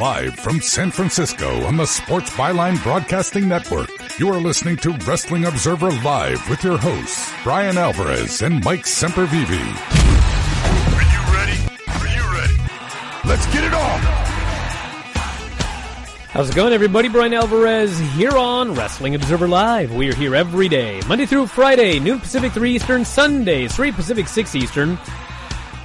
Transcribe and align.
Live 0.00 0.34
from 0.40 0.60
San 0.60 0.90
Francisco 0.90 1.64
on 1.66 1.76
the 1.76 1.86
Sports 1.86 2.28
Byline 2.30 2.82
Broadcasting 2.82 3.46
Network, 3.46 3.88
you 4.18 4.28
are 4.28 4.40
listening 4.40 4.76
to 4.78 4.90
Wrestling 5.06 5.44
Observer 5.44 5.92
Live 6.02 6.50
with 6.50 6.64
your 6.64 6.76
hosts, 6.76 7.32
Bryan 7.44 7.78
Alvarez 7.78 8.42
and 8.42 8.64
Mike 8.64 8.86
Sempervive. 8.86 9.48
Are 10.90 11.02
you 11.12 11.20
ready? 11.32 11.58
Are 11.86 12.08
you 12.08 12.34
ready? 12.36 12.56
Let's 13.24 13.46
get 13.52 13.62
it 13.62 13.72
on! 13.72 14.00
How's 16.30 16.50
it 16.50 16.56
going, 16.56 16.72
everybody? 16.72 17.08
Bryan 17.08 17.34
Alvarez 17.34 17.96
here 18.16 18.36
on 18.36 18.74
Wrestling 18.74 19.14
Observer 19.14 19.46
Live. 19.46 19.94
We 19.94 20.10
are 20.10 20.14
here 20.14 20.34
every 20.34 20.68
day, 20.68 21.02
Monday 21.06 21.26
through 21.26 21.46
Friday, 21.46 22.00
noon 22.00 22.18
Pacific, 22.18 22.50
3 22.50 22.74
Eastern, 22.74 23.04
Sundays, 23.04 23.76
3 23.76 23.92
Pacific, 23.92 24.26
6 24.26 24.56
Eastern. 24.56 24.98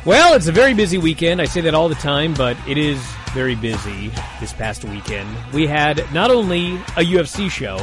Well, 0.04 0.34
it's 0.34 0.48
a 0.48 0.52
very 0.52 0.74
busy 0.74 0.98
weekend. 0.98 1.42
I 1.42 1.46
say 1.46 1.62
that 1.62 1.76
all 1.76 1.90
the 1.90 1.96
time, 1.96 2.34
but 2.34 2.58
it 2.68 2.80
is 2.80 3.00
very 3.30 3.56
busy 3.56 4.12
this 4.40 4.54
past 4.54 4.84
weekend. 4.86 5.30
We 5.54 5.68
had 5.68 6.04
not 6.14 6.32
only 6.32 6.76
a 6.98 7.04
UFC 7.04 7.50
show, 7.50 7.80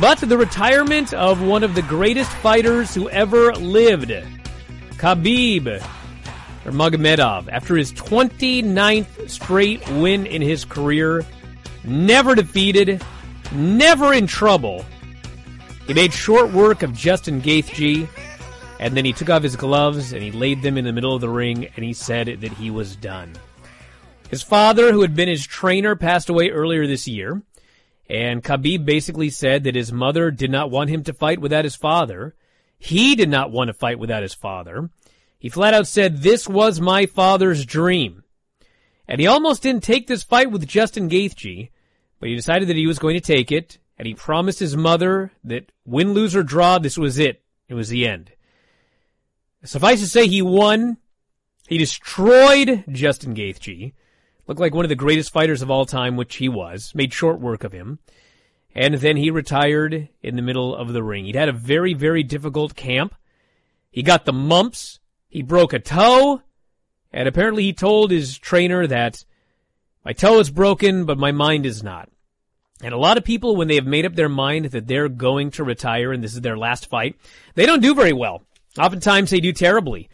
but 0.00 0.18
the 0.18 0.36
retirement 0.36 1.12
of 1.14 1.42
one 1.42 1.62
of 1.62 1.74
the 1.74 1.82
greatest 1.82 2.30
fighters 2.30 2.94
who 2.94 3.08
ever 3.10 3.52
lived, 3.54 4.10
Khabib 4.96 5.82
Nurmagomedov, 6.64 7.48
after 7.48 7.76
his 7.76 7.92
29th 7.92 9.30
straight 9.30 9.88
win 9.90 10.26
in 10.26 10.42
his 10.42 10.64
career, 10.64 11.24
never 11.84 12.34
defeated, 12.34 13.02
never 13.52 14.12
in 14.12 14.26
trouble. 14.26 14.84
He 15.86 15.94
made 15.94 16.12
short 16.12 16.50
work 16.50 16.82
of 16.82 16.92
Justin 16.92 17.40
Gaethje, 17.40 18.08
and 18.80 18.96
then 18.96 19.04
he 19.04 19.12
took 19.12 19.30
off 19.30 19.42
his 19.42 19.56
gloves 19.56 20.12
and 20.12 20.22
he 20.22 20.32
laid 20.32 20.62
them 20.62 20.76
in 20.76 20.84
the 20.84 20.92
middle 20.92 21.14
of 21.14 21.20
the 21.20 21.28
ring 21.28 21.66
and 21.76 21.84
he 21.84 21.92
said 21.92 22.26
that 22.40 22.52
he 22.52 22.70
was 22.70 22.96
done. 22.96 23.32
His 24.30 24.42
father, 24.42 24.92
who 24.92 25.02
had 25.02 25.14
been 25.14 25.28
his 25.28 25.46
trainer, 25.46 25.96
passed 25.96 26.28
away 26.28 26.50
earlier 26.50 26.86
this 26.86 27.06
year. 27.06 27.42
And 28.08 28.42
Khabib 28.42 28.84
basically 28.84 29.30
said 29.30 29.64
that 29.64 29.74
his 29.74 29.92
mother 29.92 30.30
did 30.30 30.50
not 30.50 30.70
want 30.70 30.90
him 30.90 31.02
to 31.04 31.12
fight 31.12 31.40
without 31.40 31.64
his 31.64 31.76
father. 31.76 32.34
He 32.78 33.16
did 33.16 33.28
not 33.28 33.50
want 33.50 33.68
to 33.68 33.74
fight 33.74 33.98
without 33.98 34.22
his 34.22 34.34
father. 34.34 34.90
He 35.38 35.48
flat 35.48 35.74
out 35.74 35.86
said, 35.86 36.22
this 36.22 36.48
was 36.48 36.80
my 36.80 37.06
father's 37.06 37.66
dream. 37.66 38.22
And 39.08 39.20
he 39.20 39.26
almost 39.26 39.62
didn't 39.62 39.82
take 39.82 40.06
this 40.06 40.22
fight 40.22 40.50
with 40.50 40.66
Justin 40.66 41.08
Gaethje, 41.08 41.70
but 42.20 42.28
he 42.28 42.34
decided 42.34 42.68
that 42.68 42.76
he 42.76 42.86
was 42.86 42.98
going 42.98 43.14
to 43.14 43.20
take 43.20 43.52
it. 43.52 43.78
And 43.98 44.06
he 44.06 44.14
promised 44.14 44.58
his 44.58 44.76
mother 44.76 45.32
that 45.44 45.72
win, 45.84 46.12
lose, 46.12 46.36
or 46.36 46.42
draw, 46.42 46.78
this 46.78 46.98
was 46.98 47.18
it. 47.18 47.42
It 47.68 47.74
was 47.74 47.88
the 47.88 48.06
end. 48.06 48.30
Suffice 49.64 50.00
to 50.00 50.06
say, 50.06 50.26
he 50.26 50.42
won. 50.42 50.98
He 51.66 51.78
destroyed 51.78 52.84
Justin 52.88 53.34
Gaethje. 53.34 53.94
Looked 54.46 54.60
like 54.60 54.74
one 54.74 54.84
of 54.84 54.88
the 54.88 54.94
greatest 54.94 55.32
fighters 55.32 55.62
of 55.62 55.70
all 55.70 55.86
time, 55.86 56.16
which 56.16 56.36
he 56.36 56.48
was. 56.48 56.92
Made 56.94 57.12
short 57.12 57.40
work 57.40 57.64
of 57.64 57.72
him. 57.72 57.98
And 58.74 58.94
then 58.94 59.16
he 59.16 59.30
retired 59.30 60.08
in 60.22 60.36
the 60.36 60.42
middle 60.42 60.76
of 60.76 60.92
the 60.92 61.02
ring. 61.02 61.24
He'd 61.24 61.34
had 61.34 61.48
a 61.48 61.52
very, 61.52 61.94
very 61.94 62.22
difficult 62.22 62.76
camp. 62.76 63.14
He 63.90 64.02
got 64.02 64.24
the 64.24 64.32
mumps. 64.32 65.00
He 65.28 65.42
broke 65.42 65.72
a 65.72 65.78
toe. 65.78 66.42
And 67.12 67.26
apparently 67.26 67.64
he 67.64 67.72
told 67.72 68.10
his 68.10 68.36
trainer 68.38 68.86
that 68.86 69.24
my 70.04 70.12
toe 70.12 70.38
is 70.38 70.50
broken, 70.50 71.06
but 71.06 71.18
my 71.18 71.32
mind 71.32 71.66
is 71.66 71.82
not. 71.82 72.10
And 72.82 72.92
a 72.92 72.98
lot 72.98 73.16
of 73.16 73.24
people, 73.24 73.56
when 73.56 73.68
they 73.68 73.76
have 73.76 73.86
made 73.86 74.04
up 74.04 74.14
their 74.14 74.28
mind 74.28 74.66
that 74.66 74.86
they're 74.86 75.08
going 75.08 75.50
to 75.52 75.64
retire 75.64 76.12
and 76.12 76.22
this 76.22 76.34
is 76.34 76.42
their 76.42 76.58
last 76.58 76.88
fight, 76.88 77.16
they 77.54 77.64
don't 77.64 77.82
do 77.82 77.94
very 77.94 78.12
well. 78.12 78.42
Oftentimes 78.78 79.30
they 79.30 79.40
do 79.40 79.52
terribly. 79.52 80.10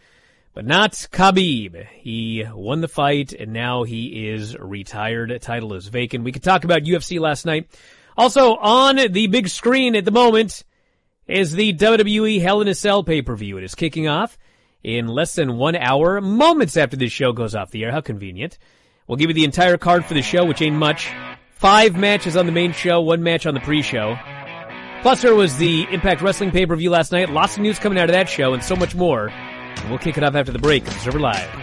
But 0.53 0.65
not 0.65 0.91
Khabib. 0.91 1.87
He 1.87 2.45
won 2.53 2.81
the 2.81 2.87
fight 2.87 3.33
and 3.33 3.53
now 3.53 3.83
he 3.83 4.29
is 4.29 4.55
retired. 4.57 5.35
Title 5.41 5.73
is 5.73 5.87
vacant. 5.87 6.23
We 6.23 6.31
could 6.31 6.43
talk 6.43 6.63
about 6.63 6.83
UFC 6.83 7.19
last 7.19 7.45
night. 7.45 7.67
Also 8.15 8.55
on 8.55 8.97
the 9.11 9.27
big 9.27 9.47
screen 9.47 9.95
at 9.95 10.05
the 10.05 10.11
moment 10.11 10.63
is 11.27 11.53
the 11.53 11.73
WWE 11.73 12.39
Hell 12.41 12.61
in 12.61 12.67
a 12.67 12.75
Cell 12.75 13.03
pay-per-view. 13.03 13.57
It 13.57 13.63
is 13.63 13.73
kicking 13.73 14.07
off 14.07 14.37
in 14.83 15.07
less 15.07 15.33
than 15.33 15.57
one 15.57 15.75
hour, 15.75 16.21
moments 16.21 16.77
after 16.77 16.97
this 16.97 17.11
show 17.11 17.31
goes 17.31 17.55
off 17.55 17.71
the 17.71 17.85
air. 17.85 17.91
How 17.91 18.01
convenient. 18.01 18.57
We'll 19.07 19.17
give 19.17 19.29
you 19.29 19.33
the 19.33 19.45
entire 19.45 19.77
card 19.77 20.05
for 20.05 20.13
the 20.13 20.21
show, 20.21 20.45
which 20.45 20.61
ain't 20.61 20.75
much. 20.75 21.11
Five 21.51 21.95
matches 21.95 22.37
on 22.37 22.45
the 22.45 22.51
main 22.51 22.73
show, 22.73 23.01
one 23.01 23.23
match 23.23 23.45
on 23.45 23.53
the 23.53 23.59
pre-show. 23.61 24.17
Plus 25.01 25.21
there 25.21 25.35
was 25.35 25.57
the 25.57 25.87
Impact 25.91 26.21
Wrestling 26.21 26.51
pay-per-view 26.51 26.89
last 26.89 27.11
night. 27.11 27.29
Lots 27.29 27.55
of 27.55 27.63
news 27.63 27.79
coming 27.79 27.97
out 27.97 28.09
of 28.09 28.13
that 28.13 28.29
show 28.29 28.53
and 28.53 28.63
so 28.63 28.75
much 28.75 28.93
more. 28.93 29.31
And 29.77 29.89
we'll 29.89 29.99
kick 29.99 30.17
it 30.17 30.23
off 30.23 30.35
after 30.35 30.51
the 30.51 30.59
break. 30.59 30.87
Observer 30.87 31.19
Live. 31.19 31.62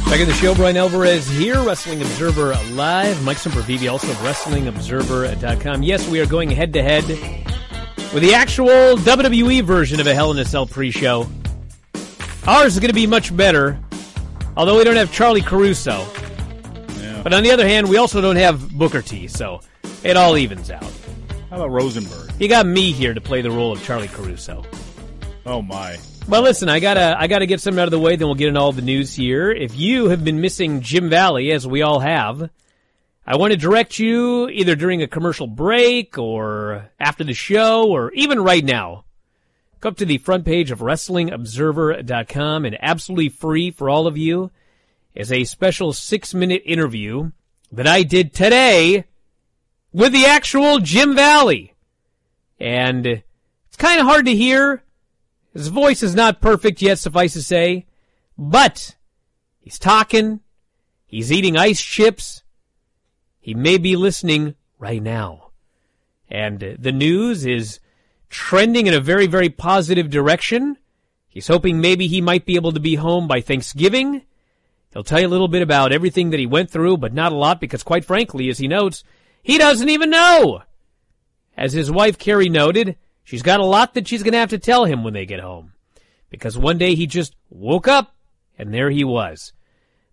Back 0.05 0.21
in 0.21 0.29
the 0.29 0.35
show, 0.35 0.55
Bryan 0.55 0.77
Alvarez 0.77 1.29
here, 1.29 1.61
Wrestling 1.63 2.03
Observer 2.03 2.55
Live. 2.73 3.25
Mike 3.25 3.39
Sempervive, 3.39 3.91
also 3.91 4.11
of 4.11 4.17
WrestlingObserver.com. 4.19 5.83
Yes, 5.83 6.07
we 6.07 6.21
are 6.21 6.27
going 6.27 6.51
head 6.51 6.75
to 6.75 6.83
head 6.83 7.05
with 8.13 8.23
the 8.23 8.35
actual 8.35 8.97
WWE 8.97 9.63
version 9.63 10.01
of 10.01 10.07
a 10.07 10.15
Hell 10.15 10.31
in 10.33 10.39
a 10.39 10.45
Cell 10.45 10.67
pre-show. 10.67 11.29
Ours 12.47 12.75
is 12.75 12.81
going 12.81 12.89
to 12.89 12.95
be 12.95 13.07
much 13.07 13.37
better, 13.37 13.79
although 14.57 14.79
we 14.79 14.85
don't 14.85 14.97
have 14.97 15.13
Charlie 15.13 15.41
Caruso. 15.43 16.07
But 17.23 17.35
on 17.35 17.43
the 17.43 17.51
other 17.51 17.69
hand, 17.69 17.89
we 17.89 17.99
also 17.99 18.21
don't 18.21 18.37
have 18.37 18.71
Booker 18.71 19.03
T, 19.03 19.29
so 19.29 19.61
it 20.03 20.17
all 20.17 20.37
evens 20.37 20.71
out. 20.71 20.91
How 21.51 21.57
about 21.57 21.71
Rosenberg? 21.71 22.31
You 22.39 22.49
got 22.49 22.67
me 22.67 22.93
here 22.93 23.13
to 23.13 23.21
play 23.21 23.43
the 23.43 23.51
role 23.51 23.73
of 23.73 23.85
Charlie 23.85 24.09
Caruso. 24.09 24.65
Oh 25.45 25.61
my. 25.61 25.99
Well, 26.29 26.43
listen, 26.43 26.69
I 26.69 26.81
gotta, 26.81 27.17
I 27.19 27.27
gotta 27.27 27.47
get 27.47 27.61
something 27.61 27.81
out 27.81 27.89
of 27.89 27.91
the 27.91 27.99
way. 27.99 28.17
Then 28.17 28.29
we'll 28.29 28.37
get 28.37 28.49
into 28.49 28.61
all 28.61 28.73
the 28.73 28.83
news 28.83 29.15
here. 29.15 29.51
If 29.51 29.77
you 29.77 30.09
have 30.09 30.25
been 30.25 30.41
missing 30.41 30.81
Jim 30.81 31.11
Valley, 31.11 31.53
as 31.53 31.67
we 31.67 31.83
all 31.83 32.01
have, 32.01 32.49
I 33.27 33.37
want 33.37 33.53
to 33.53 33.57
direct 33.57 33.99
you 33.99 34.49
either 34.49 34.75
during 34.75 35.03
a 35.03 35.07
commercial 35.07 35.47
break 35.47 36.19
or 36.19 36.91
after 36.99 37.23
the 37.23 37.35
show 37.35 37.89
or 37.89 38.13
even 38.13 38.41
right 38.41 38.65
now. 38.65 39.05
Go 39.81 39.91
up 39.91 39.97
to 39.99 40.05
the 40.05 40.19
front 40.19 40.45
page 40.45 40.71
of 40.71 40.81
WrestlingObserver.com 40.81 42.65
and 42.65 42.79
absolutely 42.81 43.29
free 43.29 43.71
for 43.71 43.89
all 43.89 44.07
of 44.07 44.19
you 44.19 44.51
is 45.15 45.33
a 45.33 45.45
special 45.45 45.93
six 45.93 46.35
minute 46.35 46.63
interview 46.65 47.31
that 47.73 47.87
I 47.87 48.03
did 48.03 48.35
today 48.35 49.05
with 49.93 50.13
the 50.13 50.27
actual 50.27 50.79
Jim 50.79 51.15
Valley. 51.15 51.75
And 52.59 53.07
it's 53.07 53.77
kind 53.77 54.01
of 54.01 54.07
hard 54.07 54.27
to 54.27 54.37
hear. 54.37 54.83
His 55.53 55.69
voice 55.69 56.03
is 56.03 56.15
not 56.15 56.41
perfect 56.41 56.81
yet, 56.81 56.99
suffice 56.99 57.33
to 57.33 57.43
say, 57.43 57.87
but 58.39 58.97
he's 59.61 59.79
talking. 59.79 60.41
He's 61.07 61.33
eating 61.33 61.57
ice 61.57 61.83
chips. 61.83 62.45
He 63.51 63.55
may 63.55 63.79
be 63.79 63.97
listening 63.97 64.55
right 64.79 65.03
now. 65.03 65.51
And 66.29 66.63
uh, 66.63 66.77
the 66.79 66.93
news 66.93 67.45
is 67.45 67.81
trending 68.29 68.87
in 68.87 68.95
a 68.95 69.01
very, 69.01 69.27
very 69.27 69.49
positive 69.49 70.09
direction. 70.09 70.77
He's 71.27 71.49
hoping 71.49 71.81
maybe 71.81 72.07
he 72.07 72.21
might 72.21 72.47
be 72.47 72.55
able 72.55 72.71
to 72.71 72.79
be 72.79 72.95
home 72.95 73.27
by 73.27 73.41
Thanksgiving. 73.41 74.23
He'll 74.93 75.03
tell 75.03 75.19
you 75.19 75.27
a 75.27 75.35
little 75.35 75.49
bit 75.49 75.63
about 75.63 75.91
everything 75.91 76.31
that 76.31 76.39
he 76.39 76.47
went 76.47 76.71
through, 76.71 76.99
but 76.99 77.13
not 77.13 77.33
a 77.33 77.37
lot 77.37 77.61
because 77.61 77.83
quite 77.83 78.05
frankly, 78.05 78.49
as 78.49 78.59
he 78.59 78.69
notes, 78.69 79.03
he 79.43 79.59
doesn't 79.59 79.89
even 79.89 80.11
know. 80.11 80.63
As 81.57 81.73
his 81.73 81.91
wife 81.91 82.19
Carrie 82.19 82.49
noted, 82.49 82.95
she's 83.25 83.43
got 83.43 83.59
a 83.59 83.65
lot 83.65 83.95
that 83.95 84.07
she's 84.07 84.23
going 84.23 84.35
to 84.35 84.39
have 84.39 84.51
to 84.51 84.59
tell 84.59 84.85
him 84.85 85.03
when 85.03 85.13
they 85.13 85.27
get 85.27 85.41
home. 85.41 85.73
Because 86.29 86.57
one 86.57 86.79
day 86.79 86.95
he 86.95 87.09
just 87.09 87.35
woke 87.49 87.89
up 87.89 88.15
and 88.57 88.73
there 88.73 88.91
he 88.91 89.03
was. 89.03 89.53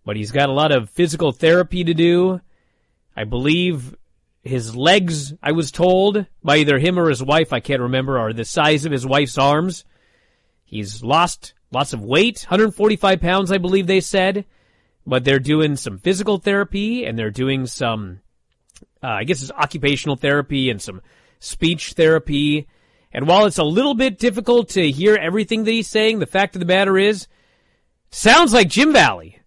But 0.04 0.16
he's 0.16 0.32
got 0.32 0.50
a 0.50 0.54
lot 0.54 0.72
of 0.72 0.90
physical 0.90 1.32
therapy 1.32 1.84
to 1.84 1.94
do. 1.94 2.42
I 3.18 3.24
believe 3.24 3.96
his 4.44 4.76
legs, 4.76 5.34
I 5.42 5.52
was 5.52 5.72
told 5.72 6.26
by 6.44 6.58
either 6.58 6.78
him 6.78 7.00
or 7.00 7.10
his 7.10 7.24
wife, 7.24 7.52
I 7.52 7.60
can't 7.60 7.82
remember, 7.82 8.20
are 8.20 8.32
the 8.32 8.46
size 8.46 8.86
of 8.86 8.92
his 8.92 9.06
wife's 9.06 9.38
arms. 9.38 9.84
He's 10.64 11.04
lost 11.04 11.54
lots 11.72 11.94
of 11.94 12.02
weight, 12.02 12.46
145 12.48 13.20
pounds, 13.20 13.52
I 13.52 13.58
believe 13.58 13.88
they 13.88 14.02
said. 14.02 14.46
But 15.06 15.24
they're 15.24 15.40
doing 15.40 15.78
some 15.78 15.98
physical 15.98 16.38
therapy 16.38 17.06
and 17.06 17.18
they're 17.18 17.32
doing 17.32 17.66
some 17.66 18.20
uh, 19.04 19.08
I 19.08 19.24
guess 19.24 19.42
it's 19.42 19.52
occupational 19.52 20.16
therapy 20.16 20.70
and 20.70 20.82
some 20.82 21.02
speech 21.40 21.94
therapy. 21.94 22.68
And 23.12 23.28
while 23.28 23.46
it's 23.46 23.58
a 23.58 23.64
little 23.64 23.94
bit 23.94 24.20
difficult 24.20 24.70
to 24.70 24.92
hear 24.92 25.16
everything 25.16 25.64
that 25.64 25.72
he's 25.72 25.88
saying, 25.88 26.20
the 26.20 26.26
fact 26.26 26.56
of 26.56 26.60
the 26.60 26.66
matter 26.66 26.98
is, 26.98 27.28
sounds 28.12 28.54
like 28.54 28.70
Jim 28.70 28.94
Valley. 28.94 29.40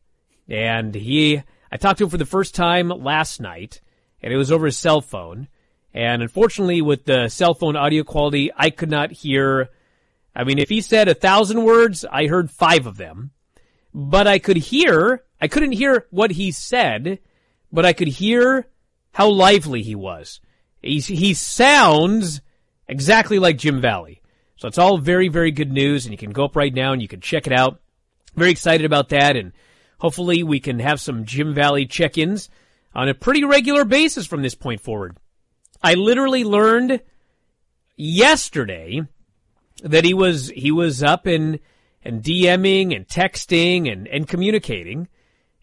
And 0.49 0.95
he, 0.95 1.43
I 1.71 1.77
talked 1.77 1.99
to 1.99 2.05
him 2.05 2.11
for 2.11 2.19
the 2.19 2.27
first 2.27 2.55
time 2.55 2.89
last 2.89 3.41
night, 3.41 3.81
and 4.23 4.33
it 4.33 4.37
was 4.37 4.51
over 4.51 4.67
his 4.67 4.79
cell 4.79 5.01
phone. 5.01 5.49
And 5.93 6.23
unfortunately, 6.23 6.83
with 6.83 7.05
the 7.05 7.29
cell 7.29 7.55
phone 7.55 7.77
audio 7.77 8.05
quality, 8.05 8.51
I 8.57 8.71
could 8.71 8.91
not 8.91 9.13
hear. 9.13 9.71
I 10.35 10.45
mean, 10.45 10.59
if 10.59 10.69
he 10.69 10.81
said 10.81 11.09
a 11.09 11.15
thousand 11.15 11.65
words, 11.65 12.05
I 12.11 12.27
heard 12.27 12.51
five 12.51 12.87
of 12.87 12.97
them. 12.97 13.31
But 13.93 14.29
I 14.29 14.39
could 14.39 14.57
hear, 14.57 15.25
I 15.41 15.49
couldn't 15.49 15.73
hear 15.73 16.07
what 16.11 16.31
he 16.33 16.53
said, 16.53 17.19
but 17.73 17.85
I 17.85 17.93
could 17.93 18.09
hear 18.09 18.69
how 19.13 19.29
lively 19.29 19.83
he 19.83 19.97
was. 19.97 20.41
He's, 20.81 21.07
he 21.07 21.35
sounds 21.35 22.41
exactly 22.87 23.41
like 23.41 23.59
Jim 23.59 23.81
Valley. 23.81 24.23
So 24.57 24.69
it's 24.69 24.79
all 24.79 24.99
very, 24.99 25.29
very 25.29 25.51
good 25.51 25.73
news, 25.73 26.05
and 26.05 26.13
you 26.13 26.19
can 26.19 26.33
go 26.33 26.45
up 26.45 26.55
right 26.55 26.73
now 26.73 26.93
and 26.93 27.03
you 27.03 27.09
can 27.09 27.21
check 27.21 27.47
it 27.47 27.53
out. 27.53 27.81
Very 28.37 28.51
excited 28.51 28.85
about 28.85 29.09
that, 29.09 29.37
and 29.37 29.53
hopefully 30.01 30.43
we 30.43 30.61
can 30.61 30.81
have 30.81 31.01
some 31.01 31.25
Jim 31.25 31.55
Valley 31.55 31.87
check-ins 31.87 32.49
on 32.95 33.09
a 33.09 33.15
pretty 33.15 33.45
regular 33.45 33.85
basis 33.85 34.27
from 34.27 34.43
this 34.43 34.55
point 34.55 34.81
forward. 34.81 35.17
I 35.83 35.95
literally 35.95 36.45
learned 36.45 37.01
yesterday 37.97 39.03
that 39.83 40.05
he 40.05 40.13
was 40.13 40.51
he 40.51 40.71
was 40.71 41.03
up 41.03 41.27
and 41.27 41.61
and 42.03 42.23
DMing 42.23 42.95
and 42.95 43.07
texting 43.07 43.91
and, 43.91 44.09
and 44.09 44.27
communicating. 44.27 45.09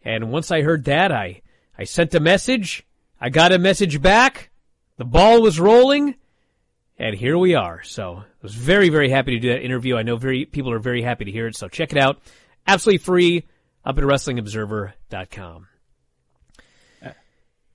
And 0.04 0.32
once 0.32 0.52
I 0.52 0.62
heard 0.62 0.86
that, 0.86 1.12
I 1.12 1.42
I 1.78 1.84
sent 1.84 2.16
a 2.16 2.20
message 2.20 2.88
I 3.20 3.30
got 3.30 3.52
a 3.52 3.60
message 3.60 4.02
back. 4.02 4.52
The 4.98 5.06
ball 5.06 5.42
was 5.42 5.60
rolling, 5.60 6.16
and 7.00 7.16
here 7.16 7.38
we 7.38 7.56
are. 7.56 7.82
So 7.84 8.18
I 8.18 8.24
was 8.42 8.54
very, 8.54 8.90
very 8.90 9.10
happy 9.10 9.32
to 9.32 9.40
do 9.40 9.50
that 9.50 9.64
interview. 9.64 9.98
I 9.98 10.04
know 10.04 10.18
very 10.18 10.46
people 10.46 10.72
are 10.72 10.80
very 10.80 11.02
happy 11.02 11.26
to 11.26 11.32
hear 11.32 11.48
it. 11.48 11.56
So 11.56 11.68
check 11.68 11.92
it 11.92 11.98
out, 11.98 12.22
absolutely 12.68 13.00
free 13.00 13.46
up 13.88 13.98
at 13.98 14.04
WrestlingObserver.com. 14.04 15.68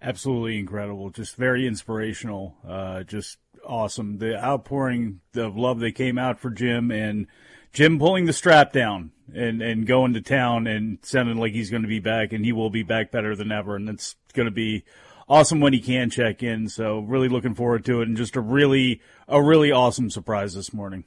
Absolutely 0.02 0.58
incredible. 0.58 1.08
Just 1.08 1.36
very 1.36 1.66
inspirational. 1.66 2.54
Uh, 2.68 3.02
just 3.02 3.38
awesome. 3.66 4.18
The 4.18 4.36
outpouring 4.36 5.20
of 5.36 5.56
love 5.56 5.80
that 5.80 5.92
came 5.92 6.18
out 6.18 6.38
for 6.38 6.50
Jim 6.50 6.90
and 6.90 7.28
Jim 7.72 7.98
pulling 7.98 8.26
the 8.26 8.32
strap 8.34 8.72
down 8.72 9.12
and, 9.32 9.62
and 9.62 9.86
going 9.86 10.12
to 10.12 10.20
town 10.20 10.66
and 10.66 10.98
sounding 11.02 11.38
like 11.38 11.52
he's 11.52 11.70
going 11.70 11.82
to 11.82 11.88
be 11.88 12.00
back 12.00 12.34
and 12.34 12.44
he 12.44 12.52
will 12.52 12.68
be 12.68 12.82
back 12.82 13.10
better 13.10 13.34
than 13.34 13.50
ever. 13.50 13.76
And 13.76 13.88
it's 13.88 14.16
going 14.34 14.46
to 14.46 14.52
be 14.52 14.84
awesome 15.28 15.60
when 15.60 15.72
he 15.72 15.80
can 15.80 16.10
check 16.10 16.42
in. 16.42 16.68
So 16.68 16.98
really 16.98 17.28
looking 17.30 17.54
forward 17.54 17.86
to 17.86 18.02
it 18.02 18.08
and 18.08 18.18
just 18.18 18.36
a 18.36 18.40
really, 18.42 19.00
a 19.28 19.42
really 19.42 19.72
awesome 19.72 20.10
surprise 20.10 20.52
this 20.52 20.74
morning. 20.74 21.04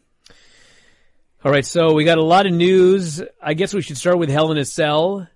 All 1.45 1.51
right, 1.51 1.63
so 1.63 1.93
we 1.93 2.05
got 2.05 2.17
a 2.17 2.23
lot 2.23 2.47
of 2.47 2.53
news. 2.53 3.21
I 3.39 3.53
guess 3.53 3.71
we 3.71 3.83
should 3.83 3.99
start 3.99 4.17
with 4.17 4.29
Hell 4.29 4.51
in 4.51 4.57
a 4.57 4.65
Cell 4.65 5.27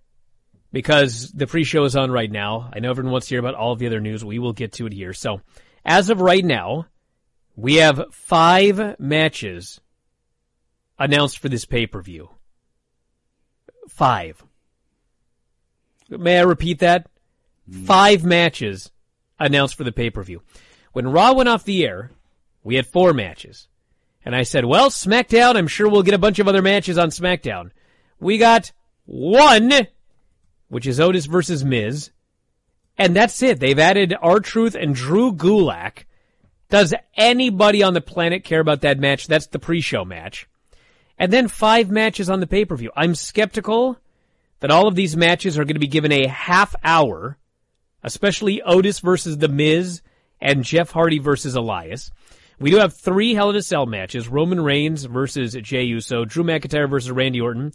because 0.72 1.32
the 1.32 1.46
pre-show 1.46 1.84
is 1.84 1.96
on 1.96 2.10
right 2.10 2.32
now. 2.32 2.72
I 2.74 2.80
know 2.80 2.90
everyone 2.90 3.12
wants 3.12 3.28
to 3.28 3.36
hear 3.36 3.40
about 3.40 3.54
all 3.54 3.74
of 3.74 3.78
the 3.78 3.86
other 3.86 4.02
news. 4.02 4.26
We 4.26 4.40
will 4.40 4.52
get 4.52 4.72
to 4.74 4.88
it 4.88 4.94
here. 4.94 5.14
So, 5.14 5.42
as 5.86 6.10
of 6.10 6.20
right 6.20 6.44
now, 6.44 6.88
we 7.56 7.76
have 7.76 8.12
five 8.12 9.00
matches 9.00 9.82
announced 10.98 11.38
for 11.38 11.48
this 11.48 11.66
pay-per-view. 11.66 12.28
Five. 13.88 14.44
May 16.10 16.40
I 16.40 16.42
repeat 16.42 16.80
that? 16.80 17.08
Mm. 17.70 17.86
Five 17.86 18.26
matches 18.26 18.90
announced 19.40 19.76
for 19.76 19.84
the 19.84 19.92
pay-per-view. 19.92 20.42
When 20.92 21.12
Raw 21.12 21.34
went 21.34 21.50
off 21.50 21.66
the 21.66 21.86
air, 21.86 22.10
we 22.64 22.78
had 22.78 22.88
four 22.88 23.14
matches. 23.14 23.69
And 24.26 24.36
I 24.36 24.44
said, 24.44 24.66
well, 24.66 24.90
SmackDown, 24.90 25.56
I'm 25.56 25.68
sure 25.68 25.90
we'll 25.90 26.04
get 26.04 26.14
a 26.14 26.20
bunch 26.20 26.40
of 26.40 26.48
other 26.48 26.62
matches 26.62 26.98
on 26.98 27.10
SmackDown. 27.10 27.72
We 28.20 28.38
got 28.38 28.72
one, 29.06 29.72
which 30.68 30.86
is 30.86 31.00
Otis 31.00 31.26
versus 31.26 31.64
Miz. 31.64 32.12
And 32.98 33.16
that's 33.16 33.42
it. 33.42 33.60
They've 33.60 33.80
added 33.80 34.14
R-Truth 34.22 34.76
and 34.76 34.94
Drew 34.94 35.32
Gulak. 35.32 36.04
Does 36.70 36.94
anybody 37.16 37.82
on 37.82 37.94
the 37.94 38.02
planet 38.02 38.44
care 38.44 38.60
about 38.60 38.82
that 38.82 39.00
match? 39.00 39.28
That's 39.28 39.48
the 39.48 39.58
pre-show 39.58 40.04
match. 40.06 40.48
And 41.18 41.34
then 41.34 41.48
five 41.48 41.90
matches 41.90 42.30
on 42.30 42.42
the 42.42 42.48
pay-per-view. 42.48 42.92
I'm 42.96 43.16
skeptical 43.16 43.98
that 44.60 44.70
all 44.70 44.88
of 44.88 44.96
these 44.96 45.16
matches 45.16 45.58
are 45.58 45.64
going 45.64 45.76
to 45.76 45.80
be 45.80 45.88
given 45.88 46.12
a 46.12 46.28
half 46.28 46.76
hour, 46.84 47.38
especially 48.04 48.62
Otis 48.62 49.00
versus 49.00 49.38
The 49.38 49.48
Miz 49.48 50.02
and 50.42 50.64
Jeff 50.64 50.92
Hardy 50.92 51.20
versus 51.20 51.56
Elias. 51.56 52.12
We 52.60 52.72
do 52.72 52.78
have 52.78 52.94
three 52.94 53.34
Hell 53.34 53.50
in 53.50 53.56
a 53.56 53.62
Cell 53.62 53.86
matches: 53.86 54.28
Roman 54.28 54.62
Reigns 54.62 55.06
versus 55.06 55.56
Jey 55.62 55.84
Uso, 55.84 56.26
Drew 56.26 56.44
McIntyre 56.44 56.90
versus 56.90 57.12
Randy 57.12 57.40
Orton, 57.40 57.74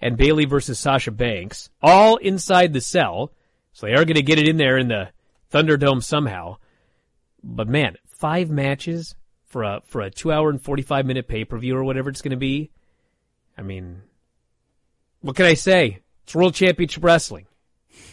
and 0.00 0.16
Bayley 0.16 0.46
versus 0.46 0.78
Sasha 0.78 1.10
Banks, 1.10 1.68
all 1.82 2.16
inside 2.16 2.72
the 2.72 2.80
cell. 2.80 3.32
So 3.72 3.86
they 3.86 3.92
are 3.92 4.04
going 4.04 4.14
to 4.14 4.22
get 4.22 4.38
it 4.38 4.48
in 4.48 4.56
there 4.56 4.78
in 4.78 4.88
the 4.88 5.10
Thunderdome 5.52 6.02
somehow. 6.02 6.56
But 7.42 7.68
man, 7.68 7.96
five 8.06 8.48
matches 8.48 9.14
for 9.44 9.62
a 9.62 9.82
for 9.84 10.00
a 10.00 10.10
two 10.10 10.32
hour 10.32 10.48
and 10.48 10.60
forty 10.60 10.82
five 10.82 11.04
minute 11.04 11.28
pay 11.28 11.44
per 11.44 11.58
view 11.58 11.76
or 11.76 11.84
whatever 11.84 12.08
it's 12.08 12.22
going 12.22 12.30
to 12.30 12.36
be. 12.36 12.70
I 13.58 13.62
mean, 13.62 14.02
what 15.20 15.36
can 15.36 15.46
I 15.46 15.54
say? 15.54 16.00
It's 16.24 16.34
World 16.34 16.54
Championship 16.54 17.04
Wrestling. 17.04 17.46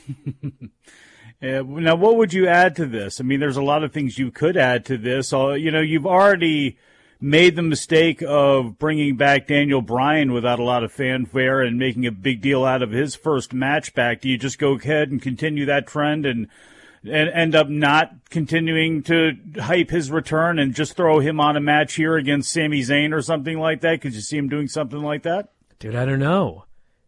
Now, 1.41 1.95
what 1.95 2.17
would 2.17 2.33
you 2.33 2.47
add 2.47 2.75
to 2.75 2.85
this? 2.85 3.19
I 3.19 3.23
mean, 3.23 3.39
there's 3.39 3.57
a 3.57 3.63
lot 3.63 3.83
of 3.83 3.91
things 3.91 4.19
you 4.19 4.29
could 4.29 4.55
add 4.55 4.85
to 4.85 4.97
this. 4.97 5.33
Uh, 5.33 5.53
you 5.53 5.71
know, 5.71 5.81
you've 5.81 6.05
already 6.05 6.77
made 7.19 7.55
the 7.55 7.61
mistake 7.61 8.23
of 8.27 8.77
bringing 8.77 9.15
back 9.15 9.47
Daniel 9.47 9.81
Bryan 9.81 10.33
without 10.33 10.59
a 10.59 10.63
lot 10.63 10.83
of 10.83 10.91
fanfare 10.91 11.61
and 11.61 11.79
making 11.79 12.05
a 12.05 12.11
big 12.11 12.41
deal 12.41 12.63
out 12.63 12.83
of 12.83 12.91
his 12.91 13.15
first 13.15 13.53
match 13.53 13.93
back. 13.93 14.21
Do 14.21 14.29
you 14.29 14.37
just 14.37 14.59
go 14.59 14.73
ahead 14.73 15.09
and 15.09 15.21
continue 15.21 15.65
that 15.65 15.87
trend 15.87 16.25
and 16.25 16.47
and 17.03 17.29
end 17.29 17.55
up 17.55 17.67
not 17.67 18.13
continuing 18.29 19.01
to 19.01 19.31
hype 19.59 19.89
his 19.89 20.11
return 20.11 20.59
and 20.59 20.75
just 20.75 20.95
throw 20.95 21.19
him 21.19 21.39
on 21.39 21.57
a 21.57 21.59
match 21.59 21.95
here 21.95 22.15
against 22.15 22.53
Sami 22.53 22.81
Zayn 22.81 23.11
or 23.11 23.23
something 23.23 23.57
like 23.57 23.81
that? 23.81 24.01
Could 24.01 24.13
you 24.13 24.21
see 24.21 24.37
him 24.37 24.49
doing 24.49 24.67
something 24.67 25.01
like 25.01 25.23
that? 25.23 25.49
Dude, 25.79 25.95
I 25.95 26.05
don't 26.05 26.19
know. 26.19 26.65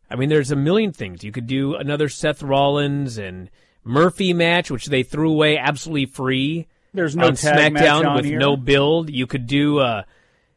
I 0.09 0.15
mean, 0.15 0.29
there's 0.29 0.49
a 0.49 0.55
million 0.55 0.93
things. 0.93 1.23
You 1.23 1.31
could 1.31 1.45
do 1.45 1.75
another 1.75 2.09
Seth 2.09 2.41
Rollins 2.41 3.19
and 3.19 3.51
Murphy 3.83 4.33
match, 4.33 4.71
which 4.71 4.85
they 4.87 5.03
threw 5.03 5.31
away 5.31 5.57
absolutely 5.57 6.05
free. 6.05 6.67
There's 6.93 7.15
no 7.15 7.27
on 7.27 7.35
tag 7.35 7.73
match 7.73 7.83
SmackDown 7.83 8.15
with 8.15 8.25
here. 8.25 8.39
no 8.39 8.55
build. 8.55 9.09
You 9.09 9.27
could 9.27 9.47
do, 9.47 9.79
uh, 9.79 10.03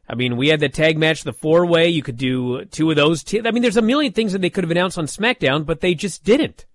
I 0.07 0.15
mean, 0.15 0.37
we 0.37 0.49
had 0.49 0.59
the 0.59 0.69
tag 0.69 0.97
match, 0.97 1.23
the 1.23 1.33
four 1.33 1.65
way. 1.65 1.89
You 1.89 2.03
could 2.03 2.17
do 2.17 2.65
two 2.65 2.89
of 2.89 2.95
those. 2.95 3.23
T- 3.23 3.41
I 3.43 3.51
mean, 3.51 3.61
there's 3.61 3.77
a 3.77 3.81
million 3.81 4.13
things 4.13 4.33
that 4.33 4.41
they 4.41 4.49
could 4.49 4.63
have 4.63 4.71
announced 4.71 4.97
on 4.97 5.05
SmackDown, 5.07 5.65
but 5.65 5.81
they 5.81 5.93
just 5.93 6.23
didn't. 6.23 6.65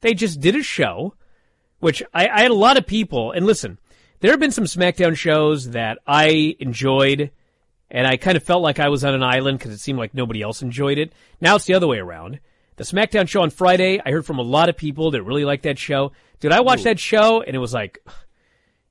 They 0.00 0.14
just 0.14 0.40
did 0.40 0.56
a 0.56 0.62
show, 0.62 1.14
which 1.80 2.02
I, 2.12 2.28
I 2.28 2.42
had 2.42 2.50
a 2.50 2.54
lot 2.54 2.76
of 2.76 2.86
people, 2.86 3.32
and 3.32 3.46
listen, 3.46 3.78
there 4.20 4.30
have 4.30 4.40
been 4.40 4.50
some 4.50 4.64
SmackDown 4.64 5.16
shows 5.16 5.70
that 5.70 5.98
I 6.06 6.56
enjoyed, 6.60 7.30
and 7.90 8.06
I 8.06 8.16
kind 8.16 8.36
of 8.36 8.42
felt 8.42 8.62
like 8.62 8.78
I 8.78 8.88
was 8.88 9.04
on 9.04 9.14
an 9.14 9.22
island 9.22 9.58
because 9.58 9.72
it 9.72 9.78
seemed 9.78 9.98
like 9.98 10.14
nobody 10.14 10.42
else 10.42 10.60
enjoyed 10.62 10.98
it. 10.98 11.12
Now 11.40 11.56
it's 11.56 11.64
the 11.64 11.74
other 11.74 11.86
way 11.88 11.98
around. 11.98 12.40
The 12.78 12.84
SmackDown 12.84 13.28
show 13.28 13.42
on 13.42 13.50
Friday, 13.50 14.00
I 14.06 14.12
heard 14.12 14.24
from 14.24 14.38
a 14.38 14.42
lot 14.42 14.68
of 14.68 14.76
people 14.76 15.10
that 15.10 15.24
really 15.24 15.44
liked 15.44 15.64
that 15.64 15.80
show. 15.80 16.12
Dude, 16.38 16.52
I 16.52 16.60
watched 16.60 16.84
that 16.84 17.00
show 17.00 17.42
and 17.42 17.56
it 17.56 17.58
was 17.58 17.74
like, 17.74 17.98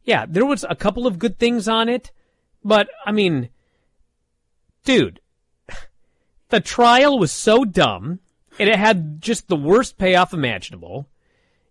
yeah, 0.04 0.26
there 0.28 0.46
was 0.46 0.66
a 0.70 0.76
couple 0.76 1.08
of 1.08 1.18
good 1.18 1.40
things 1.40 1.70
on 1.70 1.88
it, 1.88 2.12
but 2.66 2.90
I 3.06 3.14
mean, 3.14 3.48
dude, 4.84 5.22
the 6.50 6.60
trial 6.60 7.18
was 7.18 7.32
so 7.32 7.64
dumb 7.64 8.20
and 8.60 8.68
it 8.68 8.76
had 8.76 9.22
just 9.22 9.48
the 9.48 9.56
worst 9.56 9.98
payoff 9.98 10.34
imaginable. 10.34 11.08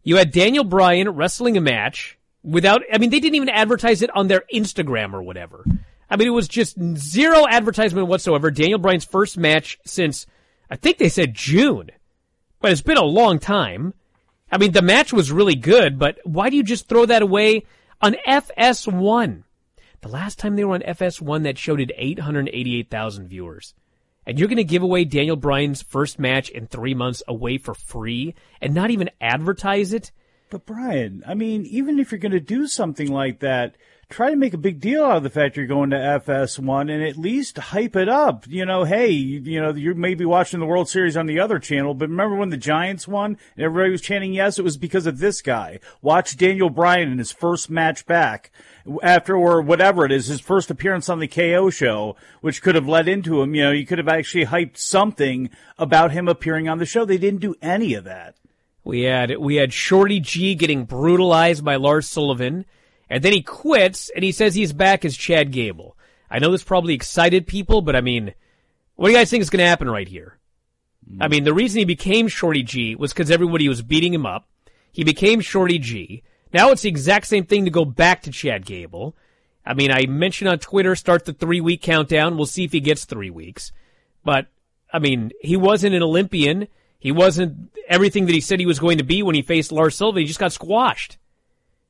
You 0.02 0.16
had 0.16 0.30
Daniel 0.30 0.64
Bryan 0.64 1.10
wrestling 1.10 1.58
a 1.58 1.60
match 1.60 2.18
without, 2.42 2.80
I 2.90 2.96
mean, 2.96 3.10
they 3.10 3.20
didn't 3.20 3.34
even 3.34 3.50
advertise 3.50 4.00
it 4.00 4.14
on 4.16 4.28
their 4.28 4.44
Instagram 4.54 5.12
or 5.12 5.22
whatever. 5.22 5.66
I 6.08 6.16
mean, 6.16 6.28
it 6.28 6.32
was 6.32 6.48
just 6.48 6.80
zero 6.96 7.46
advertisement 7.46 8.08
whatsoever. 8.08 8.50
Daniel 8.50 8.78
Bryan's 8.78 9.04
first 9.04 9.36
match 9.36 9.78
since, 9.84 10.26
I 10.70 10.76
think 10.76 10.96
they 10.96 11.10
said 11.10 11.34
June, 11.34 11.90
but 12.60 12.72
it's 12.72 12.82
been 12.82 12.96
a 12.96 13.04
long 13.04 13.38
time. 13.38 13.94
I 14.50 14.58
mean, 14.58 14.72
the 14.72 14.82
match 14.82 15.12
was 15.12 15.32
really 15.32 15.56
good, 15.56 15.98
but 15.98 16.18
why 16.24 16.50
do 16.50 16.56
you 16.56 16.62
just 16.62 16.88
throw 16.88 17.06
that 17.06 17.22
away 17.22 17.64
on 18.00 18.16
FS1? 18.26 19.42
The 20.02 20.08
last 20.08 20.38
time 20.38 20.56
they 20.56 20.64
were 20.64 20.74
on 20.74 20.82
FS1, 20.82 21.42
that 21.42 21.58
show 21.58 21.76
did 21.76 21.92
888,000 21.96 23.28
viewers. 23.28 23.74
And 24.24 24.38
you're 24.38 24.48
going 24.48 24.56
to 24.56 24.64
give 24.64 24.82
away 24.82 25.04
Daniel 25.04 25.36
Bryan's 25.36 25.82
first 25.82 26.18
match 26.18 26.48
in 26.48 26.66
three 26.66 26.94
months 26.94 27.22
away 27.28 27.58
for 27.58 27.74
free 27.74 28.34
and 28.60 28.74
not 28.74 28.90
even 28.90 29.10
advertise 29.20 29.92
it? 29.92 30.10
But 30.50 30.66
Bryan, 30.66 31.24
I 31.26 31.34
mean, 31.34 31.64
even 31.66 31.98
if 31.98 32.12
you're 32.12 32.18
going 32.18 32.32
to 32.32 32.40
do 32.40 32.66
something 32.66 33.10
like 33.10 33.40
that, 33.40 33.76
try 34.08 34.30
to 34.30 34.36
make 34.36 34.54
a 34.54 34.58
big 34.58 34.80
deal 34.80 35.04
out 35.04 35.16
of 35.16 35.22
the 35.22 35.30
fact 35.30 35.56
you're 35.56 35.66
going 35.66 35.90
to 35.90 35.96
FS1 35.96 36.92
and 36.92 37.02
at 37.02 37.16
least 37.16 37.58
hype 37.58 37.96
it 37.96 38.08
up. 38.08 38.46
You 38.46 38.64
know, 38.64 38.84
hey, 38.84 39.08
you, 39.08 39.40
you 39.40 39.60
know, 39.60 39.70
you 39.70 39.94
may 39.94 40.14
be 40.14 40.24
watching 40.24 40.60
the 40.60 40.66
World 40.66 40.88
Series 40.88 41.16
on 41.16 41.26
the 41.26 41.40
other 41.40 41.58
channel, 41.58 41.92
but 41.92 42.08
remember 42.08 42.36
when 42.36 42.50
the 42.50 42.56
Giants 42.56 43.08
won 43.08 43.36
and 43.56 43.64
everybody 43.64 43.90
was 43.90 44.00
chanting 44.00 44.32
yes, 44.32 44.58
it 44.58 44.62
was 44.62 44.76
because 44.76 45.06
of 45.06 45.18
this 45.18 45.42
guy. 45.42 45.80
Watch 46.02 46.36
Daniel 46.36 46.70
Bryan 46.70 47.10
in 47.10 47.18
his 47.18 47.32
first 47.32 47.68
match 47.68 48.06
back 48.06 48.52
after 49.02 49.36
or 49.36 49.60
whatever 49.60 50.04
it 50.04 50.12
is, 50.12 50.28
his 50.28 50.40
first 50.40 50.70
appearance 50.70 51.08
on 51.08 51.18
the 51.18 51.28
KO 51.28 51.70
show, 51.70 52.16
which 52.40 52.62
could 52.62 52.76
have 52.76 52.88
led 52.88 53.08
into 53.08 53.42
him. 53.42 53.54
You 53.54 53.64
know, 53.64 53.72
you 53.72 53.86
could 53.86 53.98
have 53.98 54.08
actually 54.08 54.46
hyped 54.46 54.76
something 54.76 55.50
about 55.78 56.12
him 56.12 56.28
appearing 56.28 56.68
on 56.68 56.78
the 56.78 56.86
show. 56.86 57.04
They 57.04 57.18
didn't 57.18 57.40
do 57.40 57.56
any 57.60 57.94
of 57.94 58.04
that. 58.04 58.36
We 58.84 59.02
had 59.02 59.38
we 59.38 59.56
had 59.56 59.72
Shorty 59.72 60.20
G 60.20 60.54
getting 60.54 60.84
brutalized 60.84 61.64
by 61.64 61.74
Lars 61.74 62.08
Sullivan, 62.08 62.66
and 63.08 63.22
then 63.22 63.32
he 63.32 63.42
quits 63.42 64.10
and 64.14 64.24
he 64.24 64.32
says 64.32 64.54
he's 64.54 64.72
back 64.72 65.04
as 65.04 65.16
Chad 65.16 65.52
Gable. 65.52 65.96
I 66.30 66.38
know 66.38 66.50
this 66.50 66.64
probably 66.64 66.94
excited 66.94 67.46
people, 67.46 67.82
but 67.82 67.96
I 67.96 68.00
mean, 68.00 68.34
what 68.96 69.08
do 69.08 69.12
you 69.12 69.18
guys 69.18 69.30
think 69.30 69.42
is 69.42 69.50
going 69.50 69.62
to 69.62 69.68
happen 69.68 69.88
right 69.88 70.08
here? 70.08 70.38
Mm. 71.08 71.18
I 71.20 71.28
mean, 71.28 71.44
the 71.44 71.54
reason 71.54 71.78
he 71.78 71.84
became 71.84 72.28
Shorty 72.28 72.62
G 72.62 72.94
was 72.94 73.12
because 73.12 73.30
everybody 73.30 73.68
was 73.68 73.82
beating 73.82 74.12
him 74.12 74.26
up. 74.26 74.48
He 74.90 75.04
became 75.04 75.40
Shorty 75.40 75.78
G. 75.78 76.22
Now 76.52 76.70
it's 76.70 76.82
the 76.82 76.88
exact 76.88 77.26
same 77.26 77.44
thing 77.44 77.64
to 77.64 77.70
go 77.70 77.84
back 77.84 78.22
to 78.22 78.30
Chad 78.30 78.64
Gable. 78.64 79.14
I 79.64 79.74
mean, 79.74 79.90
I 79.90 80.06
mentioned 80.06 80.48
on 80.48 80.58
Twitter, 80.58 80.94
start 80.94 81.24
the 81.24 81.32
three 81.32 81.60
week 81.60 81.82
countdown. 81.82 82.36
We'll 82.36 82.46
see 82.46 82.64
if 82.64 82.72
he 82.72 82.80
gets 82.80 83.04
three 83.04 83.30
weeks. 83.30 83.72
But, 84.24 84.46
I 84.92 84.98
mean, 85.00 85.32
he 85.40 85.56
wasn't 85.56 85.94
an 85.94 86.02
Olympian. 86.02 86.68
He 86.98 87.12
wasn't 87.12 87.72
everything 87.88 88.26
that 88.26 88.32
he 88.32 88.40
said 88.40 88.58
he 88.58 88.66
was 88.66 88.78
going 88.78 88.98
to 88.98 89.04
be 89.04 89.22
when 89.22 89.34
he 89.34 89.42
faced 89.42 89.72
Lars 89.72 89.96
Sullivan. 89.96 90.20
He 90.20 90.26
just 90.26 90.40
got 90.40 90.52
squashed. 90.52 91.18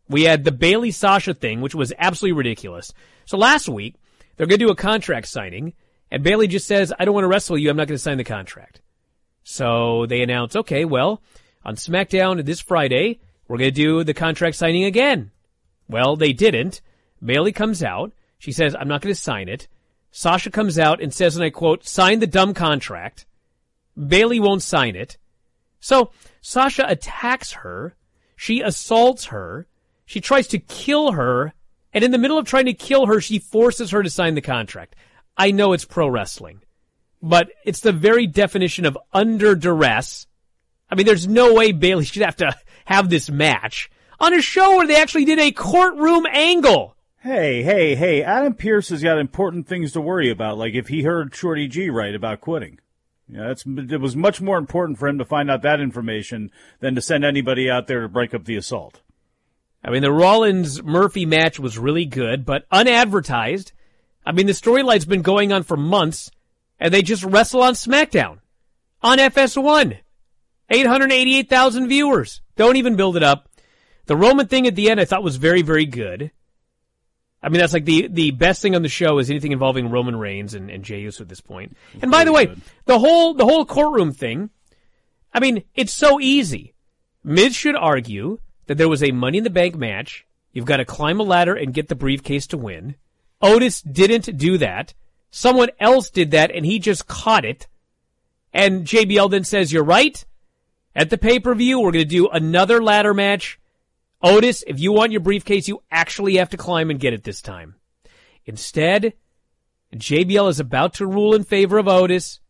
We 0.09 0.23
had 0.23 0.45
the 0.45 0.53
Bayley 0.53 0.91
Sasha 0.91 1.35
thing, 1.35 1.61
which 1.61 1.75
was 1.75 1.93
absolutely 1.99 2.37
ridiculous. 2.37 2.93
So 3.25 3.37
last 3.37 3.69
week, 3.69 3.97
they're 4.37 4.47
going 4.47 4.59
to 4.61 4.67
do 4.67 4.73
a 4.73 4.77
contract 4.77 5.29
signing, 5.29 5.73
and 6.11 6.23
Bayley 6.23 6.47
just 6.47 6.67
says, 6.67 6.93
I 6.99 7.05
don't 7.05 7.15
want 7.15 7.25
to 7.25 7.29
wrestle 7.29 7.59
you. 7.59 7.71
I'm 7.71 7.77
not 7.77 7.89
going 7.89 7.97
to 7.97 8.03
sign 8.03 8.19
the 8.19 8.25
contract. 8.25 8.81
So 9.43 10.07
they 10.07 10.23
announce, 10.23 10.55
okay, 10.55 10.85
well, 10.85 11.23
on 11.65 11.77
SmackDown 11.77 12.45
this 12.45 12.61
Friday, 12.61 13.21
we're 13.49 13.59
going 13.59 13.73
to 13.73 13.83
do 13.83 14.05
the 14.05 14.15
contract 14.15 14.57
signing 14.57 14.85
again. 14.85 15.31
Well, 15.89 16.17
they 16.17 16.33
didn't. 16.33 16.81
Bayley 17.25 17.53
comes 17.53 17.83
out. 17.83 18.13
She 18.39 18.53
says, 18.53 18.77
I'm 18.79 18.89
not 18.89 19.01
going 19.01 19.15
to 19.15 19.21
sign 19.21 19.49
it. 19.49 19.69
Sasha 20.11 20.51
comes 20.51 20.79
out 20.79 21.01
and 21.01 21.13
says, 21.13 21.37
and 21.37 21.45
I 21.45 21.51
quote, 21.51 21.87
sign 21.87 22.21
the 22.21 22.27
dumb 22.27 22.55
contract. 22.55 23.27
Bayley 23.97 24.41
won't 24.41 24.63
sign 24.63 24.97
it. 24.97 25.17
So 25.81 26.11
Sasha 26.41 26.85
attacks 26.89 27.53
her. 27.53 27.95
She 28.35 28.61
assaults 28.61 29.27
her. 29.27 29.67
She 30.07 30.21
tries 30.21 30.47
to 30.49 30.59
kill 30.59 31.13
her. 31.13 31.53
And 31.93 32.05
in 32.05 32.11
the 32.11 32.19
middle 32.19 32.39
of 32.39 32.47
trying 32.47 32.67
to 32.67 32.75
kill 32.75 33.07
her, 33.07 33.21
she 33.21 33.39
forces 33.39 33.91
her 33.91 34.03
to 34.03 34.11
sign 34.11 34.35
the 34.35 34.41
contract. 34.41 34.97
I 35.37 35.51
know 35.51 35.73
it's 35.73 35.85
pro 35.85 36.09
wrestling, 36.09 36.63
but 37.23 37.51
it's 37.65 37.81
the 37.81 37.93
very 37.93 38.27
definition 38.27 38.87
of 38.87 38.97
under 39.13 39.55
duress. 39.55 40.27
I 40.91 40.95
mean, 40.95 41.07
there's 41.07 41.27
no 41.27 41.53
way 41.53 41.73
Bayley 41.73 42.05
should 42.05 42.23
have 42.23 42.37
to 42.37 42.55
have 42.85 43.11
this 43.11 43.29
match 43.29 43.91
on 44.21 44.33
a 44.33 44.41
show 44.41 44.77
where 44.77 44.87
they 44.87 44.97
actually 44.97 45.25
did 45.25 45.39
a 45.39 45.53
courtroom 45.53 46.27
angle. 46.31 46.97
Hey, 47.19 47.63
hey, 47.63 47.97
hey, 47.97 48.23
Adam 48.23 48.55
Pearce 48.55 48.91
has 48.91 49.03
got 49.03 49.19
important 49.19 49.67
things 49.67 49.93
to 49.93 50.01
worry 50.01 50.31
about, 50.31 50.59
like 50.59 50.75
if 50.75 50.89
he 50.89 51.03
heard 51.03 51.35
Shorty 51.35 51.67
G 51.67 51.91
right 51.91 52.15
about 52.15 52.41
quitting. 52.41 52.79
Yeah, 53.29 53.51
it's, 53.51 53.65
it 53.67 54.01
was 54.01 54.15
much 54.15 54.41
more 54.41 54.59
important 54.59 54.99
for 54.99 55.09
him 55.09 55.19
to 55.19 55.25
find 55.25 55.51
out 55.51 55.63
that 55.63 55.81
information 55.81 56.53
than 56.79 56.95
to 56.95 57.01
send 57.01 57.25
anybody 57.25 57.69
out 57.69 57.89
there 57.89 58.03
to 58.03 58.09
break 58.09 58.33
up 58.33 58.45
the 58.45 58.57
assault. 58.57 59.01
I 59.85 59.91
mean, 59.91 60.03
the 60.03 60.13
Rollins 60.13 60.83
Murphy 60.83 61.27
match 61.27 61.61
was 61.61 61.79
really 61.79 62.07
good, 62.07 62.45
but 62.45 62.67
unadvertised. 62.71 63.73
I 64.25 64.33
mean, 64.33 64.47
the 64.47 64.53
storyline's 64.53 65.05
been 65.05 65.23
going 65.23 65.53
on 65.53 65.63
for 65.63 65.77
months, 65.77 66.31
and 66.81 66.93
they 66.93 67.03
just 67.03 67.23
wrestle 67.23 67.63
on 67.63 67.75
SmackDown. 67.75 68.39
On 69.03 69.19
FS1. 69.19 69.99
888,000 70.69 71.89
viewers. 71.89 72.41
Don't 72.57 72.77
even 72.77 72.97
build 72.97 73.17
it 73.17 73.23
up. 73.23 73.49
The 74.07 74.17
Roman 74.17 74.49
thing 74.49 74.67
at 74.67 74.75
the 74.75 74.91
end 74.91 75.01
I 75.01 75.05
thought 75.05 75.23
was 75.23 75.37
very, 75.37 75.63
very 75.63 75.87
good. 75.87 76.33
I 77.43 77.49
mean, 77.49 77.61
that's 77.61 77.73
like 77.73 77.85
the, 77.85 78.09
the 78.09 78.33
best 78.33 78.63
thing 78.63 78.75
on 78.75 78.83
the 78.83 78.89
show 78.89 79.19
is 79.19 79.31
anything 79.31 79.53
involving 79.53 79.91
Roman 79.91 80.17
Reigns 80.17 80.55
and, 80.55 80.71
and 80.71 80.83
Jey 80.83 81.01
Uso 81.01 81.23
at 81.23 81.29
this 81.29 81.41
point. 81.41 81.77
And 82.03 82.11
by 82.11 82.25
the 82.25 82.33
way, 82.33 82.53
the 82.87 82.99
whole, 82.99 83.35
the 83.35 83.45
whole 83.45 83.65
courtroom 83.65 84.13
thing, 84.13 84.51
I 85.33 85.39
mean, 85.39 85.63
it's 85.75 85.93
so 85.93 86.19
easy. 86.19 86.75
Miz 87.23 87.55
should 87.55 87.77
argue 87.77 88.39
that 88.67 88.79
there 88.79 88.89
was 88.89 89.03
a 89.03 89.13
money 89.13 89.39
in 89.39 89.45
the 89.45 89.51
bank 89.51 89.77
match. 89.77 90.27
You've 90.53 90.65
got 90.65 90.79
to 90.79 90.85
climb 90.85 91.21
a 91.21 91.25
ladder 91.25 91.55
and 91.55 91.75
get 91.75 91.89
the 91.89 91.95
briefcase 91.95 92.47
to 92.49 92.59
win. 92.59 92.97
Otis 93.43 93.83
didn't 93.83 94.37
do 94.37 94.59
that. 94.59 94.95
Someone 95.31 95.69
else 95.79 96.11
did 96.11 96.31
that 96.31 96.51
and 96.51 96.65
he 96.65 96.79
just 96.79 97.07
caught 97.07 97.45
it. 97.45 97.67
And 98.53 98.87
JBL 98.87 99.31
then 99.31 99.45
says, 99.45 99.73
you're 99.73 99.85
right. 99.85 100.25
At 100.95 101.11
the 101.11 101.19
pay-per-view, 101.19 101.79
we're 101.79 101.93
going 101.93 102.05
to 102.05 102.09
do 102.09 102.29
another 102.29 102.83
ladder 102.83 103.13
match. 103.13 103.61
Otis, 104.23 104.65
if 104.67 104.81
you 104.81 104.93
want 104.93 105.13
your 105.13 105.21
briefcase, 105.21 105.69
you 105.69 105.83
actually 105.91 106.37
have 106.37 106.49
to 106.51 106.57
climb 106.57 106.91
and 106.91 106.99
get 106.99 107.13
it 107.13 107.23
this 107.23 107.43
time. 107.43 107.75
Instead, 108.47 109.13
JBL 109.95 110.49
is 110.49 110.59
about 110.59 110.95
to 110.95 111.07
rule 111.07 111.35
in 111.35 111.45
favor 111.45 111.77
of 111.77 111.87
Otis. 111.87 112.41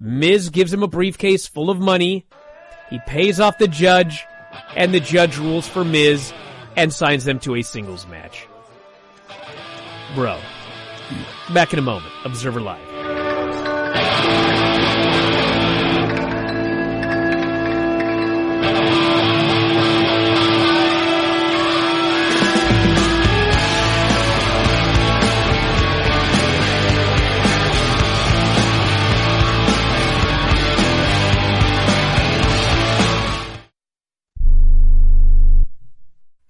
Miz 0.00 0.50
gives 0.50 0.72
him 0.72 0.82
a 0.82 0.88
briefcase 0.88 1.46
full 1.46 1.70
of 1.70 1.78
money. 1.78 2.26
He 2.90 2.98
pays 3.06 3.38
off 3.38 3.58
the 3.58 3.68
judge, 3.68 4.24
and 4.76 4.92
the 4.94 5.00
judge 5.00 5.38
rules 5.38 5.66
for 5.66 5.84
Miz 5.84 6.32
and 6.76 6.92
signs 6.92 7.24
them 7.24 7.38
to 7.40 7.54
a 7.56 7.62
singles 7.62 8.06
match. 8.06 8.46
Bro. 10.14 10.40
Back 11.52 11.72
in 11.72 11.78
a 11.78 11.82
moment. 11.82 12.12
Observer 12.24 12.60
Live. 12.60 12.93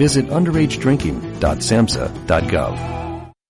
visit 0.00 0.30
underagedrinking.samhsa.gov. 0.30 2.99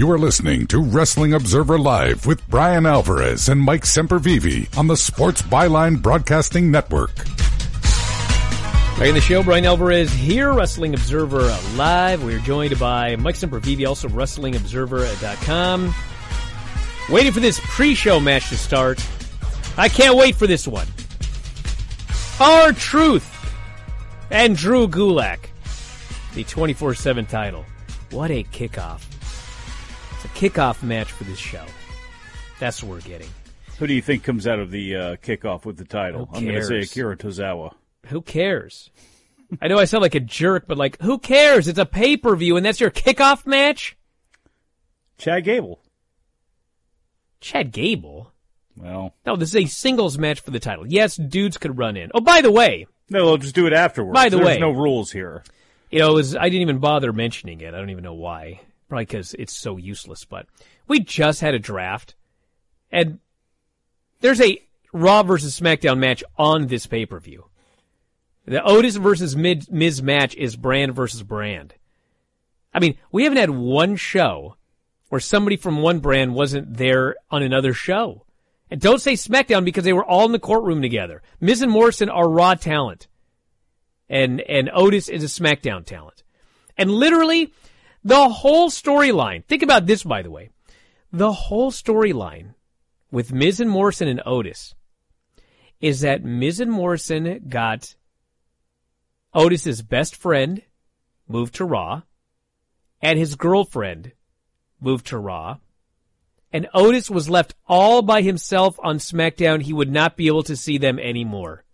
You 0.00 0.10
are 0.12 0.18
listening 0.18 0.66
to 0.68 0.80
Wrestling 0.80 1.34
Observer 1.34 1.78
Live 1.78 2.24
with 2.24 2.48
Bryan 2.48 2.86
Alvarez 2.86 3.50
and 3.50 3.60
Mike 3.60 3.82
Sempervive 3.82 4.78
on 4.78 4.86
the 4.86 4.96
Sports 4.96 5.42
Byline 5.42 6.00
Broadcasting 6.00 6.70
Network. 6.70 7.14
Back 8.96 9.08
in 9.08 9.14
the 9.14 9.20
show, 9.20 9.42
Bryan 9.42 9.66
Alvarez 9.66 10.10
here, 10.10 10.54
Wrestling 10.54 10.94
Observer 10.94 11.54
Live. 11.76 12.24
We 12.24 12.34
are 12.34 12.38
joined 12.38 12.78
by 12.78 13.16
Mike 13.16 13.34
Sempervive, 13.34 13.86
also 13.86 14.08
WrestlingObserver.com. 14.08 15.94
Waiting 17.10 17.32
for 17.32 17.40
this 17.40 17.60
pre-show 17.62 18.18
match 18.18 18.48
to 18.48 18.56
start. 18.56 19.06
I 19.76 19.90
can't 19.90 20.16
wait 20.16 20.34
for 20.34 20.46
this 20.46 20.66
one. 20.66 20.86
R-Truth 22.40 23.54
and 24.30 24.56
Drew 24.56 24.88
Gulak, 24.88 25.40
the 26.32 26.44
24-7 26.44 27.28
title. 27.28 27.66
What 28.10 28.30
a 28.30 28.44
kickoff. 28.44 29.02
It's 30.22 30.24
a 30.24 30.28
kickoff 30.50 30.82
match 30.82 31.10
for 31.12 31.24
this 31.24 31.38
show. 31.38 31.64
That's 32.58 32.82
what 32.82 32.90
we're 32.92 33.00
getting. 33.00 33.28
Who 33.78 33.86
do 33.86 33.94
you 33.94 34.02
think 34.02 34.22
comes 34.22 34.46
out 34.46 34.58
of 34.58 34.70
the 34.70 34.94
uh, 34.96 35.16
kickoff 35.16 35.64
with 35.64 35.78
the 35.78 35.84
title? 35.86 36.28
I'm 36.34 36.44
going 36.44 36.56
to 36.56 36.62
say? 36.64 36.80
Akira 36.80 37.16
Tozawa. 37.16 37.72
Who 38.08 38.20
cares? 38.20 38.90
I 39.62 39.68
know 39.68 39.78
I 39.78 39.86
sound 39.86 40.02
like 40.02 40.14
a 40.14 40.20
jerk, 40.20 40.66
but 40.68 40.76
like, 40.76 41.00
who 41.00 41.18
cares? 41.18 41.68
It's 41.68 41.78
a 41.78 41.86
pay-per-view 41.86 42.56
and 42.58 42.66
that's 42.66 42.80
your 42.80 42.90
kickoff 42.90 43.46
match? 43.46 43.96
Chad 45.16 45.44
Gable. 45.44 45.80
Chad 47.40 47.72
Gable? 47.72 48.30
Well, 48.76 49.14
No, 49.24 49.36
this 49.36 49.48
is 49.50 49.56
a 49.56 49.64
singles 49.66 50.18
match 50.18 50.40
for 50.40 50.50
the 50.50 50.60
title. 50.60 50.86
Yes, 50.86 51.16
dudes 51.16 51.56
could 51.56 51.78
run 51.78 51.96
in. 51.96 52.10
Oh, 52.14 52.20
by 52.20 52.42
the 52.42 52.52
way, 52.52 52.86
no, 53.08 53.24
they'll 53.24 53.36
just 53.38 53.54
do 53.54 53.66
it 53.66 53.72
afterwards. 53.72 54.14
By 54.14 54.28
the 54.28 54.36
There's 54.36 54.46
way- 54.46 54.58
no 54.58 54.70
rules 54.70 55.10
here. 55.12 55.42
you 55.90 55.98
know, 55.98 56.10
it 56.10 56.14
was, 56.14 56.36
I 56.36 56.44
didn't 56.44 56.60
even 56.62 56.78
bother 56.78 57.12
mentioning 57.12 57.60
it. 57.62 57.74
I 57.74 57.78
don't 57.78 57.90
even 57.90 58.04
know 58.04 58.14
why. 58.14 58.60
Probably 58.90 59.04
because 59.04 59.34
it's 59.34 59.56
so 59.56 59.76
useless, 59.76 60.24
but 60.24 60.46
we 60.88 60.98
just 60.98 61.40
had 61.40 61.54
a 61.54 61.60
draft 61.60 62.16
and 62.90 63.20
there's 64.20 64.40
a 64.40 64.60
Raw 64.92 65.22
versus 65.22 65.58
SmackDown 65.58 65.98
match 65.98 66.24
on 66.36 66.66
this 66.66 66.88
pay-per-view. 66.88 67.44
The 68.46 68.64
Otis 68.64 68.96
versus 68.96 69.36
Miz 69.36 70.02
match 70.02 70.34
is 70.34 70.56
brand 70.56 70.96
versus 70.96 71.22
brand. 71.22 71.74
I 72.74 72.80
mean, 72.80 72.96
we 73.12 73.22
haven't 73.22 73.38
had 73.38 73.50
one 73.50 73.94
show 73.94 74.56
where 75.08 75.20
somebody 75.20 75.56
from 75.56 75.82
one 75.82 76.00
brand 76.00 76.34
wasn't 76.34 76.76
there 76.76 77.14
on 77.30 77.44
another 77.44 77.72
show. 77.72 78.26
And 78.72 78.80
don't 78.80 79.00
say 79.00 79.12
SmackDown 79.12 79.64
because 79.64 79.84
they 79.84 79.92
were 79.92 80.04
all 80.04 80.26
in 80.26 80.32
the 80.32 80.40
courtroom 80.40 80.82
together. 80.82 81.22
Miz 81.40 81.62
and 81.62 81.70
Morrison 81.70 82.10
are 82.10 82.28
Raw 82.28 82.54
talent. 82.54 83.06
And, 84.08 84.40
and 84.40 84.68
Otis 84.74 85.08
is 85.08 85.22
a 85.22 85.40
SmackDown 85.40 85.86
talent. 85.86 86.24
And 86.76 86.90
literally, 86.90 87.52
the 88.04 88.28
whole 88.28 88.70
storyline, 88.70 89.44
think 89.44 89.62
about 89.62 89.86
this 89.86 90.02
by 90.04 90.22
the 90.22 90.30
way. 90.30 90.50
The 91.12 91.32
whole 91.32 91.70
storyline 91.70 92.54
with 93.10 93.32
Miz 93.32 93.60
and 93.60 93.70
Morrison 93.70 94.08
and 94.08 94.22
Otis 94.24 94.74
is 95.80 96.00
that 96.00 96.22
Miz 96.22 96.60
and 96.60 96.70
Morrison 96.70 97.46
got 97.48 97.96
Otis's 99.34 99.82
best 99.82 100.14
friend 100.14 100.62
moved 101.28 101.54
to 101.56 101.64
Raw 101.64 102.02
and 103.02 103.18
his 103.18 103.34
girlfriend 103.34 104.12
moved 104.80 105.06
to 105.08 105.18
Raw. 105.18 105.58
And 106.52 106.68
Otis 106.74 107.08
was 107.08 107.30
left 107.30 107.54
all 107.68 108.02
by 108.02 108.22
himself 108.22 108.76
on 108.82 108.98
SmackDown. 108.98 109.62
He 109.62 109.72
would 109.72 109.90
not 109.90 110.16
be 110.16 110.26
able 110.26 110.42
to 110.44 110.56
see 110.56 110.78
them 110.78 110.98
anymore. 110.98 111.64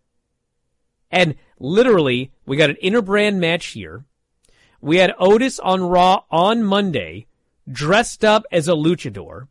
And 1.11 1.37
literally, 1.59 2.33
we 2.45 2.57
got 2.57 2.71
an 2.71 2.77
interbrand 2.83 3.37
match 3.37 3.69
here. 3.69 4.05
We 4.87 4.99
had 4.99 5.17
Otis 5.19 5.59
on 5.59 5.83
Raw 5.83 6.23
on 6.31 6.63
Monday, 6.63 7.27
dressed 7.69 8.25
up 8.25 8.45
as 8.53 8.69
a 8.69 8.75
luchador, 8.75 9.49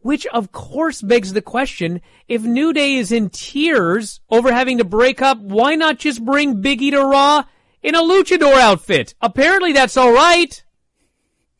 which 0.00 0.26
of 0.26 0.50
course 0.50 1.00
begs 1.00 1.32
the 1.32 1.40
question, 1.40 2.00
if 2.26 2.42
New 2.42 2.72
Day 2.72 2.96
is 2.96 3.12
in 3.12 3.30
tears 3.30 4.18
over 4.28 4.52
having 4.52 4.78
to 4.78 4.84
break 4.84 5.22
up, 5.22 5.38
why 5.38 5.76
not 5.76 6.00
just 6.00 6.24
bring 6.24 6.60
Big 6.60 6.82
E 6.82 6.90
to 6.90 7.04
Raw 7.04 7.44
in 7.84 7.94
a 7.94 8.02
luchador 8.02 8.54
outfit? 8.54 9.14
Apparently 9.20 9.72
that's 9.72 9.96
alright. 9.96 10.64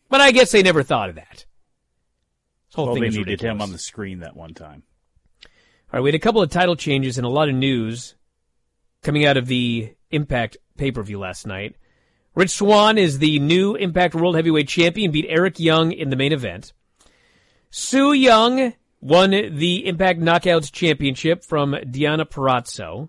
But 0.09 0.21
I 0.21 0.33
guess 0.33 0.51
they 0.51 0.65
never 0.65 0.83
thought 0.83 1.11
of 1.11 1.15
that. 1.15 1.47
This 2.67 2.75
whole 2.75 2.87
well, 2.87 2.95
thing 2.97 3.03
they 3.03 3.11
needed 3.11 3.27
ridiculous. 3.29 3.55
him 3.55 3.63
on 3.63 3.71
the 3.71 3.79
screen 3.79 4.19
that 4.21 4.37
one 4.37 4.55
time. 4.55 4.83
All 5.45 5.51
right, 5.93 6.01
we 6.01 6.09
had 6.09 6.17
a 6.17 6.19
couple 6.19 6.43
of 6.43 6.51
title 6.51 6.75
changes 6.75 7.17
and 7.17 7.25
a 7.25 7.31
lot 7.31 7.49
of 7.49 7.55
news 7.55 8.17
coming 9.05 9.25
out 9.25 9.37
of 9.37 9.47
the 9.47 9.95
Impact 10.11 10.57
pay-per-view 10.77 11.21
last 11.21 11.47
night. 11.47 11.77
Rich 12.39 12.51
Swann 12.51 12.99
is 12.99 13.19
the 13.19 13.41
new 13.41 13.75
Impact 13.75 14.15
World 14.15 14.37
Heavyweight 14.37 14.69
Champion, 14.69 15.11
beat 15.11 15.27
Eric 15.29 15.59
Young 15.59 15.91
in 15.91 16.11
the 16.11 16.15
main 16.15 16.33
event. 16.33 16.73
Su 17.69 18.13
Yung 18.13 18.75
won 19.01 19.31
the 19.33 19.85
Impact 19.85 20.21
Knockouts 20.21 20.71
Championship 20.71 21.45
from 21.45 21.73
Deonna 21.73 22.25
Purrazzo. 22.25 23.09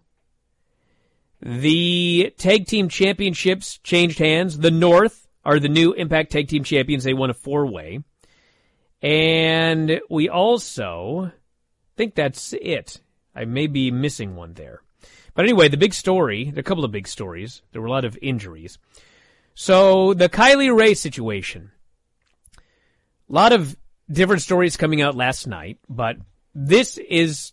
The 1.43 2.33
Tag 2.39 2.65
Team 2.65 2.89
Championships 2.89 3.77
changed 3.83 4.17
hands. 4.17 4.57
The 4.57 4.71
North 4.71 5.27
are 5.45 5.59
the 5.59 5.69
new 5.69 5.93
Impact 5.93 6.31
Tag 6.31 6.47
Team 6.47 6.63
Champions. 6.63 7.03
They 7.03 7.13
won 7.13 7.29
a 7.29 7.35
four-way. 7.35 7.99
And 9.03 10.01
we 10.09 10.27
also 10.27 11.31
think 11.95 12.15
that's 12.15 12.53
it. 12.53 12.99
I 13.35 13.45
may 13.45 13.67
be 13.67 13.91
missing 13.91 14.35
one 14.35 14.55
there. 14.55 14.81
But 15.35 15.45
anyway, 15.45 15.67
the 15.67 15.77
big 15.77 15.93
story, 15.93 16.51
a 16.57 16.63
couple 16.63 16.83
of 16.83 16.91
big 16.91 17.07
stories. 17.07 17.61
There 17.73 17.81
were 17.83 17.87
a 17.87 17.91
lot 17.91 18.05
of 18.05 18.17
injuries. 18.23 18.79
So 19.61 20.13
the 20.13 20.29
Kylie 20.29 20.73
Rae 20.73 20.93
situation. 20.93 21.71
A 22.57 22.61
lot 23.27 23.51
of 23.51 23.75
different 24.09 24.41
stories 24.41 24.77
coming 24.77 25.01
out 25.01 25.17
last 25.17 25.47
night, 25.47 25.79
but 25.89 26.15
this 26.55 26.97
is 26.97 27.51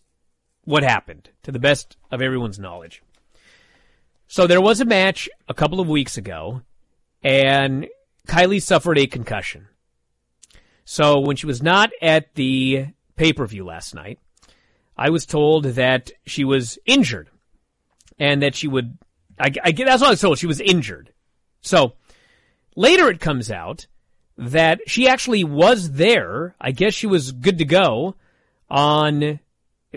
what 0.63 0.83
happened 0.83 1.29
to 1.43 1.51
the 1.51 1.59
best 1.59 1.97
of 2.09 2.21
everyone's 2.21 2.59
knowledge. 2.59 3.03
So 4.29 4.47
there 4.47 4.61
was 4.61 4.79
a 4.79 4.85
match 4.85 5.27
a 5.49 5.53
couple 5.53 5.81
of 5.81 5.89
weeks 5.89 6.15
ago 6.15 6.61
and 7.23 7.87
Kylie 8.25 8.61
suffered 8.61 8.97
a 8.97 9.05
concussion. 9.05 9.67
So 10.85 11.19
when 11.19 11.35
she 11.35 11.45
was 11.45 11.61
not 11.61 11.89
at 12.01 12.35
the 12.35 12.85
pay-per-view 13.17 13.65
last 13.65 13.93
night, 13.93 14.19
I 14.95 15.09
was 15.09 15.25
told 15.25 15.65
that 15.65 16.11
she 16.25 16.45
was 16.45 16.79
injured 16.85 17.29
and 18.17 18.41
that 18.43 18.55
she 18.55 18.69
would, 18.69 18.97
I, 19.37 19.51
I 19.61 19.71
that's 19.73 19.99
what 19.99 20.07
I 20.07 20.11
was 20.11 20.21
told. 20.21 20.37
She 20.39 20.47
was 20.47 20.61
injured. 20.61 21.11
So 21.67 21.93
later 22.75 23.09
it 23.09 23.19
comes 23.19 23.51
out 23.51 23.87
that 24.37 24.81
she 24.87 25.07
actually 25.07 25.43
was 25.43 25.91
there. 25.93 26.55
I 26.61 26.71
guess 26.71 26.93
she 26.93 27.07
was 27.07 27.31
good 27.31 27.57
to 27.57 27.65
go 27.65 28.15
on 28.69 29.39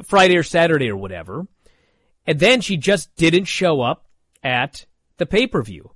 Friday 0.05 0.37
or 0.37 0.43
Saturday 0.43 0.89
or 0.91 0.97
whatever. 0.97 1.47
And 2.27 2.39
then 2.39 2.61
she 2.61 2.77
just 2.77 3.15
didn't 3.17 3.47
show 3.47 3.81
up 3.81 4.07
at 4.43 4.87
the 5.17 5.27
pay-per-view. 5.27 5.91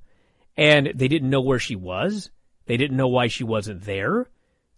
And 0.56 0.92
they 0.94 1.08
didn't 1.08 1.30
know 1.30 1.40
where 1.40 1.58
she 1.58 1.76
was. 1.76 2.30
They 2.66 2.76
didn't 2.76 2.96
know 2.96 3.08
why 3.08 3.28
she 3.28 3.44
wasn't 3.44 3.84
there. 3.84 4.28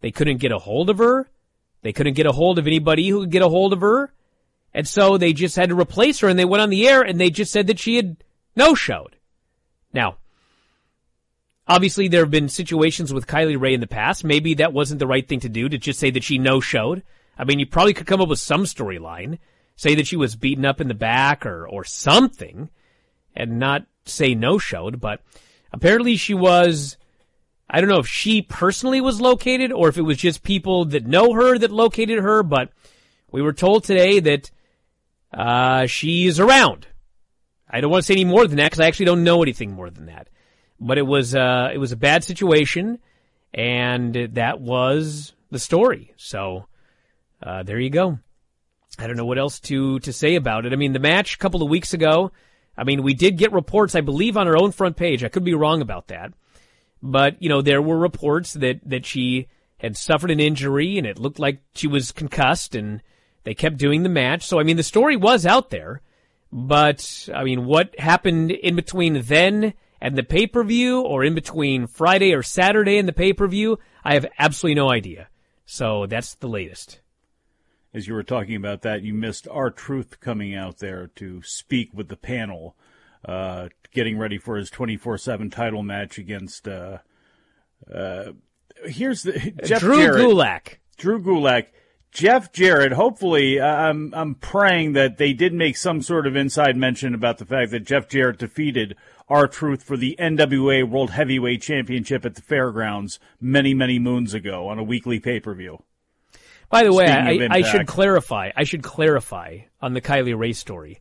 They 0.01 0.11
couldn't 0.11 0.39
get 0.39 0.53
a 0.53 0.59
hold 0.59 0.91
of 0.91 0.99
her. 0.99 1.29
They 1.83 1.93
couldn't 1.93 2.15
get 2.15 2.27
a 2.27 2.33
hold 2.33 2.59
of 2.59 2.67
anybody 2.67 3.09
who 3.09 3.21
could 3.21 3.31
get 3.31 3.43
a 3.43 3.49
hold 3.49 3.73
of 3.73 3.81
her. 3.81 4.13
And 4.73 4.87
so 4.87 5.17
they 5.17 5.33
just 5.33 5.57
had 5.57 5.71
to 5.71 5.79
replace 5.79 6.21
her 6.21 6.29
and 6.29 6.39
they 6.39 6.45
went 6.45 6.63
on 6.63 6.71
the 6.71 6.87
air 6.89 7.03
and 7.03 7.21
they 7.21 7.31
just 7.31 7.53
said 7.53 7.67
that 7.69 7.79
she 7.79 7.97
had 7.97 8.17
no 8.55 8.75
showed. 8.75 9.17
Now, 9.93 10.17
obviously 11.69 12.09
there 12.09 12.23
have 12.23 12.31
been 12.31 12.49
situations 12.49 13.13
with 13.13 13.27
Kylie 13.27 13.61
Rae 13.61 13.75
in 13.75 13.81
the 13.81 13.87
past. 13.87 14.25
Maybe 14.25 14.55
that 14.55 14.73
wasn't 14.73 14.99
the 14.99 15.07
right 15.07 15.27
thing 15.27 15.41
to 15.41 15.49
do 15.49 15.69
to 15.69 15.79
just 15.79 15.99
say 15.99 16.11
that 16.11 16.25
she 16.25 16.39
no 16.39 16.61
showed. 16.61 17.03
I 17.39 17.45
mean, 17.45 17.59
you 17.59 17.67
probably 17.67 17.95
could 17.95 18.07
come 18.07 18.21
up 18.21 18.29
with 18.29 18.39
some 18.39 18.65
storyline, 18.65 19.39
say 19.77 19.95
that 19.97 20.07
she 20.07 20.17
was 20.17 20.37
beaten 20.37 20.65
up 20.65 20.81
in 20.81 20.89
the 20.89 20.95
back 20.95 21.45
or, 21.45 21.69
or 21.69 21.85
something 21.85 22.71
and 23.35 23.59
not 23.59 23.87
say 24.05 24.35
no 24.35 24.59
showed, 24.59 25.01
but 25.01 25.21
apparently 25.73 26.17
she 26.17 26.33
was, 26.33 26.97
I 27.69 27.81
don't 27.81 27.91
know 27.91 27.99
if 27.99 28.09
she 28.09 28.41
personally 28.41 29.01
was 29.01 29.21
located 29.21 29.73
or 29.73 29.89
if 29.89 29.99
it 29.99 30.03
was 30.03 30.17
just 30.17 30.43
people 30.43 30.87
that 30.87 31.07
know 31.07 31.35
her 31.35 31.59
that 31.59 31.71
located 31.71 32.21
her, 32.21 32.43
but 32.43 32.71
we 33.31 33.43
were 33.43 33.53
told 33.53 33.85
today 33.85 34.21
that 34.21 34.51
uh, 35.35 35.87
she's 35.87 36.41
around. 36.41 36.87
I 37.69 37.81
don't 37.81 37.91
want 37.91 38.05
to 38.05 38.07
say 38.07 38.15
any 38.15 38.25
more 38.25 38.47
than 38.47 38.57
that 38.59 38.71
because 38.71 38.81
I 38.81 38.87
actually 38.87 39.07
don't 39.07 39.25
know 39.25 39.43
anything 39.43 39.73
more 39.73 39.91
than 39.91 40.07
that. 40.07 40.29
But 40.79 40.99
it 40.99 41.07
was 41.07 41.35
uh, 41.35 41.71
it 41.73 41.79
was 41.79 41.93
a 41.93 41.97
bad 41.97 42.25
situation, 42.25 42.99
and 43.55 44.15
that 44.33 44.61
was 44.61 45.33
the 45.51 45.59
story. 45.59 46.13
So 46.17 46.67
uh, 47.43 47.63
there 47.63 47.81
you 47.81 47.91
go. 47.91 48.19
I 48.99 49.07
don't 49.07 49.17
know 49.17 49.27
what 49.27 49.39
else 49.39 49.61
to 49.61 49.99
to 50.01 50.13
say 50.13 50.37
about 50.37 50.67
it. 50.67 50.73
I 50.73 50.77
mean, 50.77 50.93
the 50.93 50.99
match 50.99 51.35
a 51.35 51.39
couple 51.39 51.63
of 51.63 51.69
weeks 51.69 51.93
ago. 51.93 52.33
I 52.79 52.85
mean, 52.85 53.03
we 53.03 53.15
did 53.15 53.39
get 53.39 53.53
reports, 53.53 53.95
I 53.95 54.03
believe, 54.03 54.37
on 54.37 54.47
our 54.47 54.57
own 54.57 54.71
front 54.71 54.97
page. 54.97 55.25
I 55.25 55.29
could 55.29 55.45
be 55.45 55.55
wrong 55.55 55.81
about 55.81 56.09
that, 56.09 56.33
but 57.03 57.43
you 57.43 57.49
know, 57.49 57.63
there 57.63 57.81
were 57.81 57.99
reports 57.99 58.53
that 58.55 58.81
that 58.85 59.07
she 59.07 59.49
had 59.79 59.97
suffered 59.97 60.31
an 60.31 60.41
injury 60.41 60.97
and 60.97 61.07
it 61.07 61.19
looked 61.19 61.39
like 61.39 61.61
she 61.75 61.87
was 61.87 62.13
concussed, 62.13 62.75
and 62.75 63.03
they 63.45 63.55
kept 63.55 63.79
doing 63.79 64.03
the 64.03 64.09
match. 64.09 64.47
So 64.47 64.61
I 64.61 64.63
mean, 64.63 64.77
the 64.77 64.83
story 64.83 65.17
was 65.17 65.47
out 65.47 65.71
there, 65.71 66.03
but 66.53 67.29
I 67.35 67.45
mean, 67.45 67.65
what 67.65 67.99
happened 67.99 68.51
in 68.51 68.77
between 68.77 69.23
then 69.23 69.75
and 70.01 70.17
the 70.17 70.23
pay 70.23 70.47
per 70.47 70.63
view, 70.63 71.01
or 71.01 71.25
in 71.25 71.35
between 71.35 71.87
Friday 71.87 72.35
or 72.35 72.43
Saturday 72.43 72.99
and 72.99 73.09
the 73.09 73.13
pay 73.13 73.33
per 73.33 73.47
view, 73.47 73.79
I 74.05 74.15
have 74.15 74.27
absolutely 74.39 74.75
no 74.75 74.91
idea. 74.91 75.29
So 75.65 76.07
that's 76.07 76.35
the 76.35 76.49
latest. 76.49 77.01
As 77.93 78.07
you 78.07 78.15
were 78.15 78.23
talking 78.23 78.57
about 78.57 78.83
that, 78.83 79.03
you 79.03 79.15
missed 79.15 79.49
R-Truth 79.51 80.21
coming 80.21 80.55
out 80.55 80.79
there 80.79 81.09
to 81.17 81.43
speak 81.43 81.91
with 81.95 82.09
the 82.09 82.17
panel, 82.17 82.77
uh, 83.25 83.69
getting 83.91 84.19
ready 84.19 84.39
for 84.39 84.57
his 84.57 84.71
24-7 84.71 85.51
title 85.51 85.83
match 85.83 86.19
against, 86.19 86.69
uh, 86.69 86.99
uh, 87.93 88.33
here's 88.85 89.23
the, 89.23 89.55
Jeff 89.65 89.81
Drew 89.81 89.97
Jarrett. 89.97 90.27
Gulak. 90.27 90.77
Drew 90.99 91.23
Gulak. 91.23 91.69
Jeff 92.13 92.53
Jarrett, 92.53 92.93
hopefully, 92.93 93.61
uh, 93.61 93.67
I'm, 93.67 94.13
I'm 94.15 94.35
praying 94.37 94.93
that 94.93 95.19
they 95.19 95.33
did 95.33 95.53
make 95.53 95.77
some 95.77 96.01
sort 96.01 96.27
of 96.27 96.37
inside 96.37 96.77
mention 96.77 97.15
about 97.15 97.39
the 97.39 97.45
fact 97.45 97.73
that 97.73 97.81
Jeff 97.81 98.09
Jarrett 98.09 98.39
defeated 98.39 98.97
R-Truth 99.29 99.83
for 99.83 99.97
the 99.97 100.17
NWA 100.19 100.89
World 100.89 101.11
Heavyweight 101.11 101.63
Championship 101.63 102.25
at 102.25 102.35
the 102.35 102.43
Fairgrounds 102.43 103.19
many, 103.41 103.75
many 103.75 103.99
moons 103.99 104.35
ago 104.35 104.69
on 104.69 104.79
a 104.79 104.85
weekly 104.85 105.19
pay-per-view. 105.19 105.83
By 106.69 106.85
the 106.85 106.93
way, 106.93 107.07
I, 107.07 107.49
I 107.51 107.63
should 107.63 107.87
clarify. 107.87 108.51
I 108.57 108.65
should 108.65 108.83
clarify 108.83 109.61
on 109.81 109.95
the 109.95 110.01
Kylie 110.01 110.37
Rae 110.37 110.53
story 110.53 111.01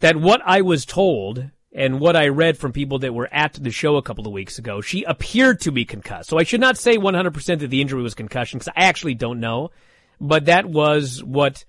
that 0.00 0.16
what 0.16 0.40
I 0.44 0.60
was 0.62 0.84
told 0.84 1.50
and 1.72 1.98
what 1.98 2.16
I 2.16 2.28
read 2.28 2.56
from 2.56 2.72
people 2.72 3.00
that 3.00 3.14
were 3.14 3.32
at 3.32 3.54
the 3.54 3.70
show 3.70 3.96
a 3.96 4.02
couple 4.02 4.26
of 4.26 4.32
weeks 4.32 4.58
ago, 4.58 4.80
she 4.80 5.02
appeared 5.04 5.60
to 5.62 5.72
be 5.72 5.84
concussed. 5.84 6.30
So 6.30 6.38
I 6.38 6.44
should 6.44 6.60
not 6.60 6.78
say 6.78 6.96
100% 6.96 7.58
that 7.58 7.68
the 7.68 7.80
injury 7.80 8.02
was 8.02 8.14
concussion 8.14 8.58
because 8.58 8.72
I 8.76 8.84
actually 8.84 9.14
don't 9.14 9.40
know. 9.40 9.70
But 10.20 10.44
that 10.44 10.66
was 10.66 11.22
what, 11.22 11.64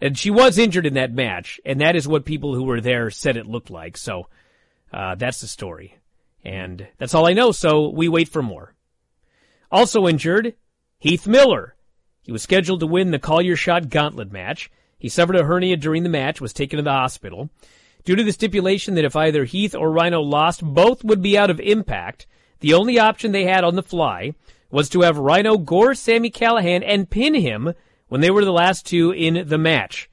and 0.00 0.16
she 0.16 0.30
was 0.30 0.58
injured 0.58 0.86
in 0.86 0.94
that 0.94 1.12
match, 1.12 1.60
and 1.64 1.80
that 1.80 1.96
is 1.96 2.06
what 2.06 2.24
people 2.24 2.54
who 2.54 2.62
were 2.62 2.80
there 2.80 3.10
said 3.10 3.36
it 3.36 3.46
looked 3.46 3.70
like. 3.70 3.96
So 3.96 4.28
uh, 4.92 5.14
that's 5.14 5.40
the 5.40 5.46
story, 5.46 5.98
and 6.44 6.86
that's 6.98 7.14
all 7.14 7.28
I 7.28 7.32
know. 7.32 7.52
So 7.52 7.88
we 7.88 8.08
wait 8.08 8.28
for 8.28 8.42
more. 8.42 8.74
Also 9.70 10.06
injured, 10.06 10.54
Heath 10.98 11.26
Miller. 11.26 11.76
He 12.22 12.32
was 12.32 12.42
scheduled 12.42 12.80
to 12.80 12.86
win 12.86 13.10
the 13.10 13.18
Call 13.18 13.40
Your 13.40 13.56
Shot 13.56 13.88
Gauntlet 13.88 14.30
match. 14.30 14.70
He 14.98 15.08
suffered 15.08 15.36
a 15.36 15.44
hernia 15.44 15.76
during 15.76 16.02
the 16.02 16.08
match, 16.08 16.40
was 16.40 16.52
taken 16.52 16.76
to 16.76 16.82
the 16.82 16.90
hospital. 16.90 17.50
Due 18.04 18.16
to 18.16 18.24
the 18.24 18.32
stipulation 18.32 18.94
that 18.94 19.04
if 19.04 19.16
either 19.16 19.44
Heath 19.44 19.74
or 19.74 19.90
Rhino 19.90 20.20
lost, 20.20 20.62
both 20.62 21.04
would 21.04 21.22
be 21.22 21.38
out 21.38 21.50
of 21.50 21.60
impact, 21.60 22.26
the 22.60 22.74
only 22.74 22.98
option 22.98 23.32
they 23.32 23.44
had 23.44 23.64
on 23.64 23.76
the 23.76 23.82
fly 23.82 24.34
was 24.70 24.88
to 24.90 25.02
have 25.02 25.18
Rhino 25.18 25.56
gore 25.56 25.94
Sami 25.94 26.30
Callihan 26.30 26.82
and 26.84 27.10
pin 27.10 27.34
him 27.34 27.74
when 28.08 28.20
they 28.20 28.30
were 28.30 28.44
the 28.44 28.52
last 28.52 28.86
two 28.86 29.10
in 29.12 29.48
the 29.48 29.58
match. 29.58 30.08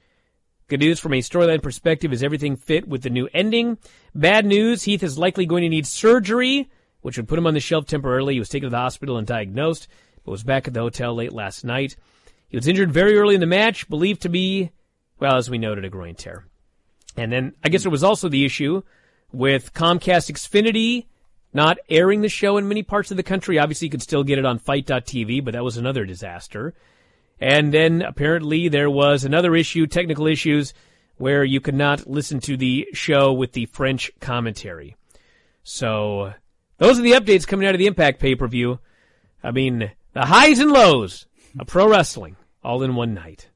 Good 0.68 0.80
news 0.80 1.00
from 1.00 1.14
a 1.14 1.20
storyline 1.20 1.62
perspective 1.62 2.12
is 2.12 2.22
everything 2.22 2.54
fit 2.54 2.86
with 2.86 3.02
the 3.02 3.08
new 3.08 3.26
ending. 3.32 3.78
Bad 4.14 4.44
news, 4.44 4.82
Heath 4.82 5.02
is 5.02 5.18
likely 5.18 5.46
going 5.46 5.62
to 5.62 5.68
need 5.70 5.86
surgery, 5.86 6.68
which 7.00 7.16
would 7.16 7.26
put 7.26 7.38
him 7.38 7.46
on 7.46 7.54
the 7.54 7.60
shelf 7.60 7.86
temporarily. 7.86 8.34
He 8.34 8.38
was 8.38 8.50
taken 8.50 8.66
to 8.66 8.70
the 8.70 8.76
hospital 8.76 9.16
and 9.16 9.26
diagnosed, 9.26 9.88
but 10.24 10.30
was 10.30 10.42
back 10.42 10.68
at 10.68 10.74
the 10.74 10.80
hotel 10.80 11.14
late 11.14 11.32
last 11.32 11.64
night. 11.64 11.96
He 12.48 12.58
was 12.58 12.68
injured 12.68 12.92
very 12.92 13.16
early 13.16 13.34
in 13.34 13.40
the 13.40 13.46
match, 13.46 13.88
believed 13.88 14.20
to 14.22 14.28
be, 14.28 14.70
well, 15.18 15.36
as 15.36 15.48
we 15.48 15.56
noted, 15.56 15.86
a 15.86 15.88
groin 15.88 16.16
tear. 16.16 16.44
And 17.16 17.32
then 17.32 17.54
I 17.64 17.70
guess 17.70 17.82
there 17.82 17.90
was 17.90 18.04
also 18.04 18.28
the 18.28 18.44
issue 18.44 18.82
with 19.32 19.72
Comcast 19.72 20.30
Xfinity 20.30 21.06
not 21.54 21.78
airing 21.88 22.20
the 22.20 22.28
show 22.28 22.58
in 22.58 22.68
many 22.68 22.82
parts 22.82 23.10
of 23.10 23.16
the 23.16 23.22
country. 23.22 23.58
Obviously, 23.58 23.86
you 23.86 23.90
could 23.90 24.02
still 24.02 24.22
get 24.22 24.38
it 24.38 24.44
on 24.44 24.58
FITE.tv, 24.58 25.42
but 25.42 25.54
that 25.54 25.64
was 25.64 25.78
another 25.78 26.04
disaster. 26.04 26.74
And 27.40 27.72
then 27.72 28.02
apparently 28.02 28.68
there 28.68 28.90
was 28.90 29.24
another 29.24 29.54
issue, 29.54 29.86
technical 29.86 30.26
issues, 30.26 30.74
where 31.16 31.44
you 31.44 31.60
could 31.60 31.74
not 31.74 32.08
listen 32.08 32.40
to 32.40 32.56
the 32.56 32.88
show 32.92 33.32
with 33.32 33.52
the 33.52 33.66
French 33.66 34.10
commentary. 34.20 34.96
So 35.62 36.32
those 36.78 36.98
are 36.98 37.02
the 37.02 37.12
updates 37.12 37.46
coming 37.46 37.66
out 37.66 37.74
of 37.74 37.78
the 37.78 37.86
Impact 37.86 38.20
pay 38.20 38.34
per 38.34 38.48
view. 38.48 38.78
I 39.42 39.50
mean, 39.50 39.90
the 40.12 40.26
highs 40.26 40.58
and 40.58 40.72
lows 40.72 41.26
of 41.58 41.66
pro 41.66 41.88
wrestling 41.88 42.36
all 42.64 42.82
in 42.82 42.94
one 42.94 43.14
night. 43.14 43.50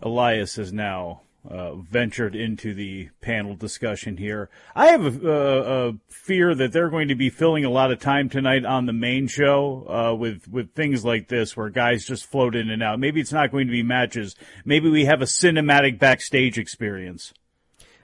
Elias 0.00 0.58
is 0.58 0.72
now 0.72 1.22
uh, 1.50 1.74
ventured 1.76 2.34
into 2.34 2.74
the 2.74 3.08
panel 3.20 3.54
discussion 3.54 4.16
here. 4.16 4.48
I 4.74 4.88
have 4.88 5.24
a, 5.24 5.30
a, 5.30 5.88
a 5.88 5.92
fear 6.08 6.54
that 6.54 6.72
they're 6.72 6.90
going 6.90 7.08
to 7.08 7.14
be 7.14 7.30
filling 7.30 7.64
a 7.64 7.70
lot 7.70 7.92
of 7.92 8.00
time 8.00 8.28
tonight 8.28 8.64
on 8.64 8.86
the 8.86 8.92
main 8.92 9.28
show 9.28 9.86
uh, 9.88 10.14
with 10.14 10.48
with 10.48 10.74
things 10.74 11.04
like 11.04 11.28
this, 11.28 11.56
where 11.56 11.68
guys 11.68 12.04
just 12.04 12.26
float 12.26 12.54
in 12.54 12.70
and 12.70 12.82
out. 12.82 12.98
Maybe 12.98 13.20
it's 13.20 13.32
not 13.32 13.50
going 13.50 13.66
to 13.66 13.72
be 13.72 13.82
matches. 13.82 14.36
Maybe 14.64 14.90
we 14.90 15.04
have 15.04 15.22
a 15.22 15.26
cinematic 15.26 15.98
backstage 15.98 16.58
experience. 16.58 17.32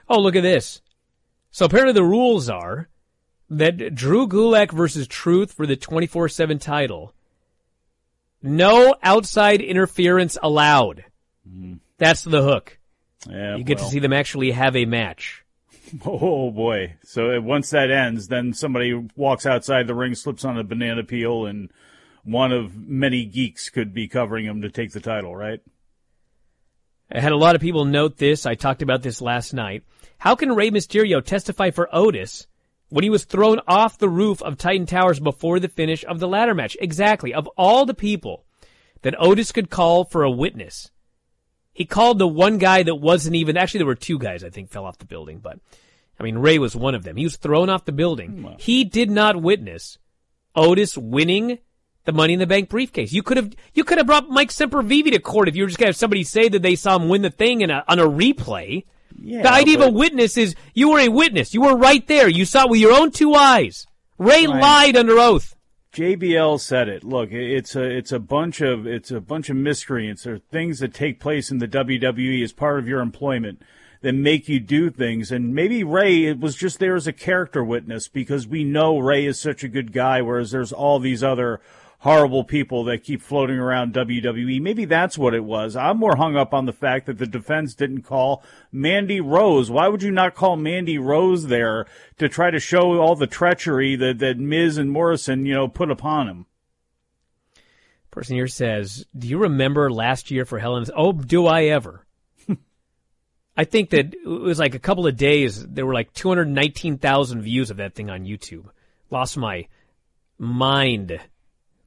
Oh, 0.09 0.20
look 0.20 0.37
at 0.37 0.42
this. 0.42 0.83
So 1.50 1.66
apparently 1.66 1.94
the 1.94 2.05
rules 2.05 2.48
are 2.48 2.88
that 3.50 3.94
Drew 3.94 4.26
Gulak 4.26 4.72
versus 4.72 5.07
Truth 5.07 5.52
for 5.52 5.66
the 5.66 5.76
24-7 5.76 6.61
title. 6.61 7.14
No 8.42 8.96
outside 9.02 9.61
interference 9.61 10.38
allowed. 10.42 11.05
That's 11.98 12.24
the 12.24 12.42
hook. 12.42 12.78
Yeah, 13.28 13.56
you 13.56 13.64
get 13.64 13.78
well. 13.78 13.87
to 13.87 13.92
see 13.92 13.98
them 13.98 14.12
actually 14.12 14.50
have 14.50 14.76
a 14.76 14.85
match. 14.85 15.44
Oh 16.06 16.50
boy! 16.50 16.94
So 17.02 17.37
uh, 17.37 17.40
once 17.42 17.68
that 17.70 17.90
ends, 17.90 18.28
then 18.28 18.54
somebody 18.54 18.94
walks 19.14 19.44
outside 19.44 19.87
the 19.87 19.94
ring, 19.94 20.14
slips 20.14 20.42
on 20.42 20.56
a 20.56 20.64
banana 20.64 21.04
peel, 21.04 21.44
and 21.44 21.70
one 22.24 22.50
of 22.50 22.74
many 22.76 23.26
geeks 23.26 23.68
could 23.68 23.92
be 23.92 24.08
covering 24.08 24.46
him 24.46 24.62
to 24.62 24.70
take 24.70 24.92
the 24.92 25.00
title, 25.00 25.37
right? 25.37 25.61
I 27.11 27.20
had 27.20 27.32
a 27.32 27.37
lot 27.37 27.54
of 27.54 27.61
people 27.61 27.85
note 27.85 28.16
this. 28.16 28.46
I 28.46 28.54
talked 28.54 28.80
about 28.80 29.02
this 29.02 29.20
last 29.20 29.52
night. 29.52 29.82
How 30.18 30.35
can 30.35 30.54
Rey 30.54 30.70
Mysterio 30.70 31.22
testify 31.22 31.70
for 31.70 31.94
Otis 31.94 32.46
when 32.88 33.04
he 33.04 33.11
was 33.11 33.24
thrown 33.24 33.61
off 33.68 33.98
the 33.98 34.08
roof 34.08 34.40
of 34.40 34.56
Titan 34.56 34.87
Towers 34.87 35.20
before 35.20 35.61
the 35.61 35.68
finish 35.68 36.04
of 36.06 36.20
the 36.20 36.28
ladder 36.28 36.54
match? 36.54 36.76
Exactly. 36.80 37.35
Of 37.35 37.48
all 37.48 37.85
the 37.85 37.92
people 37.92 38.46
that 39.02 39.14
Otis 39.18 39.52
could 39.52 39.68
call 39.68 40.04
for 40.04 40.22
a 40.22 40.30
witness, 40.30 40.90
he 41.72 41.85
called 41.85 42.18
the 42.18 42.26
one 42.28 42.58
guy 42.58 42.82
that 42.82 42.94
wasn't 42.96 43.37
even, 43.37 43.56
actually 43.56 43.78
there 43.78 43.87
were 43.87 43.94
two 43.94 44.18
guys 44.18 44.44
I 44.44 44.50
think 44.50 44.70
fell 44.70 44.85
off 44.85 44.98
the 44.98 45.04
building, 45.06 45.38
but 45.38 45.58
I 46.20 46.22
mean, 46.22 46.38
Rey 46.38 46.58
was 46.58 46.76
one 46.76 46.94
of 46.94 47.02
them. 47.04 47.16
He 47.16 47.24
was 47.24 47.37
thrown 47.37 47.70
off 47.70 47.85
the 47.85 47.92
building. 47.92 48.30
Hmm, 48.30 48.46
he 48.58 48.85
did 48.85 49.11
not 49.11 49.40
witness 49.42 49.98
Otis 50.54 50.96
winning 50.98 51.58
the 52.04 52.12
Money 52.12 52.35
in 52.35 52.38
the 52.38 52.46
Bank 52.46 52.68
briefcase. 52.68 53.12
You 53.12 53.22
could 53.22 53.37
have, 53.37 53.52
you 53.74 53.85
could 53.85 53.98
have 53.98 54.06
brought 54.06 54.28
Mike 54.28 54.50
Sempervive 54.50 55.11
to 55.12 55.18
court 55.18 55.48
if 55.48 55.56
you 55.56 55.62
were 55.62 55.68
just 55.68 55.78
to 55.80 55.87
have 55.87 55.96
somebody 55.96 56.24
say 56.24 56.48
that 56.48 56.61
they 56.62 56.74
saw 56.76 56.96
him 56.96 57.08
win 57.08 57.22
the 57.22 57.30
thing 57.30 57.61
in 57.62 57.70
a, 57.70 57.85
on 57.88 57.98
a 57.98 58.04
replay. 58.06 58.85
Yeah, 59.16 59.42
the 59.42 59.52
idea 59.52 59.78
but- 59.78 59.88
of 59.88 59.94
a 59.94 59.98
witness 59.98 60.37
is 60.37 60.54
you 60.74 60.90
were 60.90 60.98
a 61.00 61.08
witness. 61.08 61.54
You 61.54 61.62
were 61.62 61.76
right 61.76 62.06
there. 62.06 62.28
You 62.28 62.44
saw 62.44 62.64
it 62.64 62.70
with 62.70 62.80
your 62.80 62.92
own 62.92 63.11
two 63.12 63.35
eyes. 63.35 63.87
Rey 64.18 64.46
Right. 64.46 64.61
lied 64.61 64.96
under 64.96 65.18
oath. 65.18 65.54
JBL 65.92 66.59
said 66.59 66.88
it. 66.88 67.05
Look, 67.05 67.33
it's 67.33 67.76
a 67.76 67.83
it's 67.83 68.12
a 68.12 68.18
bunch 68.18 68.62
of 68.62 68.87
it's 68.87 69.11
a 69.11 69.20
bunch 69.20 69.50
of 69.50 69.57
miscreants 69.57 70.26
or 70.26 70.38
things 70.38 70.78
that 70.78 70.94
take 70.94 71.20
place 71.20 71.50
in 71.50 71.59
the 71.59 71.68
WWE 71.68 72.42
as 72.42 72.52
part 72.52 72.78
of 72.78 72.88
your 72.88 73.00
employment 73.00 73.61
that 74.00 74.14
make 74.14 74.48
you 74.48 74.59
do 74.59 74.90
things. 74.90 75.31
And 75.31 75.55
maybe 75.55 75.85
Rey 75.85 76.24
it 76.24 76.40
was 76.40 76.57
just 76.57 76.78
there 76.78 76.96
as 76.96 77.07
a 77.07 77.12
character 77.12 77.62
witness 77.62 78.09
because 78.09 78.46
we 78.46 78.64
know 78.64 78.98
Rey 78.98 79.26
is 79.26 79.38
such 79.38 79.62
a 79.62 79.68
good 79.68 79.92
guy, 79.92 80.22
whereas 80.22 80.50
there's 80.50 80.72
all 80.72 80.98
these 80.98 81.22
other 81.22 81.61
horrible 82.03 82.43
people 82.43 82.83
that 82.83 83.05
keep 83.05 83.23
floating 83.23 83.57
around 83.57 83.95
WWE. 83.95 84.61
Maybe 84.61 84.85
that's 84.85 85.17
what 85.17 85.35
it 85.35 85.45
was. 85.45 85.77
I'm 85.77 85.99
more 85.99 86.17
hung 86.17 86.37
up 86.37 86.53
on 86.53 86.67
the 86.67 86.73
fact 86.73 87.07
that 87.07 87.19
the 87.19 87.29
defense 87.29 87.77
didn't 87.77 88.03
call 88.03 88.43
Mandy 88.73 89.21
Rose. 89.21 89.71
Why 89.71 89.87
would 89.87 90.03
you 90.03 90.11
not 90.11 90.35
call 90.35 90.57
Mandy 90.57 90.99
Rose 90.99 91.47
there 91.47 91.87
to 92.19 92.29
try 92.29 92.51
to 92.51 92.59
show 92.59 92.99
all 92.99 93.15
the 93.15 93.29
treachery 93.29 93.95
that, 93.95 94.19
that 94.19 94.37
Miz 94.37 94.79
and 94.79 94.91
Morrison, 94.91 95.47
you 95.47 95.55
know, 95.55 95.69
put 95.69 95.93
upon 95.93 96.29
him? 96.29 96.47
Person 98.11 98.35
here 98.35 98.49
says, 98.49 99.07
"Do 99.17 99.29
you 99.29 99.38
remember 99.38 99.88
last 99.88 100.31
year 100.33 100.45
for 100.45 100.59
Helen's? 100.59 100.91
Oh, 100.95 101.12
do 101.12 101.47
I 101.47 101.67
ever?" 101.67 102.05
I 103.57 103.62
think 103.62 103.91
that 103.91 104.12
it 104.12 104.27
was 104.27 104.59
like 104.59 104.75
a 104.75 104.81
couple 104.81 105.07
of 105.07 105.17
days. 105.17 105.65
There 105.65 105.87
were 105.87 105.95
like 105.95 106.12
219,000 106.15 107.43
views 107.43 107.71
of 107.71 107.77
that 107.77 107.95
thing 107.95 108.11
on 108.11 108.25
YouTube. 108.25 108.67
Lost 109.09 109.37
my 109.37 109.69
mind. 110.37 111.21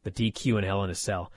The 0.05 0.11
DQ 0.11 0.57
and 0.57 0.65
Hell 0.65 0.83
in 0.83 0.89
a 0.89 0.95
Cell. 0.95 1.31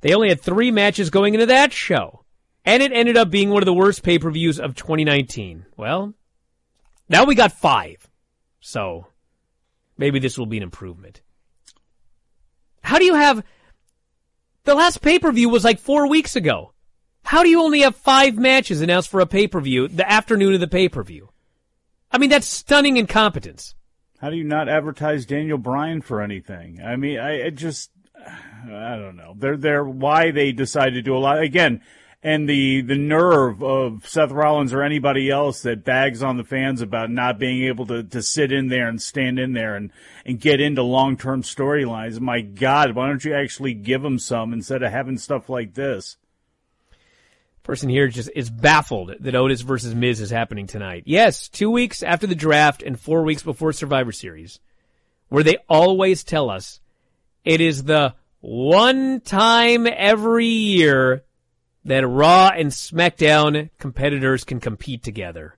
They 0.00 0.14
only 0.14 0.28
had 0.28 0.40
three 0.40 0.70
matches 0.70 1.10
going 1.10 1.34
into 1.34 1.46
that 1.46 1.72
show, 1.72 2.24
and 2.64 2.82
it 2.82 2.92
ended 2.92 3.16
up 3.16 3.28
being 3.28 3.50
one 3.50 3.60
of 3.60 3.66
the 3.66 3.74
worst 3.74 4.04
pay-per-views 4.04 4.60
of 4.60 4.76
2019. 4.76 5.66
Well, 5.76 6.14
Now 7.08 7.24
we 7.24 7.34
got 7.34 7.52
five. 7.52 8.08
So 8.60 9.08
maybe 9.96 10.20
this 10.20 10.38
will 10.38 10.46
be 10.46 10.58
an 10.58 10.62
improvement. 10.62 11.22
How 12.82 12.98
do 12.98 13.04
you 13.04 13.14
have 13.14 13.44
the 14.64 14.74
last 14.74 15.02
pay 15.02 15.18
per 15.18 15.32
view 15.32 15.48
was 15.48 15.64
like 15.64 15.80
four 15.80 16.08
weeks 16.08 16.36
ago? 16.36 16.72
How 17.24 17.42
do 17.42 17.48
you 17.48 17.62
only 17.62 17.80
have 17.80 17.96
five 17.96 18.36
matches 18.36 18.80
announced 18.80 19.10
for 19.10 19.20
a 19.20 19.26
pay 19.26 19.48
per 19.48 19.60
view 19.60 19.88
the 19.88 20.08
afternoon 20.10 20.54
of 20.54 20.60
the 20.60 20.68
pay 20.68 20.88
per 20.88 21.02
view? 21.02 21.30
I 22.12 22.18
mean, 22.18 22.30
that's 22.30 22.46
stunning 22.46 22.96
incompetence. 22.96 23.74
How 24.20 24.30
do 24.30 24.36
you 24.36 24.44
not 24.44 24.68
advertise 24.68 25.26
Daniel 25.26 25.58
Bryan 25.58 26.00
for 26.00 26.20
anything? 26.20 26.80
I 26.84 26.96
mean, 26.96 27.18
I, 27.18 27.46
I 27.46 27.50
just, 27.50 27.90
I 28.64 28.96
don't 28.96 29.16
know. 29.16 29.34
They're, 29.36 29.56
they're, 29.56 29.84
why 29.84 30.32
they 30.32 30.50
decided 30.50 30.94
to 30.94 31.02
do 31.02 31.16
a 31.16 31.18
lot. 31.18 31.40
Again, 31.40 31.82
and 32.20 32.48
the, 32.48 32.80
the 32.80 32.96
nerve 32.96 33.62
of 33.62 34.08
Seth 34.08 34.32
Rollins 34.32 34.72
or 34.72 34.82
anybody 34.82 35.30
else 35.30 35.62
that 35.62 35.84
bags 35.84 36.20
on 36.20 36.36
the 36.36 36.42
fans 36.42 36.82
about 36.82 37.12
not 37.12 37.38
being 37.38 37.62
able 37.64 37.86
to, 37.86 38.02
to 38.02 38.20
sit 38.20 38.50
in 38.50 38.66
there 38.68 38.88
and 38.88 39.00
stand 39.00 39.38
in 39.38 39.52
there 39.52 39.76
and, 39.76 39.92
and 40.26 40.40
get 40.40 40.60
into 40.60 40.82
long-term 40.82 41.42
storylines. 41.42 42.18
My 42.18 42.40
God, 42.40 42.96
why 42.96 43.06
don't 43.06 43.24
you 43.24 43.34
actually 43.34 43.74
give 43.74 44.02
them 44.02 44.18
some 44.18 44.52
instead 44.52 44.82
of 44.82 44.90
having 44.90 45.16
stuff 45.16 45.48
like 45.48 45.74
this? 45.74 46.16
Person 47.68 47.90
here 47.90 48.08
just 48.08 48.30
is 48.34 48.48
baffled 48.48 49.12
that 49.20 49.34
Otis 49.34 49.60
versus 49.60 49.94
Miz 49.94 50.22
is 50.22 50.30
happening 50.30 50.66
tonight. 50.66 51.02
Yes, 51.04 51.50
two 51.50 51.70
weeks 51.70 52.02
after 52.02 52.26
the 52.26 52.34
draft 52.34 52.82
and 52.82 52.98
four 52.98 53.22
weeks 53.24 53.42
before 53.42 53.74
Survivor 53.74 54.10
Series, 54.10 54.58
where 55.28 55.44
they 55.44 55.58
always 55.68 56.24
tell 56.24 56.48
us 56.48 56.80
it 57.44 57.60
is 57.60 57.84
the 57.84 58.14
one 58.40 59.20
time 59.20 59.86
every 59.86 60.46
year 60.46 61.24
that 61.84 62.08
Raw 62.08 62.48
and 62.56 62.70
SmackDown 62.70 63.68
competitors 63.78 64.44
can 64.44 64.60
compete 64.60 65.02
together. 65.02 65.57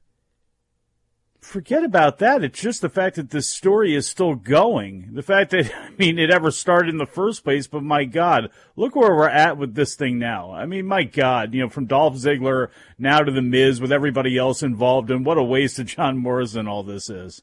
Forget 1.51 1.83
about 1.83 2.19
that. 2.19 2.45
It's 2.45 2.61
just 2.61 2.81
the 2.81 2.89
fact 2.89 3.17
that 3.17 3.31
this 3.31 3.49
story 3.49 3.97
is 3.97 4.07
still 4.07 4.37
going. 4.37 5.09
The 5.15 5.23
fact 5.23 5.51
that, 5.51 5.75
I 5.77 5.91
mean, 5.99 6.17
it 6.17 6.31
ever 6.31 6.53
started 6.53 6.91
in 6.91 6.99
the 6.99 7.07
first 7.07 7.43
place, 7.43 7.67
but 7.67 7.83
my 7.83 8.05
God, 8.05 8.53
look 8.77 8.95
where 8.95 9.13
we're 9.13 9.29
at 9.29 9.59
with 9.59 9.75
this 9.75 9.97
thing 9.97 10.17
now. 10.17 10.53
I 10.53 10.67
mean, 10.67 10.87
my 10.87 11.03
God, 11.03 11.53
you 11.53 11.63
know, 11.63 11.69
from 11.69 11.87
Dolph 11.87 12.15
Ziggler 12.15 12.69
now 13.01 13.19
to 13.19 13.33
The 13.33 13.43
Miz 13.43 13.81
with 13.81 13.91
everybody 13.91 14.39
else 14.39 14.63
involved, 14.63 15.11
and 15.11 15.27
what 15.27 15.39
a 15.39 15.43
waste 15.43 15.81
of 15.81 15.87
John 15.87 16.19
Morrison 16.19 16.69
all 16.69 16.85
this 16.85 17.11
is. 17.11 17.43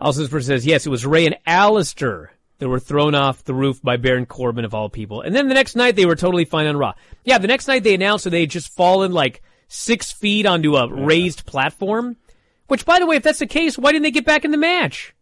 Also, 0.00 0.22
this 0.22 0.30
person 0.30 0.54
says, 0.54 0.64
yes, 0.64 0.86
it 0.86 0.90
was 0.90 1.04
Rey 1.04 1.26
and 1.26 1.36
Aleister 1.46 2.28
that 2.56 2.70
were 2.70 2.80
thrown 2.80 3.14
off 3.14 3.44
the 3.44 3.52
roof 3.52 3.82
by 3.82 3.98
Baron 3.98 4.24
Corbin 4.24 4.64
of 4.64 4.72
all 4.72 4.88
people. 4.88 5.20
And 5.20 5.36
then 5.36 5.48
the 5.48 5.54
next 5.54 5.76
night 5.76 5.94
they 5.94 6.06
were 6.06 6.16
totally 6.16 6.46
fine 6.46 6.68
on 6.68 6.78
Raw. 6.78 6.94
Yeah, 7.22 7.36
the 7.36 7.48
next 7.48 7.68
night 7.68 7.82
they 7.82 7.92
announced 7.92 8.24
that 8.24 8.30
they 8.30 8.40
had 8.40 8.50
just 8.50 8.74
fallen 8.74 9.12
like 9.12 9.42
six 9.68 10.10
feet 10.10 10.46
onto 10.46 10.76
a 10.76 10.88
raised 10.90 11.44
platform. 11.44 12.16
Which, 12.66 12.84
by 12.84 12.98
the 12.98 13.06
way, 13.06 13.16
if 13.16 13.22
that's 13.22 13.38
the 13.38 13.46
case, 13.46 13.76
why 13.76 13.92
didn't 13.92 14.04
they 14.04 14.10
get 14.10 14.24
back 14.24 14.44
in 14.44 14.50
the 14.50 14.56
match? 14.56 15.14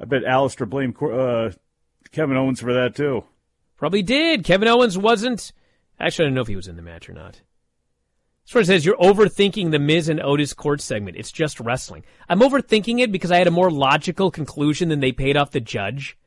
I 0.00 0.04
bet 0.04 0.22
Aleister 0.24 0.68
blamed 0.68 0.96
uh, 1.02 1.50
Kevin 2.10 2.36
Owens 2.36 2.60
for 2.60 2.72
that 2.72 2.94
too. 2.94 3.24
Probably 3.76 4.02
did. 4.02 4.44
Kevin 4.44 4.68
Owens 4.68 4.96
wasn't. 4.96 5.52
Actually, 6.00 6.26
I 6.26 6.28
don't 6.28 6.34
know 6.34 6.42
if 6.42 6.48
he 6.48 6.56
was 6.56 6.68
in 6.68 6.76
the 6.76 6.82
match 6.82 7.08
or 7.08 7.12
not. 7.12 7.40
This 8.46 8.54
one 8.54 8.64
says 8.64 8.84
you're 8.84 8.96
overthinking 8.96 9.70
the 9.70 9.78
Miz 9.78 10.08
and 10.08 10.20
Otis 10.20 10.52
court 10.52 10.80
segment. 10.80 11.16
It's 11.16 11.30
just 11.30 11.60
wrestling. 11.60 12.04
I'm 12.28 12.40
overthinking 12.40 13.00
it 13.00 13.12
because 13.12 13.30
I 13.30 13.38
had 13.38 13.46
a 13.46 13.52
more 13.52 13.70
logical 13.70 14.30
conclusion 14.30 14.88
than 14.88 15.00
they 15.00 15.12
paid 15.12 15.36
off 15.36 15.52
the 15.52 15.60
judge. 15.60 16.18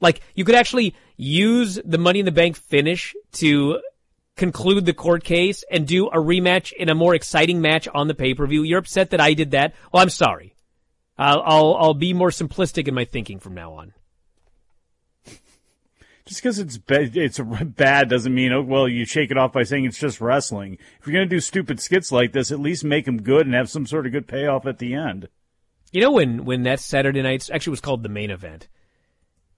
Like 0.00 0.20
you 0.34 0.44
could 0.44 0.54
actually 0.54 0.94
use 1.16 1.80
the 1.84 1.98
Money 1.98 2.20
in 2.20 2.26
the 2.26 2.32
Bank 2.32 2.56
finish 2.56 3.14
to 3.32 3.80
conclude 4.38 4.86
the 4.86 4.94
court 4.94 5.24
case 5.24 5.64
and 5.70 5.86
do 5.86 6.06
a 6.06 6.16
rematch 6.16 6.72
in 6.72 6.88
a 6.88 6.94
more 6.94 7.14
exciting 7.14 7.60
match 7.60 7.86
on 7.92 8.08
the 8.08 8.14
pay 8.14 8.32
per 8.32 8.46
view. 8.46 8.62
You're 8.62 8.78
upset 8.78 9.10
that 9.10 9.20
I 9.20 9.34
did 9.34 9.50
that. 9.50 9.74
Well, 9.92 10.02
I'm 10.02 10.10
sorry. 10.10 10.54
I'll, 11.18 11.42
I'll 11.44 11.74
I'll 11.74 11.94
be 11.94 12.14
more 12.14 12.30
simplistic 12.30 12.88
in 12.88 12.94
my 12.94 13.04
thinking 13.04 13.40
from 13.40 13.54
now 13.54 13.72
on. 13.72 13.92
Just 16.26 16.42
because 16.42 16.58
it's 16.58 16.76
bad, 16.76 17.16
it's 17.16 17.40
bad 17.40 18.08
doesn't 18.08 18.34
mean 18.34 18.52
oh, 18.52 18.62
well 18.62 18.88
you 18.88 19.04
shake 19.04 19.30
it 19.30 19.38
off 19.38 19.52
by 19.52 19.64
saying 19.64 19.84
it's 19.84 19.98
just 19.98 20.20
wrestling. 20.20 20.78
If 21.00 21.06
you're 21.06 21.14
gonna 21.14 21.26
do 21.26 21.40
stupid 21.40 21.80
skits 21.80 22.12
like 22.12 22.32
this, 22.32 22.52
at 22.52 22.60
least 22.60 22.84
make 22.84 23.06
them 23.06 23.22
good 23.22 23.46
and 23.46 23.54
have 23.54 23.70
some 23.70 23.86
sort 23.86 24.06
of 24.06 24.12
good 24.12 24.28
payoff 24.28 24.66
at 24.66 24.78
the 24.78 24.94
end. 24.94 25.28
You 25.90 26.02
know 26.02 26.12
when 26.12 26.44
when 26.44 26.62
that 26.62 26.80
Saturday 26.80 27.22
night 27.22 27.50
actually 27.52 27.72
was 27.72 27.80
called 27.80 28.02
the 28.02 28.08
main 28.08 28.30
event. 28.30 28.68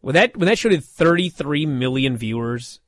When 0.00 0.14
that 0.14 0.36
when 0.36 0.48
that 0.48 0.58
show 0.58 0.70
did 0.70 0.84
33 0.84 1.66
million 1.66 2.16
viewers 2.16 2.80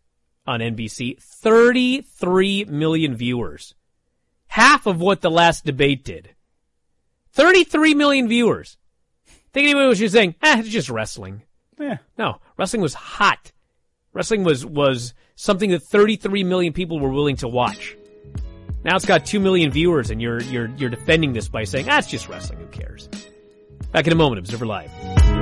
on 0.46 0.61
NBC, 0.61 1.20
33 1.20 2.64
million 2.66 3.14
viewers. 3.14 3.74
Half 4.48 4.87
of 4.87 5.00
what 5.00 5.20
the 5.20 5.31
last 5.31 5.64
debate 5.64 6.05
did. 6.05 6.31
33 7.33 7.94
million 7.94 8.28
viewers. 8.28 8.76
Think 9.52 9.64
anybody 9.64 9.88
was 9.88 9.98
just 9.98 10.14
saying, 10.14 10.35
ah, 10.42 10.59
it's 10.59 10.68
just 10.68 10.90
wrestling. 10.90 11.42
Yeah. 11.78 11.98
No, 12.18 12.38
wrestling 12.57 12.83
was 12.83 12.94
hot. 12.94 13.52
Wrestling 14.12 14.44
was, 14.44 14.64
was 14.64 15.14
something 15.37 15.70
that 15.70 15.83
33 15.83 16.44
million 16.44 16.72
people 16.72 17.00
were 17.00 17.11
willing 17.11 17.37
to 17.37 17.48
watch. 17.48 17.96
Now 18.85 18.96
it's 18.96 19.07
got 19.07 19.24
2 19.24 19.40
million 19.40 19.70
viewers 19.70 20.11
and 20.11 20.20
you're, 20.20 20.42
you're, 20.42 20.68
you're 20.76 20.90
defending 20.90 21.33
this 21.33 21.48
by 21.48 21.64
saying, 21.64 21.88
ah, 21.88 21.98
it's 21.98 22.09
just 22.09 22.28
wrestling. 22.28 22.59
Who 22.59 22.66
cares? 22.66 23.09
Back 23.92 24.07
in 24.07 24.12
a 24.12 24.16
moment, 24.16 24.38
Observer 24.38 24.66
Live. 24.66 25.41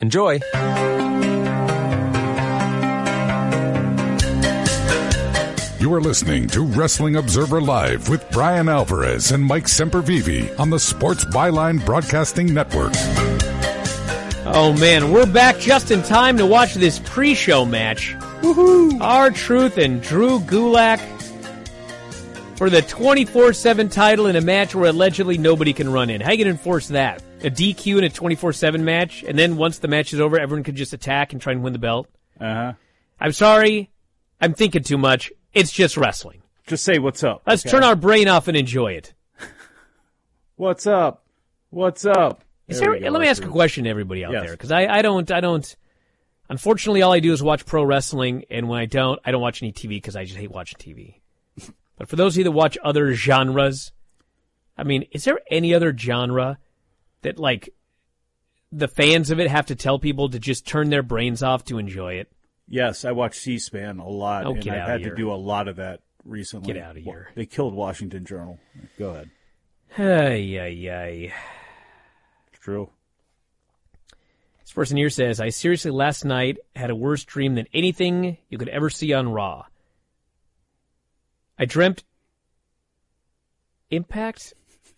Enjoy! 0.00 0.40
You 5.78 5.92
are 5.92 6.00
listening 6.00 6.48
to 6.48 6.62
Wrestling 6.62 7.16
Observer 7.16 7.60
Live 7.60 8.08
with 8.08 8.28
Bryan 8.30 8.68
Alvarez 8.68 9.30
and 9.30 9.44
Mike 9.44 9.66
Sempervive 9.66 10.58
on 10.58 10.70
the 10.70 10.80
Sports 10.80 11.24
Byline 11.26 11.84
Broadcasting 11.86 12.52
Network. 12.52 12.92
Oh 14.46 14.74
man, 14.80 15.12
we're 15.12 15.26
back 15.26 15.58
just 15.58 15.92
in 15.92 16.02
time 16.02 16.38
to 16.38 16.46
watch 16.46 16.74
this 16.74 16.98
pre-show 17.04 17.64
match. 17.64 18.14
Woohoo! 18.40 19.00
R-Truth 19.00 19.78
and 19.78 20.02
Drew 20.02 20.40
Gulak 20.40 20.98
for 22.56 22.68
the 22.68 22.82
24-7 22.82 23.92
title 23.92 24.26
in 24.26 24.34
a 24.34 24.40
match 24.40 24.74
where 24.74 24.90
allegedly 24.90 25.38
nobody 25.38 25.72
can 25.72 25.92
run 25.92 26.10
in. 26.10 26.20
How 26.20 26.32
you 26.32 26.38
gonna 26.38 26.50
enforce 26.50 26.88
that? 26.88 27.22
A 27.44 27.50
DQ 27.50 27.98
in 27.98 28.04
a 28.04 28.08
24-7 28.08 28.80
match, 28.80 29.22
and 29.22 29.38
then 29.38 29.56
once 29.56 29.78
the 29.78 29.88
match 29.88 30.12
is 30.14 30.20
over, 30.20 30.38
everyone 30.38 30.64
could 30.64 30.76
just 30.76 30.94
attack 30.94 31.32
and 31.32 31.42
try 31.42 31.52
and 31.52 31.62
win 31.62 31.74
the 31.74 31.78
belt? 31.78 32.08
Uh-huh. 32.40 32.72
I'm 33.20 33.32
sorry. 33.32 33.90
I'm 34.40 34.54
thinking 34.54 34.82
too 34.82 34.98
much. 34.98 35.30
It's 35.52 35.70
just 35.70 35.96
wrestling. 35.96 36.42
Just 36.66 36.84
say 36.84 36.98
what's 36.98 37.22
up. 37.22 37.42
Let's 37.46 37.64
okay? 37.64 37.70
turn 37.70 37.84
our 37.84 37.96
brain 37.96 38.28
off 38.28 38.48
and 38.48 38.56
enjoy 38.56 38.92
it. 38.92 39.12
What's 40.56 40.86
up? 40.86 41.24
What's 41.70 42.06
up? 42.06 42.44
Is 42.68 42.80
There 42.80 42.98
there, 42.98 43.10
let 43.10 43.20
me 43.20 43.28
ask 43.28 43.44
a 43.44 43.48
question 43.48 43.84
to 43.84 43.90
everybody 43.90 44.24
out 44.24 44.32
Yes. 44.32 44.44
there 44.44 44.52
because 44.52 44.70
I, 44.72 44.86
I 44.86 45.02
don't 45.02 45.30
I 45.30 45.40
don't. 45.40 45.76
Unfortunately, 46.48 47.02
all 47.02 47.12
I 47.12 47.20
do 47.20 47.32
is 47.32 47.42
watch 47.42 47.66
pro 47.66 47.84
wrestling, 47.84 48.44
and 48.50 48.68
when 48.68 48.78
I 48.80 48.86
don't, 48.86 49.18
I 49.24 49.32
don't 49.32 49.42
watch 49.42 49.62
any 49.62 49.72
TV 49.72 49.88
because 49.90 50.16
I 50.16 50.24
just 50.24 50.36
hate 50.38 50.50
watching 50.50 50.78
TV. 50.78 51.20
but 51.98 52.08
for 52.08 52.16
those 52.16 52.34
of 52.34 52.38
you 52.38 52.44
that 52.44 52.52
watch 52.52 52.78
other 52.82 53.12
genres, 53.14 53.92
I 54.78 54.84
mean, 54.84 55.06
is 55.12 55.24
there 55.24 55.40
any 55.50 55.74
other 55.74 55.96
genre 55.96 56.58
that 57.24 57.38
like 57.38 57.68
the 58.72 58.88
fans 58.88 59.30
of 59.30 59.40
it 59.40 59.50
have 59.50 59.66
to 59.66 59.74
tell 59.74 59.98
people 59.98 60.28
to 60.30 60.38
just 60.38 60.66
turn 60.66 60.88
their 60.90 61.02
brains 61.02 61.42
off 61.42 61.64
to 61.66 61.78
enjoy 61.78 62.14
it? 62.14 62.30
Yes, 62.66 63.04
I 63.04 63.12
watch 63.12 63.36
C-SPAN 63.36 63.98
a 63.98 64.08
lot, 64.08 64.46
Oh, 64.46 64.54
and 64.54 64.70
I've 64.70 64.88
had 64.88 65.02
to 65.02 65.14
do 65.14 65.30
a 65.30 65.34
lot 65.36 65.68
of 65.68 65.76
that 65.76 66.00
recently. 66.24 66.72
Get 66.72 66.82
outta 66.82 67.02
Wa- 67.04 67.12
here. 67.12 67.30
They 67.34 67.44
killed 67.44 67.74
Washington 67.74 68.24
Journal. 68.24 68.58
Go 68.98 69.10
ahead. 69.10 69.30
Ay, 69.98 70.58
ay, 70.58 70.90
ay. 70.90 71.34
It's 72.52 72.60
true. 72.60 72.88
This 74.62 74.72
person 74.72 74.96
here 74.96 75.10
says, 75.10 75.40
I 75.40 75.50
seriously 75.50 75.90
last 75.90 76.24
night 76.24 76.56
had 76.74 76.88
a 76.90 76.96
worse 76.96 77.24
dream 77.24 77.54
than 77.54 77.66
anything 77.74 78.38
you 78.48 78.56
could 78.56 78.70
ever 78.70 78.88
see 78.88 79.12
on 79.12 79.28
Raw. 79.28 79.66
I 81.58 81.66
dreamt 81.66 82.02
Impact? 83.90 84.54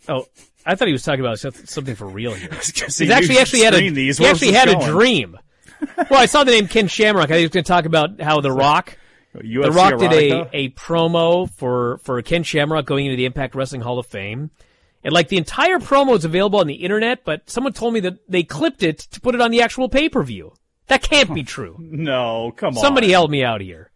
Oh, 0.08 0.26
I 0.66 0.74
thought 0.74 0.88
he 0.88 0.92
was 0.92 1.04
talking 1.04 1.20
about 1.20 1.38
something 1.38 1.94
for 1.94 2.06
real 2.06 2.34
here. 2.34 2.50
He's 2.54 3.10
actually 3.10 3.38
actually 3.38 3.60
had 3.60 3.74
a 3.74 3.88
these. 3.90 4.18
he 4.18 4.26
actually 4.26 4.52
had 4.52 4.68
a 4.68 4.84
dream. 4.84 5.38
well, 6.10 6.20
I 6.20 6.26
saw 6.26 6.42
the 6.44 6.50
name 6.50 6.68
Ken 6.68 6.88
Shamrock. 6.88 7.26
I 7.26 7.34
think 7.34 7.38
he 7.38 7.44
was 7.44 7.52
going 7.52 7.64
to 7.64 7.68
talk 7.68 7.84
about 7.84 8.20
how 8.20 8.40
The 8.40 8.50
Rock, 8.50 8.98
UFC 9.34 9.62
The 9.62 9.70
Rock 9.70 9.98
did 9.98 10.12
a, 10.12 10.48
a 10.52 10.70
promo 10.70 11.50
for 11.50 11.98
for 11.98 12.20
Ken 12.22 12.42
Shamrock 12.42 12.86
going 12.86 13.06
into 13.06 13.16
the 13.16 13.26
Impact 13.26 13.54
Wrestling 13.54 13.82
Hall 13.82 13.98
of 13.98 14.06
Fame. 14.06 14.50
And 15.04 15.12
like 15.12 15.28
the 15.28 15.36
entire 15.36 15.78
promo 15.78 16.16
is 16.16 16.24
available 16.24 16.58
on 16.58 16.66
the 16.66 16.74
internet, 16.74 17.24
but 17.24 17.48
someone 17.48 17.72
told 17.72 17.94
me 17.94 18.00
that 18.00 18.18
they 18.28 18.42
clipped 18.42 18.82
it 18.82 18.98
to 18.98 19.20
put 19.20 19.36
it 19.36 19.40
on 19.40 19.52
the 19.52 19.62
actual 19.62 19.88
pay 19.88 20.08
per 20.08 20.22
view. 20.22 20.52
That 20.88 21.02
can't 21.02 21.32
be 21.32 21.42
true. 21.42 21.76
No, 21.80 22.52
come 22.56 22.76
on. 22.76 22.82
Somebody 22.82 23.10
help 23.10 23.30
me 23.30 23.44
out 23.44 23.60
here. 23.60 23.90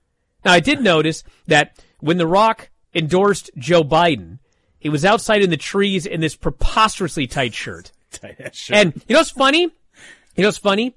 Now, 0.45 0.53
I 0.53 0.61
did 0.61 0.81
notice 0.81 1.23
that 1.47 1.79
when 1.99 2.17
The 2.17 2.27
Rock 2.27 2.71
endorsed 2.95 3.51
Joe 3.57 3.85
Biden, 3.85 4.39
he 4.81 4.89
was 4.89 5.05
outside 5.05 5.43
in 5.43 5.51
the 5.51 5.57
trees 5.57 6.07
in 6.07 6.21
this 6.21 6.35
preposterously 6.35 7.27
tight 7.29 7.55
shirt. 7.55 7.93
Tight-ass 8.11 8.57
shirt. 8.57 8.77
And 8.77 8.95
you 9.07 9.15
know 9.15 9.21
what's 9.21 9.31
funny? 9.31 9.63
You 9.63 10.43
know 10.43 10.49
what's 10.49 10.59
funny? 10.59 10.97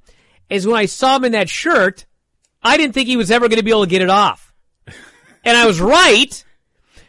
Is 0.50 0.66
when 0.66 0.76
I 0.76 0.88
saw 0.88 1.18
him 1.18 1.26
in 1.26 1.34
that 1.34 1.50
shirt, 1.50 2.06
I 2.64 2.78
didn't 2.78 2.94
think 2.94 3.08
he 3.08 3.18
was 3.18 3.30
ever 3.30 3.48
going 3.48 3.60
to 3.60 3.64
be 3.64 3.70
able 3.70 3.84
to 3.84 3.90
get 3.90 4.02
it 4.02 4.10
off. 4.10 4.52
And 5.46 5.58
I 5.58 5.66
was 5.66 5.82
right, 5.82 6.42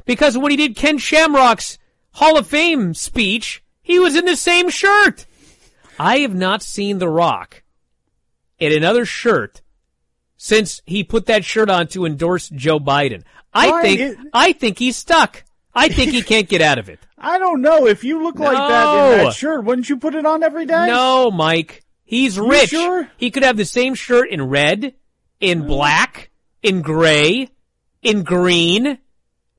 because 0.07 0.37
when 0.37 0.51
he 0.51 0.57
did 0.57 0.75
Ken 0.75 0.99
Shamrock's 0.99 1.79
Hall 2.15 2.37
of 2.37 2.49
Fame 2.49 2.93
speech, 2.93 3.63
he 3.81 4.01
was 4.01 4.17
in 4.17 4.25
the 4.25 4.35
same 4.35 4.71
shirt. 4.71 5.25
I 6.01 6.19
have 6.19 6.35
not 6.35 6.61
seen 6.61 6.99
The 6.99 7.09
Rock 7.09 7.63
in 8.59 8.73
another 8.73 9.05
shirt 9.05 9.63
since 10.37 10.83
he 10.85 11.05
put 11.05 11.27
that 11.27 11.45
shirt 11.45 11.71
on 11.71 11.87
to 11.89 12.07
endorse 12.07 12.49
Joe 12.49 12.81
Biden. 12.81 13.23
I 13.53 13.71
Why 13.71 13.83
think 13.83 14.19
I 14.33 14.53
think 14.53 14.79
he's 14.79 14.97
stuck. 14.97 15.45
I 15.75 15.89
think 15.89 16.13
he 16.13 16.23
can't 16.23 16.49
get 16.49 16.63
out 16.63 16.79
of 16.79 16.89
it. 16.89 17.01
I 17.19 17.39
don't 17.39 17.63
know. 17.63 17.87
If 17.87 18.05
you 18.05 18.23
look 18.23 18.39
like 18.39 18.57
that 18.57 19.13
in 19.13 19.19
No. 19.19 19.25
that 19.25 19.35
shirt, 19.35 19.65
wouldn't 19.65 19.89
you 19.89 19.97
put 19.97 20.15
it 20.15 20.27
on 20.27 20.43
every 20.43 20.67
day? 20.67 20.87
No, 20.87 21.31
Mike. 21.31 21.83
He's 22.05 22.39
rich. 22.39 22.71
sure? 22.71 23.09
He 23.17 23.31
could 23.31 23.43
have 23.43 23.57
the 23.57 23.65
same 23.65 23.95
shirt 23.95 24.29
in 24.31 24.43
red, 24.43 24.95
in 25.41 25.63
mm. 25.63 25.67
black, 25.67 26.31
in 26.63 26.83
gray, 26.83 27.49
in 28.03 28.23
green. 28.23 28.99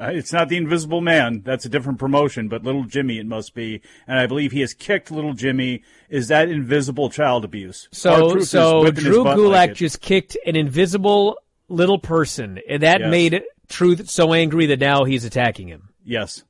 It's 0.00 0.32
not 0.32 0.48
the 0.48 0.56
Invisible 0.56 1.00
Man. 1.00 1.42
That's 1.44 1.64
a 1.64 1.68
different 1.68 1.98
promotion, 1.98 2.48
but 2.48 2.64
Little 2.64 2.84
Jimmy 2.84 3.18
it 3.18 3.26
must 3.26 3.54
be, 3.54 3.82
and 4.06 4.18
I 4.18 4.26
believe 4.26 4.52
he 4.52 4.60
has 4.60 4.72
kicked 4.72 5.10
Little 5.10 5.34
Jimmy. 5.34 5.82
Is 6.08 6.28
that 6.28 6.48
invisible 6.48 7.10
child 7.10 7.44
abuse? 7.44 7.88
So, 7.92 8.40
so 8.40 8.90
Drew 8.90 9.24
Gulak 9.24 9.50
like 9.50 9.74
just 9.74 10.00
kicked 10.00 10.36
an 10.46 10.56
invisible 10.56 11.38
little 11.68 11.98
person, 11.98 12.60
and 12.68 12.82
that 12.82 13.00
Yes. 13.00 13.10
made 13.10 13.42
Truth 13.68 14.10
so 14.10 14.32
angry 14.34 14.66
that 14.66 14.80
now 14.80 15.04
he's 15.04 15.24
attacking 15.24 15.68
him. 15.68 15.90
Yes. 16.04 16.42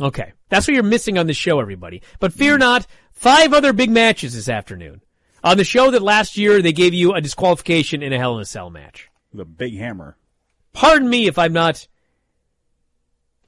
Okay. 0.00 0.32
That's 0.48 0.66
what 0.66 0.72
you're 0.74 0.82
missing 0.82 1.18
on 1.18 1.26
the 1.26 1.34
show, 1.34 1.60
everybody. 1.60 2.00
But 2.18 2.32
fear 2.32 2.56
not, 2.56 2.86
five 3.12 3.52
other 3.52 3.74
big 3.74 3.90
matches 3.90 4.34
this 4.34 4.48
afternoon. 4.48 5.02
On 5.44 5.58
the 5.58 5.64
show 5.64 5.90
that 5.90 6.00
last 6.00 6.38
year 6.38 6.62
they 6.62 6.72
gave 6.72 6.94
you 6.94 7.12
a 7.12 7.20
disqualification 7.20 8.02
in 8.02 8.14
a 8.14 8.18
Hell 8.18 8.36
in 8.36 8.40
a 8.40 8.46
Cell 8.46 8.70
match. 8.70 9.10
The 9.34 9.44
big 9.44 9.76
hammer. 9.76 10.16
Pardon 10.72 11.10
me 11.10 11.26
if 11.26 11.38
I'm 11.38 11.52
not 11.52 11.86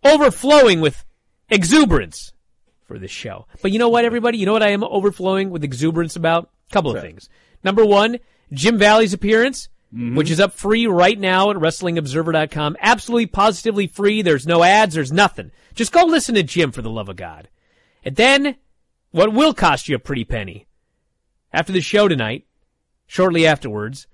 overflowing 0.05 0.81
with 0.81 1.05
exuberance 1.49 2.33
for 2.85 2.99
this 2.99 3.11
show. 3.11 3.47
But 3.63 3.73
you 3.73 3.79
know 3.79 3.89
what, 3.89 4.05
everybody? 4.05 4.39
You 4.39 4.47
know 4.47 4.53
what 4.53 4.63
I 4.63 4.71
am 4.71 4.85
overflowing 4.85 5.51
with 5.51 5.65
exuberance 5.65 6.17
about? 6.17 6.51
A 6.71 6.73
couple 6.73 6.95
of 6.95 7.03
things. 7.03 7.29
Number 7.63 7.85
one, 7.85 8.19
Jim 8.53 8.79
Valley's 8.79 9.13
appearance, 9.13 9.69
mm-hmm. 9.93 10.17
which 10.17 10.31
is 10.31 10.41
up 10.41 10.53
free 10.53 10.87
right 10.87 11.19
now 11.19 11.51
at 11.51 11.57
WrestlingObserver.com. 11.57 12.77
Absolutely, 12.81 13.27
positively 13.27 13.87
free. 13.87 14.23
There's 14.23 14.47
no 14.47 14.63
ads. 14.63 14.95
There's 14.95 15.13
nothing. 15.13 15.51
Just 15.75 15.93
go 15.93 16.05
listen 16.05 16.35
to 16.35 16.43
Jim 16.43 16.73
for 16.73 16.83
the 16.83 16.91
love 16.91 17.09
of 17.09 17.17
God. 17.17 17.49
And 18.05 18.17
then, 18.17 18.57
what 19.11 19.33
will 19.33 19.55
cost 19.55 19.89
you 19.89 19.97
a 19.97 20.01
pretty 20.01 20.25
penny? 20.25 20.67
After 21.53 21.73
the 21.73 21.81
show 21.81 22.09
tonight, 22.09 22.47
shortly 23.07 23.47
afterwards, 23.47 24.07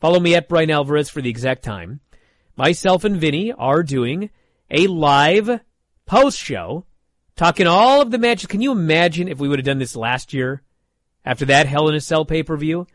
follow 0.00 0.20
me 0.20 0.34
at 0.34 0.48
Bryan 0.48 0.70
Alvarez 0.70 1.08
for 1.08 1.22
the 1.22 1.30
exact 1.30 1.62
time. 1.62 2.00
Myself 2.56 3.04
and 3.04 3.16
Vinny 3.16 3.52
are 3.52 3.82
doing 3.82 4.30
a 4.70 4.86
live 4.86 5.60
post 6.06 6.38
show 6.38 6.84
talking 7.36 7.66
all 7.66 8.02
of 8.02 8.10
the 8.10 8.18
matches. 8.18 8.46
Can 8.46 8.60
you 8.60 8.72
imagine 8.72 9.28
if 9.28 9.38
we 9.38 9.48
would 9.48 9.58
have 9.58 9.66
done 9.66 9.78
this 9.78 9.96
last 9.96 10.34
year 10.34 10.62
after 11.24 11.44
that 11.46 11.66
Hell 11.66 11.88
in 11.88 11.94
a 11.94 12.00
Cell 12.00 12.24
pay 12.24 12.42
per 12.42 12.56
view? 12.56 12.86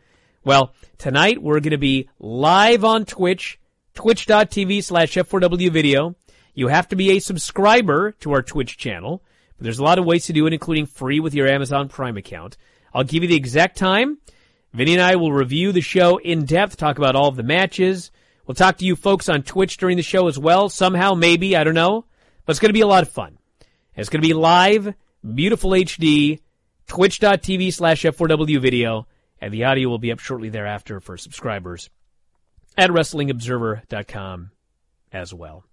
Well, 0.44 0.74
tonight 0.98 1.42
we're 1.42 1.60
going 1.60 1.70
to 1.70 1.78
be 1.78 2.08
live 2.18 2.84
on 2.84 3.06
Twitch, 3.06 3.58
twitch.tv 3.94 4.84
slash 4.84 5.14
F4W 5.14 5.70
video. 5.70 6.14
You 6.52 6.68
have 6.68 6.88
to 6.88 6.96
be 6.96 7.12
a 7.12 7.18
subscriber 7.18 8.12
to 8.20 8.32
our 8.32 8.42
Twitch 8.42 8.76
channel, 8.76 9.22
but 9.56 9.64
there's 9.64 9.78
a 9.78 9.84
lot 9.84 9.98
of 9.98 10.04
ways 10.04 10.26
to 10.26 10.32
do 10.32 10.46
it, 10.46 10.52
including 10.52 10.86
free 10.86 11.18
with 11.18 11.34
your 11.34 11.48
Amazon 11.48 11.88
Prime 11.88 12.16
account. 12.16 12.56
I'll 12.92 13.04
give 13.04 13.22
you 13.22 13.28
the 13.28 13.36
exact 13.36 13.76
time. 13.76 14.18
Vinny 14.72 14.92
and 14.92 15.02
I 15.02 15.16
will 15.16 15.32
review 15.32 15.72
the 15.72 15.80
show 15.80 16.18
in 16.18 16.44
depth, 16.44 16.76
talk 16.76 16.98
about 16.98 17.16
all 17.16 17.28
of 17.28 17.36
the 17.36 17.42
matches. 17.42 18.10
We'll 18.46 18.54
talk 18.54 18.78
to 18.78 18.84
you 18.84 18.96
folks 18.96 19.28
on 19.28 19.42
Twitch 19.42 19.76
during 19.76 19.96
the 19.96 20.02
show 20.02 20.28
as 20.28 20.38
well. 20.38 20.68
Somehow, 20.68 21.14
maybe, 21.14 21.56
I 21.56 21.64
don't 21.64 21.74
know. 21.74 22.04
But 22.44 22.52
it's 22.52 22.60
going 22.60 22.70
to 22.70 22.74
be 22.74 22.82
a 22.82 22.86
lot 22.86 23.02
of 23.02 23.08
fun. 23.08 23.38
It's 23.96 24.08
going 24.08 24.20
to 24.20 24.28
be 24.28 24.34
live, 24.34 24.94
beautiful 25.34 25.70
HD, 25.70 26.40
twitch.tv 26.86 27.72
slash 27.72 28.02
F4W 28.02 28.60
video, 28.60 29.06
and 29.40 29.52
the 29.52 29.64
audio 29.64 29.88
will 29.88 29.98
be 29.98 30.12
up 30.12 30.18
shortly 30.18 30.50
thereafter 30.50 31.00
for 31.00 31.16
subscribers 31.16 31.88
at 32.76 32.90
WrestlingObserver.com 32.90 34.50
as 35.12 35.32
well. 35.32 35.64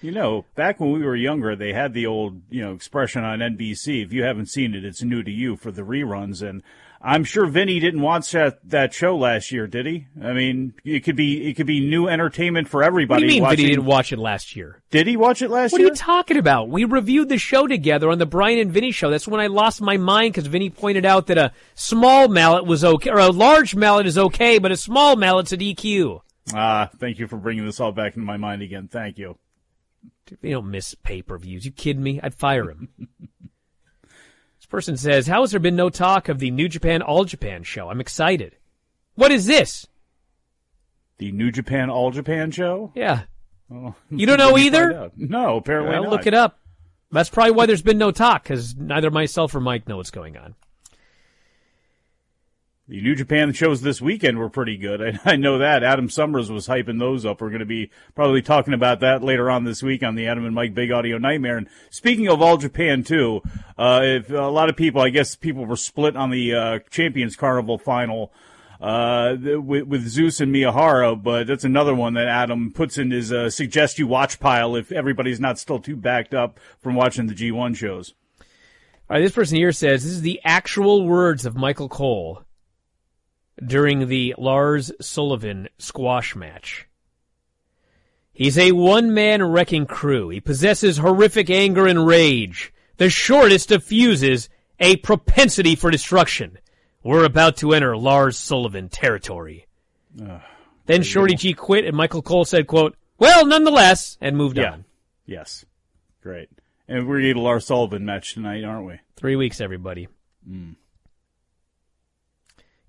You 0.00 0.12
know, 0.12 0.46
back 0.54 0.80
when 0.80 0.92
we 0.92 1.04
were 1.04 1.16
younger, 1.16 1.54
they 1.54 1.74
had 1.74 1.92
the 1.92 2.06
old, 2.06 2.40
you 2.48 2.62
know, 2.62 2.72
expression 2.72 3.24
on 3.24 3.40
NBC. 3.40 4.02
If 4.02 4.12
you 4.12 4.22
haven't 4.22 4.46
seen 4.46 4.74
it, 4.74 4.84
it's 4.84 5.02
new 5.02 5.22
to 5.22 5.30
you 5.30 5.56
for 5.56 5.70
the 5.70 5.82
reruns. 5.82 6.46
And 6.46 6.62
I'm 7.02 7.24
sure 7.24 7.46
Vinny 7.46 7.80
didn't 7.80 8.02
watch 8.02 8.30
that, 8.32 8.58
that 8.68 8.92
show 8.92 9.16
last 9.16 9.50
year, 9.52 9.66
did 9.66 9.86
he? 9.86 10.06
I 10.22 10.34
mean, 10.34 10.74
it 10.84 11.00
could 11.00 11.16
be 11.16 11.48
it 11.48 11.54
could 11.54 11.66
be 11.66 11.80
new 11.80 12.06
entertainment 12.06 12.68
for 12.68 12.82
everybody. 12.82 13.22
What 13.22 13.26
do 13.26 13.32
you 13.32 13.36
mean 13.36 13.42
watching. 13.42 13.56
Vinny 13.56 13.68
didn't 13.70 13.86
watch 13.86 14.12
it 14.12 14.18
last 14.18 14.54
year? 14.54 14.82
Did 14.90 15.06
he 15.06 15.16
watch 15.16 15.40
it 15.40 15.50
last 15.50 15.72
year? 15.72 15.78
What 15.78 15.92
are 15.92 15.94
you 15.94 15.96
talking 15.96 16.36
about? 16.36 16.68
We 16.68 16.84
reviewed 16.84 17.30
the 17.30 17.38
show 17.38 17.66
together 17.66 18.10
on 18.10 18.18
the 18.18 18.26
Bryan 18.26 18.58
and 18.58 18.70
Vinny 18.70 18.92
show. 18.92 19.10
That's 19.10 19.26
when 19.26 19.40
I 19.40 19.46
lost 19.46 19.80
my 19.80 19.96
mind 19.96 20.34
because 20.34 20.46
Vinny 20.46 20.68
pointed 20.68 21.06
out 21.06 21.28
that 21.28 21.38
a 21.38 21.52
small 21.74 22.28
mallet 22.28 22.66
was 22.66 22.84
okay, 22.84 23.08
or 23.08 23.18
a 23.18 23.30
large 23.30 23.74
mallet 23.74 24.06
is 24.06 24.18
okay, 24.18 24.58
but 24.58 24.70
a 24.70 24.76
small 24.76 25.16
mallet's 25.16 25.52
a 25.52 25.56
DQ. 25.56 26.20
Ah, 26.54 26.90
thank 26.98 27.18
you 27.18 27.26
for 27.26 27.38
bringing 27.38 27.64
this 27.64 27.80
all 27.80 27.92
back 27.92 28.14
into 28.14 28.26
my 28.26 28.36
mind 28.36 28.60
again. 28.60 28.88
Thank 28.88 29.16
you. 29.16 29.38
You 30.42 30.50
don't 30.50 30.70
miss 30.70 30.94
pay 30.94 31.22
per 31.22 31.38
views. 31.38 31.64
You 31.64 31.70
kidding 31.70 32.02
me? 32.02 32.20
I'd 32.22 32.34
fire 32.34 32.70
him. 32.70 32.88
person 34.70 34.96
says, 34.96 35.26
How 35.26 35.42
has 35.42 35.50
there 35.50 35.60
been 35.60 35.76
no 35.76 35.90
talk 35.90 36.28
of 36.28 36.38
the 36.38 36.50
New 36.50 36.68
Japan 36.68 37.02
All 37.02 37.24
Japan 37.24 37.62
show? 37.62 37.90
I'm 37.90 38.00
excited. 38.00 38.56
What 39.16 39.32
is 39.32 39.46
this? 39.46 39.86
The 41.18 41.32
New 41.32 41.50
Japan 41.50 41.90
All 41.90 42.10
Japan 42.10 42.50
show? 42.50 42.92
Yeah. 42.94 43.22
Oh, 43.72 43.94
You 44.10 44.26
don't 44.26 44.38
know 44.38 44.56
either? 44.58 45.10
No, 45.16 45.56
apparently 45.56 45.92
Well, 45.92 46.04
not. 46.04 46.12
look 46.12 46.26
it 46.26 46.34
up. 46.34 46.58
That's 47.12 47.28
probably 47.30 47.52
why 47.52 47.66
there's 47.66 47.82
been 47.82 47.98
no 47.98 48.12
talk, 48.12 48.44
because 48.44 48.76
neither 48.76 49.10
myself 49.10 49.54
or 49.54 49.60
Mike 49.60 49.88
know 49.88 49.96
what's 49.96 50.12
going 50.12 50.36
on. 50.36 50.54
The 52.90 53.00
New 53.00 53.14
Japan 53.14 53.52
shows 53.52 53.82
this 53.82 54.00
weekend 54.00 54.36
were 54.36 54.50
pretty 54.50 54.76
good. 54.76 55.00
I, 55.00 55.20
I 55.24 55.36
know 55.36 55.58
that. 55.58 55.84
Adam 55.84 56.10
Summers 56.10 56.50
was 56.50 56.66
hyping 56.66 56.98
those 56.98 57.24
up. 57.24 57.40
We're 57.40 57.50
going 57.50 57.60
to 57.60 57.64
be 57.64 57.88
probably 58.16 58.42
talking 58.42 58.74
about 58.74 58.98
that 58.98 59.22
later 59.22 59.48
on 59.48 59.62
this 59.62 59.80
week 59.80 60.02
on 60.02 60.16
the 60.16 60.26
Adam 60.26 60.44
and 60.44 60.56
Mike 60.56 60.74
Big 60.74 60.90
Audio 60.90 61.16
Nightmare. 61.16 61.56
And 61.56 61.68
speaking 61.90 62.26
of 62.26 62.42
All 62.42 62.56
Japan 62.56 63.04
too, 63.04 63.42
uh, 63.78 64.00
if 64.02 64.30
a 64.30 64.50
lot 64.50 64.68
of 64.68 64.74
people, 64.74 65.00
I 65.00 65.10
guess 65.10 65.36
people 65.36 65.66
were 65.66 65.76
split 65.76 66.16
on 66.16 66.30
the 66.30 66.52
uh, 66.52 66.78
Champions 66.90 67.36
Carnival 67.36 67.78
final. 67.78 68.32
Uh, 68.80 69.36
with, 69.38 69.84
with 69.84 70.08
Zeus 70.08 70.40
and 70.40 70.54
Miyahara, 70.54 71.22
but 71.22 71.46
that's 71.46 71.64
another 71.64 71.94
one 71.94 72.14
that 72.14 72.26
Adam 72.26 72.72
puts 72.72 72.96
in 72.96 73.10
his 73.10 73.30
uh, 73.30 73.50
suggest 73.50 73.98
you 73.98 74.06
watch 74.06 74.40
pile 74.40 74.74
if 74.74 74.90
everybody's 74.90 75.38
not 75.38 75.58
still 75.58 75.80
too 75.80 75.96
backed 75.96 76.32
up 76.32 76.58
from 76.78 76.94
watching 76.94 77.26
the 77.26 77.34
G1 77.34 77.76
shows. 77.76 78.14
All 78.40 79.16
right, 79.16 79.20
this 79.20 79.32
person 79.32 79.58
here 79.58 79.72
says 79.72 80.02
this 80.02 80.12
is 80.12 80.22
the 80.22 80.40
actual 80.46 81.06
words 81.06 81.44
of 81.44 81.56
Michael 81.56 81.90
Cole 81.90 82.42
during 83.64 84.08
the 84.08 84.34
Lars 84.38 84.90
Sullivan 85.00 85.68
squash 85.78 86.34
match. 86.34 86.86
He's 88.32 88.56
a 88.58 88.72
one-man 88.72 89.42
wrecking 89.42 89.86
crew. 89.86 90.30
He 90.30 90.40
possesses 90.40 90.96
horrific 90.98 91.50
anger 91.50 91.86
and 91.86 92.06
rage. 92.06 92.72
The 92.96 93.10
shortest 93.10 93.70
of 93.70 93.84
fuses, 93.84 94.48
a 94.78 94.96
propensity 94.96 95.74
for 95.74 95.90
destruction. 95.90 96.58
We're 97.02 97.24
about 97.24 97.56
to 97.58 97.72
enter 97.72 97.96
Lars 97.96 98.38
Sullivan 98.38 98.88
territory. 98.88 99.66
then 100.86 101.02
Shorty 101.02 101.34
G 101.34 101.52
quit 101.54 101.84
and 101.84 101.96
Michael 101.96 102.22
Cole 102.22 102.44
said, 102.44 102.66
quote, 102.66 102.96
well, 103.18 103.44
nonetheless, 103.46 104.16
and 104.20 104.36
moved 104.36 104.56
Yeah. 104.58 104.72
on. 104.72 104.84
Yes. 105.26 105.64
Great. 106.22 106.48
And 106.88 107.06
we're 107.06 107.16
going 107.16 107.22
to 107.22 107.28
get 107.34 107.36
a 107.36 107.40
Lars 107.40 107.66
Sullivan 107.66 108.04
match 108.04 108.34
tonight, 108.34 108.64
aren't 108.64 108.86
we? 108.86 108.94
Three 109.16 109.36
weeks, 109.36 109.60
everybody. 109.60 110.08
Hmm. 110.46 110.70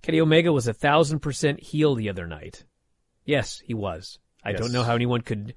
Kenny 0.01 0.19
Omega 0.19 0.51
was 0.51 0.67
a 0.67 0.73
thousand 0.73 1.19
percent 1.19 1.59
heel 1.61 1.95
the 1.95 2.09
other 2.09 2.27
night. 2.27 2.63
Yes, 3.25 3.61
he 3.65 3.73
was. 3.73 4.19
I 4.43 4.51
Yes. 4.51 4.59
don't 4.59 4.71
know 4.71 4.83
how 4.83 4.95
anyone 4.95 5.21
could 5.21 5.53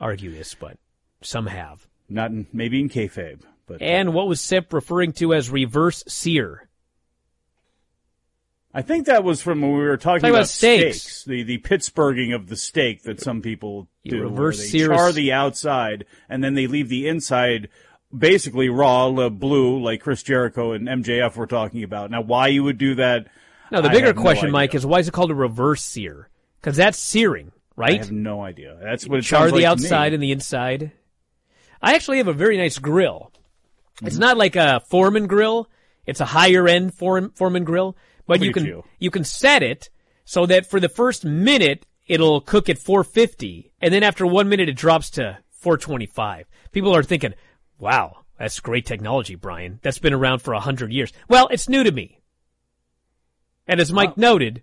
argue 0.00 0.30
this, 0.30 0.54
but 0.54 0.76
some 1.22 1.46
have. 1.46 1.86
Not 2.08 2.30
in, 2.30 2.46
maybe 2.52 2.78
in 2.80 2.88
kayfabe, 2.90 3.40
but 3.66 3.80
And 3.80 4.12
what 4.12 4.28
was 4.28 4.40
Sip 4.40 4.72
referring 4.72 5.12
to 5.14 5.32
as 5.32 5.48
reverse 5.50 6.04
sear? 6.06 6.68
I 8.76 8.82
think 8.82 9.06
that 9.06 9.22
was 9.22 9.40
from 9.40 9.62
when 9.62 9.70
we 9.72 9.78
were 9.78 9.96
talking 9.96 10.20
Talking 10.22 10.30
about, 10.34 10.38
about 10.40 10.48
steaks. 10.48 11.24
the 11.24 11.44
the 11.44 11.58
Pittsburghing 11.58 12.34
of 12.34 12.48
the 12.48 12.56
steak 12.56 13.04
that 13.04 13.20
some 13.20 13.40
people 13.40 13.88
You 14.02 14.10
do. 14.12 14.22
reverse 14.24 14.58
they 14.58 14.66
sear 14.66 14.88
char 14.88 15.12
the 15.12 15.32
outside 15.32 16.04
and 16.28 16.42
then 16.42 16.54
they 16.54 16.66
leave 16.66 16.88
the 16.88 17.06
inside 17.06 17.68
basically 18.16 18.68
raw, 18.68 19.08
uh, 19.08 19.28
blue, 19.30 19.80
like 19.82 20.00
Chris 20.00 20.22
Jericho 20.24 20.72
and 20.72 20.88
MJF 20.88 21.36
were 21.36 21.46
talking 21.46 21.82
about. 21.84 22.10
Now, 22.10 22.20
why 22.20 22.48
you 22.48 22.64
would 22.64 22.78
do 22.78 22.96
that? 22.96 23.28
No, 23.74 23.82
the 23.82 23.88
bigger 23.88 24.06
have 24.06 24.16
no 24.16 24.22
question. 24.22 24.52
Mike, 24.52 24.74
is 24.74 24.86
why 24.86 25.00
is 25.00 25.08
it 25.08 25.10
called 25.10 25.32
a 25.32 25.34
reverse 25.34 25.82
sear? 25.82 26.28
Because 26.60 26.76
that's 26.76 26.96
searing, 26.96 27.50
right? 27.74 27.94
I 27.94 28.04
have 28.04 28.12
no 28.12 28.40
idea. 28.40 28.78
That's 28.80 29.06
what 29.08 29.18
it 29.18 29.22
Char 29.22 29.48
the 29.48 29.56
like 29.56 29.64
outside 29.64 30.12
and 30.12 30.22
the 30.22 30.30
inside. 30.30 30.92
I 31.82 31.94
actually 31.94 32.18
have 32.18 32.28
a 32.28 32.32
very 32.32 32.56
nice 32.56 32.78
grill. 32.78 33.32
Mm-hmm. 33.96 34.06
It's 34.06 34.16
not 34.16 34.36
like 34.36 34.54
a 34.54 34.80
Foreman 34.88 35.26
grill. 35.26 35.68
It's 36.06 36.20
a 36.20 36.24
higher 36.24 36.68
end 36.68 36.94
Foreman, 36.94 37.30
Foreman 37.30 37.64
grill, 37.64 37.96
but 38.26 38.38
Look 38.38 38.46
you 38.46 38.52
can 38.52 38.64
you. 38.64 38.84
you 39.00 39.10
can 39.10 39.24
set 39.24 39.64
it 39.64 39.90
so 40.24 40.46
that 40.46 40.70
for 40.70 40.78
the 40.78 40.88
first 40.88 41.24
minute 41.24 41.84
it'll 42.06 42.40
cook 42.40 42.68
at 42.68 42.78
450, 42.78 43.72
and 43.80 43.92
then 43.92 44.04
after 44.04 44.24
one 44.24 44.48
minute 44.48 44.68
it 44.68 44.76
drops 44.76 45.10
to 45.10 45.38
425. 45.50 46.46
People 46.70 46.94
are 46.94 47.02
thinking, 47.02 47.34
"Wow, 47.78 48.18
that's 48.38 48.60
great 48.60 48.86
technology, 48.86 49.34
Bryan. 49.34 49.80
That's 49.82 49.98
been 49.98 50.14
around 50.14 50.40
for 50.40 50.54
a 50.54 50.60
hundred 50.60 50.92
years." 50.92 51.12
Well, 51.28 51.48
it's 51.48 51.68
new 51.68 51.82
to 51.82 51.90
me, 51.90 52.20
and 53.66 53.80
as 53.80 53.92
Mike 53.92 54.16
noted, 54.16 54.62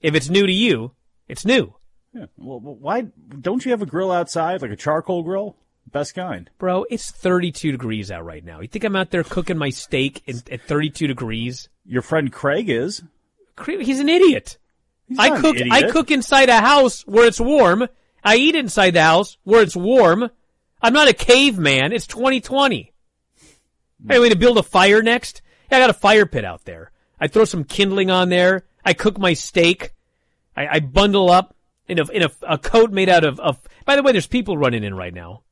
if 0.00 0.14
it's 0.14 0.28
new 0.28 0.46
to 0.46 0.52
you, 0.52 0.92
it's 1.28 1.44
new. 1.44 1.74
Yeah. 2.12 2.26
Well, 2.36 2.60
well, 2.60 2.76
why 2.76 3.06
don't 3.40 3.64
you 3.64 3.72
have 3.72 3.82
a 3.82 3.86
grill 3.86 4.10
outside, 4.10 4.62
like 4.62 4.70
a 4.70 4.76
charcoal 4.76 5.22
grill? 5.22 5.56
Best 5.92 6.14
kind. 6.14 6.50
Bro, 6.58 6.86
it's 6.90 7.10
32 7.10 7.72
degrees 7.72 8.10
out 8.10 8.24
right 8.24 8.44
now. 8.44 8.60
You 8.60 8.68
think 8.68 8.84
I'm 8.84 8.96
out 8.96 9.10
there 9.10 9.22
cooking 9.22 9.58
my 9.58 9.70
steak 9.70 10.22
in, 10.26 10.42
at 10.50 10.62
32 10.62 11.06
degrees? 11.06 11.68
Your 11.84 12.02
friend 12.02 12.32
Craig 12.32 12.68
is. 12.68 13.02
He's 13.64 14.00
an 14.00 14.08
idiot. 14.08 14.58
He's 15.06 15.18
I 15.18 15.40
cook. 15.40 15.56
I 15.70 15.90
cook 15.90 16.10
inside 16.10 16.48
a 16.48 16.60
house 16.60 17.02
where 17.06 17.26
it's 17.26 17.40
warm. 17.40 17.88
I 18.24 18.36
eat 18.36 18.56
inside 18.56 18.92
the 18.92 19.02
house 19.02 19.38
where 19.44 19.62
it's 19.62 19.76
warm. 19.76 20.28
I'm 20.82 20.92
not 20.92 21.08
a 21.08 21.14
caveman. 21.14 21.92
It's 21.92 22.06
2020. 22.08 22.92
Hey, 24.08 24.18
we 24.18 24.28
to 24.28 24.36
build 24.36 24.58
a 24.58 24.62
fire 24.62 25.02
next? 25.02 25.42
Yeah, 25.70 25.78
I 25.78 25.80
got 25.80 25.90
a 25.90 25.94
fire 25.94 26.26
pit 26.26 26.44
out 26.44 26.64
there. 26.64 26.90
I 27.20 27.28
throw 27.28 27.44
some 27.44 27.64
kindling 27.64 28.10
on 28.10 28.28
there. 28.28 28.64
I 28.84 28.92
cook 28.92 29.18
my 29.18 29.32
steak. 29.32 29.92
I, 30.56 30.66
I 30.66 30.80
bundle 30.80 31.30
up 31.30 31.56
in 31.88 31.98
a 31.98 32.10
in 32.10 32.22
a, 32.22 32.30
a 32.42 32.58
coat 32.58 32.90
made 32.90 33.08
out 33.08 33.24
of, 33.24 33.40
of. 33.40 33.58
By 33.84 33.96
the 33.96 34.02
way, 34.02 34.12
there's 34.12 34.26
people 34.26 34.56
running 34.56 34.84
in 34.84 34.94
right 34.94 35.14
now. 35.14 35.42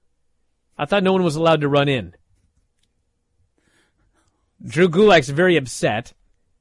I 0.76 0.84
thought 0.86 1.02
no 1.02 1.12
one 1.12 1.22
was 1.22 1.36
allowed 1.36 1.60
to 1.60 1.68
run 1.68 1.88
in. 1.88 2.14
Drew 4.64 4.88
Gulak's 4.88 5.28
very 5.28 5.56
upset. 5.56 6.12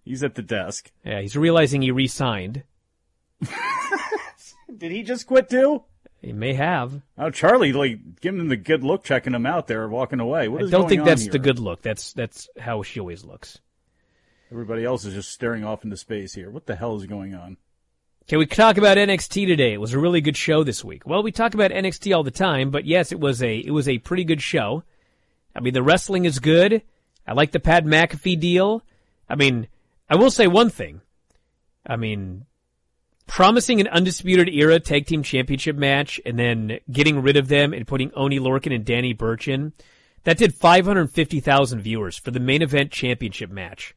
He's 0.04 0.24
at 0.24 0.36
the 0.36 0.42
desk. 0.42 0.92
Yeah, 1.06 1.22
he's 1.22 1.38
realizing 1.38 1.82
he 1.82 1.92
re-signed. 1.92 2.64
Did 4.78 4.92
he 4.92 5.04
just 5.04 5.28
quit 5.28 5.50
too? 5.50 5.84
He 6.22 6.34
may 6.34 6.54
have. 6.54 7.02
Oh, 7.18 7.30
Charly, 7.32 7.74
like 7.74 8.22
giving 8.22 8.40
him 8.40 8.50
the 8.50 8.58
good 8.58 8.84
look, 8.84 9.04
checking 9.04 9.34
him 9.34 9.46
out 9.46 9.68
there, 9.68 9.88
walking 9.88 10.20
away. 10.20 10.48
What 10.48 10.64
I 10.64 10.70
don't 10.70 10.88
think 10.88 11.06
that's 11.06 11.24
here? 11.24 11.32
the 11.32 11.40
good 11.40 11.60
look. 11.60 11.82
That's 11.82 12.14
that's 12.14 12.50
how 12.58 12.82
she 12.84 13.00
always 13.00 13.24
looks. 13.24 13.60
Everybody 14.54 14.86
else 14.86 15.04
is 15.04 15.16
just 15.16 15.32
staring 15.32 15.64
off 15.64 15.84
into 15.84 15.98
space 15.98 16.36
here. 16.36 16.52
What 16.52 16.68
the 16.68 16.76
hell 16.76 16.96
is 16.96 17.08
going 17.08 17.34
on? 17.34 17.58
Can 18.28 18.38
we 18.38 18.46
talk 18.46 18.78
about 18.78 18.98
NXT 18.98 19.48
today? 19.48 19.74
It 19.74 19.82
was 19.82 19.94
a 19.94 20.00
really 20.00 20.22
good 20.22 20.38
show 20.38 20.64
this 20.64 20.84
week. 20.84 21.08
Well, 21.08 21.24
we 21.24 21.32
talk 21.32 21.56
about 21.56 21.72
NXT 21.72 22.16
all 22.16 22.22
the 22.22 22.30
time, 22.30 22.70
but 22.70 22.86
yes, 22.86 23.12
it 23.12 23.20
was 23.20 23.42
a 23.42 23.58
it 23.58 23.72
was 23.72 23.88
a 23.88 23.98
pretty 23.98 24.24
good 24.24 24.44
show. 24.44 24.84
I 25.56 25.60
mean, 25.60 25.74
the 25.74 25.82
wrestling 25.82 26.26
is 26.26 26.38
good. 26.38 26.84
I 27.26 27.34
like 27.34 27.52
the 27.52 27.60
Pat 27.60 27.84
McAfee 27.84 28.40
deal. 28.40 28.84
I 29.28 29.34
mean, 29.34 29.70
I 30.08 30.18
will 30.18 30.30
say 30.30 30.46
one 30.46 30.70
thing. 30.70 31.02
I 31.84 31.96
mean, 31.96 32.46
promising 33.26 33.82
an 33.82 33.88
undisputed 33.88 34.50
era 34.50 34.80
tag 34.80 35.08
team 35.08 35.24
championship 35.24 35.76
match 35.76 36.22
and 36.28 36.38
then 36.38 36.78
getting 36.92 37.24
rid 37.24 37.38
of 37.38 37.48
them 37.48 37.74
and 37.74 37.88
putting 37.88 38.12
Oni 38.14 38.38
Lorcan 38.38 38.76
and 38.76 38.86
Danny 38.86 39.14
Burch 39.14 39.48
in, 39.48 39.74
that 40.26 40.38
did 40.38 40.54
550,000 40.54 41.82
viewers 41.82 42.20
for 42.20 42.30
the 42.30 42.40
main 42.40 42.62
event 42.62 42.92
championship 42.92 43.50
match. 43.50 43.96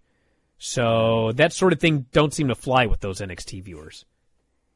So 0.58 1.32
that 1.32 1.52
sort 1.52 1.72
of 1.72 1.80
thing 1.80 2.06
don't 2.12 2.32
seem 2.32 2.48
to 2.48 2.54
fly 2.54 2.86
with 2.86 3.00
those 3.00 3.20
NXT 3.20 3.62
viewers. 3.62 4.04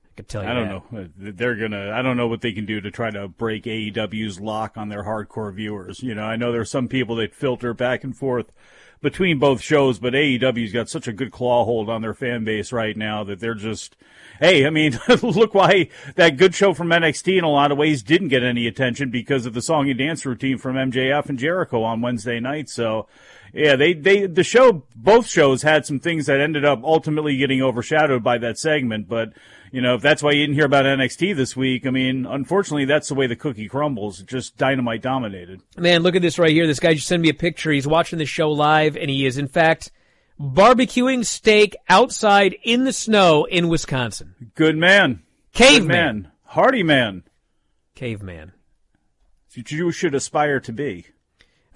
I 0.04 0.14
could 0.16 0.28
tell 0.28 0.42
you 0.42 0.50
I 0.50 0.54
don't 0.54 0.68
that. 0.68 0.92
know. 0.92 1.00
Uh, 1.00 1.06
they're 1.16 1.56
gonna. 1.56 1.92
I 1.92 2.02
don't 2.02 2.16
know 2.16 2.28
what 2.28 2.40
they 2.42 2.52
can 2.52 2.66
do 2.66 2.80
to 2.80 2.90
try 2.90 3.10
to 3.10 3.28
break 3.28 3.64
AEW's 3.64 4.40
lock 4.40 4.76
on 4.76 4.88
their 4.88 5.04
hardcore 5.04 5.54
viewers. 5.54 6.02
You 6.02 6.14
know, 6.14 6.24
I 6.24 6.36
know 6.36 6.52
there's 6.52 6.70
some 6.70 6.88
people 6.88 7.16
that 7.16 7.34
filter 7.34 7.72
back 7.72 8.04
and 8.04 8.16
forth 8.16 8.52
between 9.00 9.38
both 9.38 9.62
shows, 9.62 9.98
but 9.98 10.12
AEW's 10.12 10.72
got 10.72 10.88
such 10.88 11.08
a 11.08 11.12
good 11.12 11.32
claw 11.32 11.64
hold 11.64 11.88
on 11.88 12.02
their 12.02 12.12
fan 12.12 12.44
base 12.44 12.72
right 12.72 12.96
now 12.96 13.24
that 13.24 13.40
they're 13.40 13.54
just. 13.54 13.96
Hey, 14.38 14.66
I 14.66 14.70
mean, 14.70 14.98
look 15.22 15.54
why 15.54 15.88
that 16.16 16.36
good 16.36 16.54
show 16.54 16.74
from 16.74 16.88
NXT 16.88 17.38
in 17.38 17.44
a 17.44 17.50
lot 17.50 17.72
of 17.72 17.78
ways 17.78 18.02
didn't 18.02 18.28
get 18.28 18.42
any 18.42 18.66
attention 18.66 19.10
because 19.10 19.46
of 19.46 19.54
the 19.54 19.62
song 19.62 19.88
and 19.88 19.98
dance 19.98 20.26
routine 20.26 20.58
from 20.58 20.76
MJF 20.76 21.28
and 21.28 21.38
Jericho 21.38 21.82
on 21.82 22.00
Wednesday 22.00 22.40
night. 22.40 22.68
So, 22.68 23.06
yeah, 23.52 23.76
they, 23.76 23.92
they, 23.92 24.26
the 24.26 24.44
show, 24.44 24.84
both 24.94 25.26
shows 25.26 25.62
had 25.62 25.86
some 25.86 25.98
things 25.98 26.26
that 26.26 26.40
ended 26.40 26.64
up 26.64 26.82
ultimately 26.84 27.36
getting 27.36 27.62
overshadowed 27.62 28.22
by 28.22 28.38
that 28.38 28.58
segment. 28.58 29.08
But, 29.08 29.32
you 29.72 29.80
know, 29.80 29.94
if 29.94 30.02
that's 30.02 30.22
why 30.22 30.32
you 30.32 30.42
didn't 30.42 30.54
hear 30.54 30.66
about 30.66 30.84
NXT 30.84 31.36
this 31.36 31.56
week, 31.56 31.86
I 31.86 31.90
mean, 31.90 32.26
unfortunately, 32.26 32.84
that's 32.84 33.08
the 33.08 33.14
way 33.14 33.26
the 33.26 33.36
cookie 33.36 33.68
crumbles. 33.68 34.22
Just 34.22 34.56
dynamite 34.56 35.02
dominated. 35.02 35.62
Man, 35.76 36.02
look 36.02 36.16
at 36.16 36.22
this 36.22 36.38
right 36.38 36.50
here. 36.50 36.66
This 36.66 36.80
guy 36.80 36.94
just 36.94 37.08
sent 37.08 37.22
me 37.22 37.28
a 37.28 37.34
picture. 37.34 37.72
He's 37.72 37.86
watching 37.86 38.18
the 38.18 38.26
show 38.26 38.50
live, 38.50 38.96
and 38.96 39.10
he 39.10 39.26
is, 39.26 39.38
in 39.38 39.48
fact, 39.48 39.90
barbecuing 40.38 41.24
steak 41.24 41.76
outside 41.88 42.56
in 42.62 42.84
the 42.84 42.92
snow 42.92 43.44
in 43.44 43.68
Wisconsin. 43.68 44.34
Good 44.54 44.76
man. 44.76 45.22
Caveman. 45.52 45.80
Good 45.80 45.88
man. 45.88 46.32
Hardy 46.44 46.82
man. 46.82 47.24
Caveman. 47.94 48.52
You 49.54 49.90
should 49.90 50.14
aspire 50.14 50.60
to 50.60 50.72
be. 50.72 51.06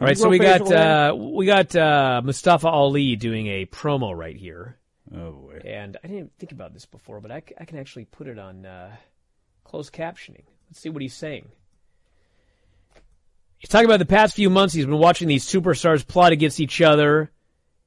All 0.01 0.09
right, 0.09 0.19
so 0.19 0.29
we 0.29 0.39
got 0.39 0.71
uh, 0.73 1.15
we 1.17 1.47
got 1.47 1.75
uh, 1.77 2.21
Mustafa 2.25 2.69
Ali 2.69 3.15
doing 3.15 3.47
a 3.47 3.67
promo 3.67 4.17
right 4.17 4.37
here. 4.37 4.77
Oh 5.15 5.31
boy! 5.33 5.61
And 5.65 5.97
I 6.03 6.09
didn't 6.09 6.33
think 6.39 6.51
about 6.51 6.75
this 6.75 6.85
before, 6.85 7.21
but 7.21 7.31
I, 7.31 7.41
c- 7.41 7.55
I 7.61 7.65
can 7.65 7.79
actually 7.79 8.07
put 8.07 8.27
it 8.27 8.39
on 8.39 8.67
uh, 8.67 8.97
closed 9.63 9.93
captioning. 9.93 10.43
Let's 10.69 10.81
see 10.81 10.89
what 10.89 11.01
he's 11.03 11.15
saying. 11.15 11.49
He's 13.59 13.69
talking 13.69 13.87
about 13.87 14.01
the 14.01 14.05
past 14.07 14.35
few 14.35 14.51
months. 14.51 14.75
He's 14.75 14.85
been 14.87 14.99
watching 14.99 15.29
these 15.29 15.47
superstars 15.47 16.07
plot 16.07 16.33
against 16.33 16.59
each 16.59 16.81
other. 16.81 17.31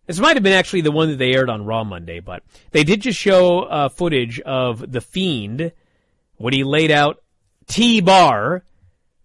This 0.06 0.20
might 0.20 0.38
have 0.38 0.44
been 0.44 0.54
actually 0.54 0.82
the 0.82 0.92
one 0.92 1.10
that 1.10 1.18
they 1.18 1.34
aired 1.34 1.50
on 1.50 1.66
Raw 1.66 1.84
Monday, 1.84 2.22
but 2.22 2.42
they 2.72 2.86
did 2.86 3.02
just 3.02 3.20
show 3.20 3.64
uh, 3.64 3.90
footage 3.90 4.40
of 4.40 4.92
the 4.92 5.02
Fiend 5.02 5.74
when 6.38 6.54
he 6.54 6.64
laid 6.64 6.90
out 6.90 7.22
T 7.68 8.00
Bar. 8.00 8.64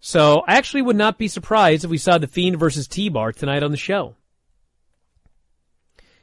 So 0.05 0.43
I 0.49 0.57
actually 0.57 0.83
would 0.83 0.97
not 0.97 1.17
be 1.17 1.29
surprised 1.29 1.85
if 1.85 1.91
we 1.91 1.97
saw 1.97 2.19
the 2.19 2.27
Fiend 2.27 2.59
versus 2.59 2.89
T 2.89 3.09
Bar 3.09 3.31
tonight 3.33 3.63
on 3.63 3.71
the 3.71 3.77
show. 3.77 4.17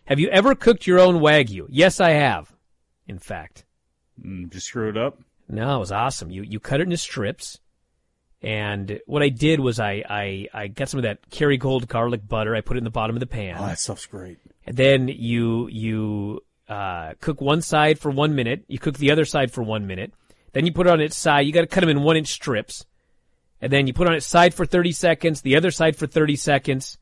Have 0.04 0.20
you 0.20 0.28
ever 0.30 0.54
cooked 0.54 0.86
your 0.86 1.00
own 1.00 1.20
wagyu? 1.22 1.66
Yes, 1.70 2.02
I 2.02 2.12
have. 2.12 2.52
In 3.08 3.20
fact, 3.20 3.66
Mm, 4.22 4.52
just 4.52 4.68
screw 4.68 4.90
it 4.90 4.98
up. 4.98 5.18
no, 5.48 5.78
it 5.78 5.80
was 5.80 5.94
awesome. 5.94 6.30
You 6.30 6.42
you 6.44 6.60
cut 6.60 6.82
it 6.82 6.84
into 6.84 6.98
strips, 6.98 7.58
and 8.42 9.00
what 9.06 9.24
I 9.24 9.30
did 9.30 9.62
was 9.62 9.80
I 9.80 10.04
I, 10.10 10.48
I 10.54 10.68
got 10.68 10.90
some 10.90 10.98
of 10.98 11.04
that 11.04 11.30
Kerrygold 11.30 11.88
garlic 11.88 12.28
butter. 12.28 12.54
I 12.54 12.60
put 12.60 12.76
it 12.76 12.80
in 12.80 12.84
the 12.84 12.90
bottom 12.90 13.16
of 13.16 13.22
the 13.22 13.28
pan. 13.28 13.56
Oh, 13.58 13.66
that 13.66 13.80
stuff's 13.80 14.06
great. 14.08 14.40
And 14.68 14.76
then 14.76 15.08
you 15.08 15.70
you 15.70 16.44
uh, 16.68 17.14
cook 17.22 17.40
one 17.40 17.62
side 17.62 17.98
for 17.98 18.12
one 18.12 18.36
minute. 18.36 18.66
You 18.68 18.78
cook 18.78 18.98
the 18.98 19.12
other 19.12 19.24
side 19.24 19.52
for 19.54 19.64
one 19.64 19.88
minute. 19.88 20.12
Then 20.52 20.66
you 20.66 20.74
put 20.74 20.86
it 20.86 20.92
on 20.92 21.00
its 21.00 21.16
side. 21.18 21.46
You 21.48 21.54
got 21.54 21.62
to 21.62 21.68
cut 21.68 21.80
them 21.80 21.90
in 21.90 22.04
one 22.04 22.18
inch 22.18 22.28
strips. 22.28 22.86
And 23.62 23.72
then 23.72 23.88
you 23.88 23.94
put 23.94 24.08
on 24.08 24.14
its 24.14 24.26
side 24.26 24.54
for 24.54 24.66
30 24.66 24.92
seconds, 24.94 25.42
the 25.42 25.58
other 25.58 25.72
side 25.72 25.96
for 25.96 26.08
30 26.08 26.36
seconds. 26.36 26.98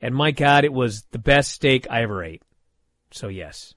And 0.00 0.14
my 0.14 0.30
God, 0.30 0.64
it 0.64 0.72
was 0.72 1.04
the 1.10 1.18
best 1.18 1.50
steak 1.52 1.86
I 1.90 2.02
ever 2.02 2.22
ate. 2.22 2.42
So 3.10 3.28
yes. 3.28 3.74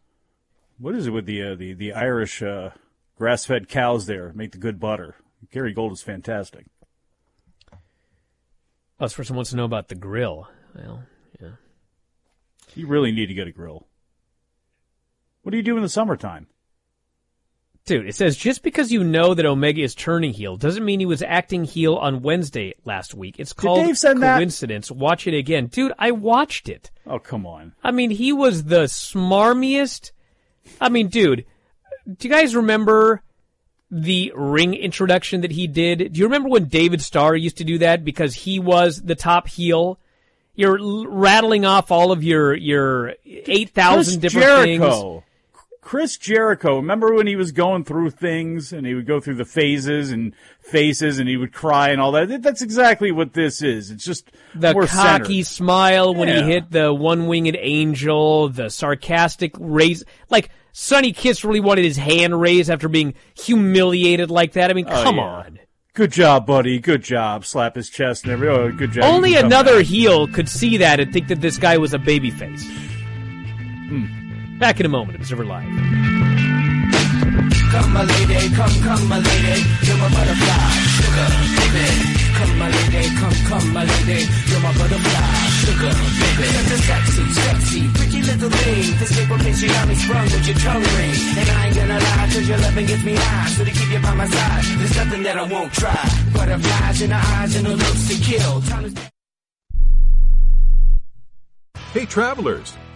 What 0.77 0.95
is 0.95 1.07
it 1.07 1.11
with 1.11 1.25
the 1.25 1.43
uh, 1.43 1.55
the 1.55 1.73
the 1.73 1.93
Irish 1.93 2.41
uh, 2.41 2.71
grass-fed 3.17 3.67
cows 3.67 4.05
there? 4.05 4.31
Make 4.33 4.53
the 4.53 4.57
good 4.57 4.79
butter. 4.79 5.15
Kerrygold 5.53 5.91
is 5.91 6.01
fantastic. 6.01 6.65
Oh, 7.71 9.05
this 9.05 9.13
person 9.13 9.35
wants 9.35 9.51
to 9.51 9.55
know 9.55 9.65
about 9.65 9.87
the 9.87 9.95
grill. 9.95 10.47
Well, 10.75 11.03
yeah. 11.41 11.51
You 12.75 12.87
really 12.87 13.11
need 13.11 13.27
to 13.27 13.33
get 13.33 13.47
a 13.47 13.51
grill. 13.51 13.87
What 15.41 15.51
do 15.51 15.57
you 15.57 15.63
do 15.63 15.77
in 15.77 15.83
the 15.83 15.89
summertime? 15.89 16.47
Dude, 17.89 18.07
it 18.07 18.13
says 18.13 18.37
just 18.37 18.61
because 18.61 18.91
you 18.91 19.03
know 19.03 19.33
that 19.33 19.47
Omega 19.47 19.81
is 19.81 19.95
turning 19.95 20.31
heel 20.31 20.57
doesn't 20.57 20.85
mean 20.85 20.99
he 20.99 21.07
was 21.07 21.23
acting 21.23 21.63
heel 21.63 21.95
on 21.95 22.21
Wednesday 22.21 22.75
last 22.85 23.15
week. 23.15 23.37
It's 23.39 23.51
called 23.51 23.97
send 23.97 24.21
that? 24.21 24.37
coincidence. 24.37 24.91
Watch 24.91 25.25
it 25.25 25.33
again. 25.33 25.65
Dude, 25.65 25.93
I 25.97 26.11
watched 26.11 26.69
it. 26.69 26.91
Oh, 27.07 27.17
come 27.17 27.47
on. 27.47 27.73
I 27.83 27.89
mean, 27.89 28.11
he 28.11 28.31
was 28.31 28.65
the 28.65 28.83
smarmiest. 28.83 30.11
I 30.79 30.89
mean, 30.89 31.07
dude, 31.07 31.45
do 32.05 32.27
you 32.27 32.31
guys 32.31 32.55
remember 32.55 33.23
the 33.89 34.33
ring 34.35 34.75
introduction 34.75 35.41
that 35.41 35.51
he 35.53 35.65
did? 35.65 36.13
Do 36.13 36.19
you 36.19 36.25
remember 36.25 36.49
when 36.49 36.65
David 36.65 37.01
Starr 37.01 37.35
used 37.35 37.57
to 37.57 37.63
do 37.63 37.79
that 37.79 38.05
because 38.05 38.35
he 38.35 38.59
was 38.59 39.01
the 39.01 39.15
top 39.15 39.47
heel? 39.47 39.97
You're 40.53 40.77
rattling 41.09 41.65
off 41.65 41.89
all 41.89 42.11
of 42.11 42.23
your 42.23 42.53
your 42.53 43.15
eight 43.25 43.71
thousand 43.71 44.21
different 44.21 44.45
Jericho. 44.45 45.13
things. 45.13 45.23
Chris 45.89 46.17
Jericho. 46.17 46.75
Remember 46.75 47.15
when 47.15 47.25
he 47.25 47.35
was 47.35 47.51
going 47.51 47.83
through 47.83 48.11
things 48.11 48.71
and 48.71 48.85
he 48.85 48.93
would 48.93 49.07
go 49.07 49.19
through 49.19 49.33
the 49.33 49.43
phases 49.43 50.11
and 50.11 50.35
faces 50.61 51.17
and 51.17 51.27
he 51.27 51.35
would 51.35 51.51
cry 51.51 51.89
and 51.89 51.99
all 51.99 52.11
that? 52.11 52.43
That's 52.43 52.61
exactly 52.61 53.11
what 53.11 53.33
this 53.33 53.63
is. 53.63 53.89
It's 53.89 54.05
just 54.05 54.31
The 54.53 54.71
cocky 54.75 55.41
centered. 55.41 55.47
smile 55.47 56.13
when 56.13 56.27
Yeah. 56.27 56.43
he 56.43 56.51
hit 56.51 56.69
the 56.69 56.93
one 56.93 57.25
winged 57.25 57.57
angel, 57.59 58.49
the 58.49 58.69
sarcastic 58.69 59.55
raise. 59.57 60.03
Like, 60.29 60.51
Sonny 60.73 61.11
Kiss 61.11 61.43
really 61.43 61.59
wanted 61.59 61.85
his 61.85 61.97
hand 61.97 62.39
raised 62.39 62.69
after 62.69 62.87
being 62.87 63.15
humiliated 63.33 64.29
like 64.29 64.53
that. 64.53 64.69
I 64.69 64.75
mean, 64.75 64.85
Oh, 64.87 65.03
come 65.03 65.15
yeah. 65.15 65.23
on. 65.23 65.59
Good 65.95 66.11
job, 66.11 66.45
buddy. 66.45 66.77
Good 66.77 67.01
job. 67.01 67.45
Slap 67.45 67.75
his 67.75 67.89
chest 67.89 68.25
and 68.25 68.33
every. 68.33 68.47
Oh, 68.47 68.71
good 68.71 68.91
job. 68.91 69.05
Only 69.05 69.29
You 69.31 69.37
can 69.37 69.49
come 69.49 69.51
another 69.53 69.81
heel 69.81 70.27
could 70.27 70.49
see 70.49 70.77
that 70.77 70.99
and 70.99 71.11
think 71.11 71.29
that 71.29 71.41
this 71.41 71.57
guy 71.57 71.79
was 71.79 71.95
a 71.95 71.97
babyface. 71.97 72.61
Hmm. 73.89 74.18
Back 74.59 74.81
in 74.81 74.85
a 74.85 74.89
moment, 74.89 75.15
Observer 75.15 75.45
Live. 75.45 75.63
Come 77.71 77.93
my 77.93 78.03
lady, 78.03 78.53
come, 78.53 78.75
come 78.83 79.07
my 79.07 79.19
lady, 79.19 79.63
you're 79.87 79.95
my 79.95 80.09
butterfly, 80.11 80.67
sugar, 80.99 81.29
baby. 81.55 81.87
Come 82.35 82.59
my 82.59 82.67
lady, 82.67 83.07
come, 83.15 83.39
come 83.47 83.71
my 83.71 83.85
lady, 83.87 84.27
you're 84.51 84.59
my 84.59 84.73
butterfly, 84.75 85.31
sugar, 85.63 85.95
baby. 85.95 86.43
Such 86.51 86.75
a 86.75 86.77
sexy, 86.77 87.23
sexy, 87.39 87.87
pretty 87.95 88.21
little 88.21 88.49
thing. 88.49 88.99
This 88.99 89.15
paper 89.15 89.37
pinch, 89.39 89.61
you 89.61 89.69
got 89.69 89.87
me 89.87 89.95
sprung 89.95 90.23
with 90.27 90.45
your 90.45 90.57
tongue 90.57 90.83
ring. 90.83 91.15
And 91.39 91.49
I 91.49 91.67
ain't 91.67 91.75
gonna 91.77 91.99
lie, 91.99 92.27
cause 92.27 92.49
your 92.49 92.57
loving 92.57 92.85
gets 92.85 93.03
me 93.05 93.15
high. 93.15 93.49
So 93.55 93.63
to 93.63 93.71
keep 93.71 93.89
you 93.89 93.99
by 93.99 94.13
my 94.13 94.27
side, 94.27 94.63
there's 94.75 94.95
nothing 94.97 95.23
that 95.23 95.37
I 95.37 95.43
won't 95.43 95.71
try. 95.71 96.03
Butterflies 96.33 97.01
in 97.01 97.09
the 97.11 97.15
eyes 97.15 97.55
and 97.55 97.65
the 97.65 97.75
looks 97.77 98.07
to 98.09 98.15
kill. 98.19 98.61
Time 98.63 98.93
to 98.93 99.01
Hey 101.93 102.05
travelers, 102.05 102.75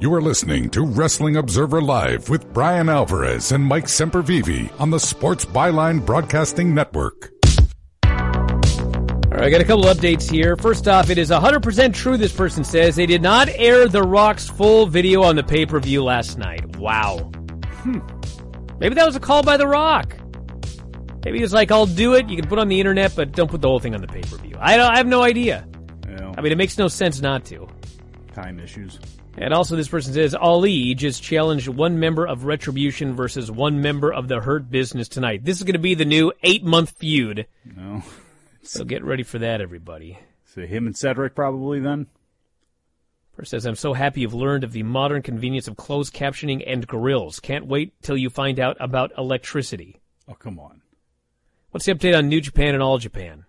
You 0.00 0.14
are 0.14 0.22
listening 0.22 0.70
to 0.70 0.82
Wrestling 0.82 1.36
Observer 1.36 1.82
Live 1.82 2.30
with 2.30 2.50
Bryan 2.54 2.88
Alvarez 2.88 3.52
and 3.52 3.62
Mike 3.62 3.84
Sempervive 3.84 4.72
on 4.80 4.88
the 4.88 4.98
Sports 4.98 5.44
Byline 5.44 6.06
Broadcasting 6.06 6.74
Network. 6.74 7.30
All 8.06 8.10
right, 8.10 9.42
I 9.42 9.50
got 9.50 9.60
a 9.60 9.64
couple 9.64 9.84
updates 9.84 10.30
here. 10.30 10.56
First 10.56 10.88
off, 10.88 11.10
it 11.10 11.18
is 11.18 11.28
100% 11.28 11.92
true, 11.92 12.16
this 12.16 12.32
person 12.32 12.64
says. 12.64 12.96
They 12.96 13.04
did 13.04 13.20
not 13.20 13.50
air 13.50 13.88
The 13.88 14.00
Rock's 14.00 14.48
full 14.48 14.86
video 14.86 15.22
on 15.22 15.36
the 15.36 15.42
pay 15.42 15.66
per 15.66 15.78
view 15.78 16.02
last 16.02 16.38
night. 16.38 16.76
Wow. 16.76 17.18
Hmm. 17.82 17.98
Maybe 18.78 18.94
that 18.94 19.04
was 19.04 19.16
a 19.16 19.20
call 19.20 19.42
by 19.42 19.58
The 19.58 19.68
Rock. 19.68 20.16
Maybe 21.26 21.36
he 21.36 21.42
was 21.42 21.52
like, 21.52 21.70
I'll 21.70 21.84
do 21.84 22.14
it. 22.14 22.26
You 22.30 22.38
can 22.38 22.48
put 22.48 22.58
it 22.58 22.62
on 22.62 22.68
the 22.68 22.80
internet, 22.80 23.14
but 23.14 23.32
don't 23.32 23.50
put 23.50 23.60
the 23.60 23.68
whole 23.68 23.80
thing 23.80 23.94
on 23.94 24.00
the 24.00 24.08
pay 24.08 24.22
per 24.22 24.38
view. 24.38 24.56
I, 24.58 24.80
I 24.80 24.96
have 24.96 25.06
no 25.06 25.22
idea. 25.22 25.68
Yeah. 26.08 26.32
I 26.38 26.40
mean, 26.40 26.52
it 26.52 26.56
makes 26.56 26.78
no 26.78 26.88
sense 26.88 27.20
not 27.20 27.44
to. 27.44 27.68
Time 28.32 28.58
issues. 28.58 28.98
And 29.36 29.54
also, 29.54 29.76
this 29.76 29.88
person 29.88 30.12
says 30.12 30.34
Ali 30.34 30.94
just 30.94 31.22
challenged 31.22 31.68
one 31.68 31.98
member 31.98 32.26
of 32.26 32.44
Retribution 32.44 33.14
versus 33.14 33.50
one 33.50 33.80
member 33.80 34.12
of 34.12 34.28
the 34.28 34.40
Hurt 34.40 34.70
Business 34.70 35.08
tonight. 35.08 35.44
This 35.44 35.58
is 35.58 35.62
going 35.62 35.74
to 35.74 35.78
be 35.78 35.94
the 35.94 36.04
new 36.04 36.32
eight 36.42 36.64
month 36.64 36.90
feud. 36.90 37.46
No. 37.64 38.02
So 38.62 38.84
get 38.84 39.04
ready 39.04 39.22
for 39.22 39.38
that, 39.38 39.60
everybody. 39.60 40.18
So 40.44 40.62
him 40.62 40.86
and 40.86 40.96
Cedric 40.96 41.34
probably 41.34 41.80
then. 41.80 42.08
Person 43.36 43.60
says, 43.60 43.66
I'm 43.66 43.76
so 43.76 43.94
happy 43.94 44.20
you've 44.20 44.34
learned 44.34 44.64
of 44.64 44.72
the 44.72 44.82
modern 44.82 45.22
convenience 45.22 45.68
of 45.68 45.76
closed 45.76 46.12
captioning 46.12 46.62
and 46.66 46.86
grills. 46.86 47.40
Can't 47.40 47.66
wait 47.66 47.94
till 48.02 48.16
you 48.16 48.28
find 48.28 48.60
out 48.60 48.76
about 48.80 49.12
electricity. 49.16 50.00
Oh, 50.28 50.34
come 50.34 50.58
on. 50.58 50.82
What's 51.70 51.86
the 51.86 51.94
update 51.94 52.18
on 52.18 52.28
New 52.28 52.40
Japan 52.40 52.74
and 52.74 52.82
All 52.82 52.98
Japan? 52.98 53.44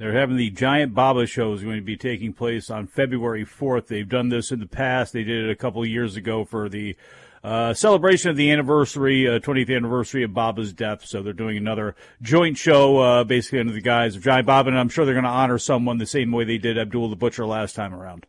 They're 0.00 0.18
having 0.18 0.38
the 0.38 0.48
Giant 0.48 0.94
Baba 0.94 1.26
show 1.26 1.52
is 1.52 1.62
going 1.62 1.76
to 1.76 1.82
be 1.82 1.98
taking 1.98 2.32
place 2.32 2.70
on 2.70 2.86
February 2.86 3.44
4th. 3.44 3.88
They've 3.88 4.08
done 4.08 4.30
this 4.30 4.50
in 4.50 4.58
the 4.58 4.66
past. 4.66 5.12
They 5.12 5.24
did 5.24 5.44
it 5.44 5.50
a 5.50 5.54
couple 5.54 5.82
of 5.82 5.88
years 5.88 6.16
ago 6.16 6.46
for 6.46 6.70
the 6.70 6.96
uh, 7.44 7.74
celebration 7.74 8.30
of 8.30 8.38
the 8.38 8.50
anniversary, 8.50 9.28
uh, 9.28 9.40
20th 9.40 9.76
anniversary 9.76 10.22
of 10.22 10.32
Baba's 10.32 10.72
death. 10.72 11.04
So 11.04 11.22
they're 11.22 11.34
doing 11.34 11.58
another 11.58 11.96
joint 12.22 12.56
show, 12.56 12.96
uh, 12.96 13.24
basically 13.24 13.60
under 13.60 13.74
the 13.74 13.82
guise 13.82 14.16
of 14.16 14.22
Giant 14.22 14.46
Baba, 14.46 14.70
and 14.70 14.78
I'm 14.78 14.88
sure 14.88 15.04
they're 15.04 15.12
going 15.12 15.24
to 15.24 15.30
honor 15.30 15.58
someone 15.58 15.98
the 15.98 16.06
same 16.06 16.32
way 16.32 16.44
they 16.44 16.56
did 16.56 16.78
Abdullah 16.78 17.10
the 17.10 17.16
Butcher 17.16 17.44
last 17.44 17.74
time 17.74 17.92
around. 17.92 18.24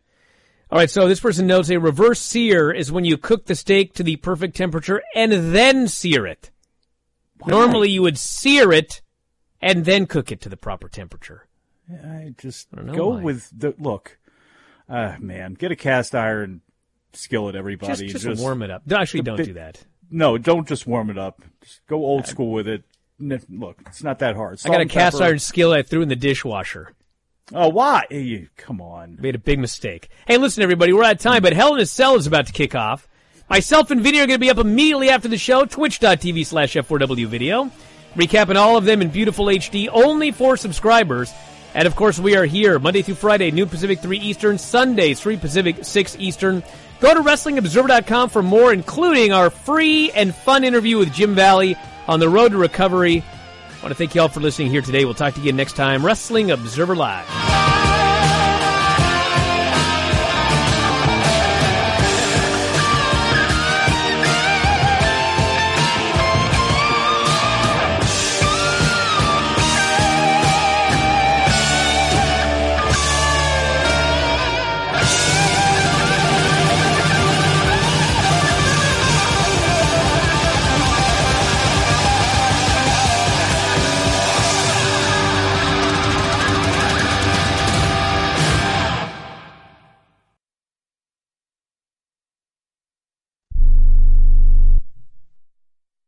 All 0.72 0.78
right, 0.78 0.90
so 0.90 1.08
this 1.08 1.22
person 1.22 1.48
notes 1.48 1.70
a 1.70 1.80
reverse 1.80 2.20
sear 2.20 2.70
is 2.70 2.92
when 2.92 3.06
you 3.06 3.18
cook 3.18 3.46
the 3.46 3.56
steak 3.56 3.94
to 3.94 4.04
the 4.04 4.18
perfect 4.18 4.58
temperature 4.58 5.02
and 5.16 5.56
then 5.56 5.88
sear 5.88 6.28
it. 6.28 6.52
Normally, 7.48 7.92
you 7.92 8.02
would 8.02 8.18
sear 8.18 8.74
it 8.74 9.02
and 9.62 9.86
then 9.86 10.06
cook 10.06 10.34
it 10.34 10.42
to 10.42 10.50
the 10.50 10.58
proper 10.58 10.90
temperature. 10.90 11.48
I 11.92 12.34
just 12.38 12.72
know 12.76 12.94
go 12.94 13.10
with 13.20 13.50
the 13.58 13.76
look. 13.78 14.18
Ah, 14.90 15.16
man, 15.20 15.54
get 15.54 15.72
a 15.72 15.76
cast 15.76 16.16
iron 16.16 16.62
skillet, 17.14 17.56
everybody. 17.56 18.08
Just, 18.08 18.24
just, 18.24 18.42
warm 18.42 18.62
it 18.62 18.72
up. 18.72 18.84
No, 18.86 18.98
Actually, 18.98 19.24
don't 19.24 19.38
bit- 19.38 19.46
do 19.48 19.54
that. 19.54 19.84
No, 20.10 20.38
don't 20.38 20.68
just 20.68 20.86
warm 20.86 21.10
it 21.10 21.18
up. 21.18 21.42
Just 21.64 21.86
go 21.88 21.98
old 21.98 22.28
school 22.28 22.52
with 22.52 22.68
it. 22.68 22.84
Look, 23.20 23.78
it's 23.86 24.04
not 24.04 24.20
that 24.20 24.36
hard. 24.36 24.60
I 24.66 24.70
got 24.70 24.82
a 24.82 24.86
cast 24.86 25.16
pepper. 25.18 25.26
iron 25.26 25.40
skillet 25.40 25.80
I 25.80 25.84
threw 25.84 26.02
in 26.02 26.10
the 26.10 26.16
dishwasher. 26.16 26.94
Oh, 27.54 27.70
why? 27.70 28.06
Hey, 28.10 28.48
come 28.58 28.82
on. 28.82 29.18
Made 29.20 29.36
a 29.36 29.40
big 29.40 29.60
mistake. 29.60 30.10
Hey, 30.26 30.38
listen, 30.38 30.64
everybody, 30.64 30.92
we're 30.92 31.04
out 31.04 31.14
of 31.14 31.20
time, 31.20 31.42
but 31.42 31.54
Hell 31.54 31.76
in 31.76 31.82
a 31.82 31.86
Cell 31.86 32.16
is 32.16 32.28
about 32.28 32.48
to 32.48 32.54
kick 32.54 32.76
off. 32.76 33.08
Myself 33.50 33.92
and 33.92 34.02
Vinny 34.02 34.20
are 34.20 34.28
going 34.28 34.40
to 34.40 34.40
be 34.40 34.50
up 34.50 34.58
immediately 34.58 35.10
after 35.10 35.28
the 35.28 35.38
show, 35.38 35.66
twitch.tv 35.66 36.46
slash 36.46 36.74
F4W 36.74 37.28
video, 37.28 37.70
recapping 38.16 38.56
all 38.56 38.78
of 38.78 38.86
them 38.86 39.02
in 39.02 39.10
beautiful 39.10 39.46
HD, 39.46 39.90
only 39.92 40.32
for 40.32 40.56
subscribers. 40.56 41.34
And 41.74 41.88
of 41.88 41.96
course, 41.96 42.20
we 42.20 42.36
are 42.36 42.46
here 42.46 42.80
Monday 42.80 43.02
through 43.02 43.16
Friday, 43.16 43.52
noon 43.52 43.70
Pacific, 43.70 44.00
3 44.00 44.18
Eastern, 44.20 44.58
Sundays, 44.58 45.20
3 45.22 45.38
Pacific, 45.38 45.78
6 45.84 46.16
Eastern. 46.20 46.64
Go 47.00 47.14
to 47.14 47.22
WrestlingObserver.com 47.22 48.30
for 48.30 48.44
more, 48.44 48.74
including 48.74 49.32
our 49.32 49.50
free 49.50 50.12
and 50.12 50.36
fun 50.36 50.64
interview 50.64 50.98
with 50.98 51.14
Jim 51.14 51.34
Valley 51.34 51.76
on 52.08 52.20
the 52.20 52.30
road 52.30 52.52
to 52.52 52.58
recovery. 52.58 53.24
I 53.82 53.82
want 53.82 53.92
to 53.92 53.96
thank 53.96 54.14
you 54.14 54.22
all 54.22 54.30
for 54.30 54.42
listening 54.42 54.70
here 54.70 54.82
today. 54.82 55.06
We'll 55.06 55.16
talk 55.16 55.34
to 55.34 55.40
you 55.40 55.46
again 55.46 55.56
next 55.56 55.74
time. 55.74 56.06
Wrestling 56.06 56.52
Observer 56.52 56.96
Live. 56.96 57.81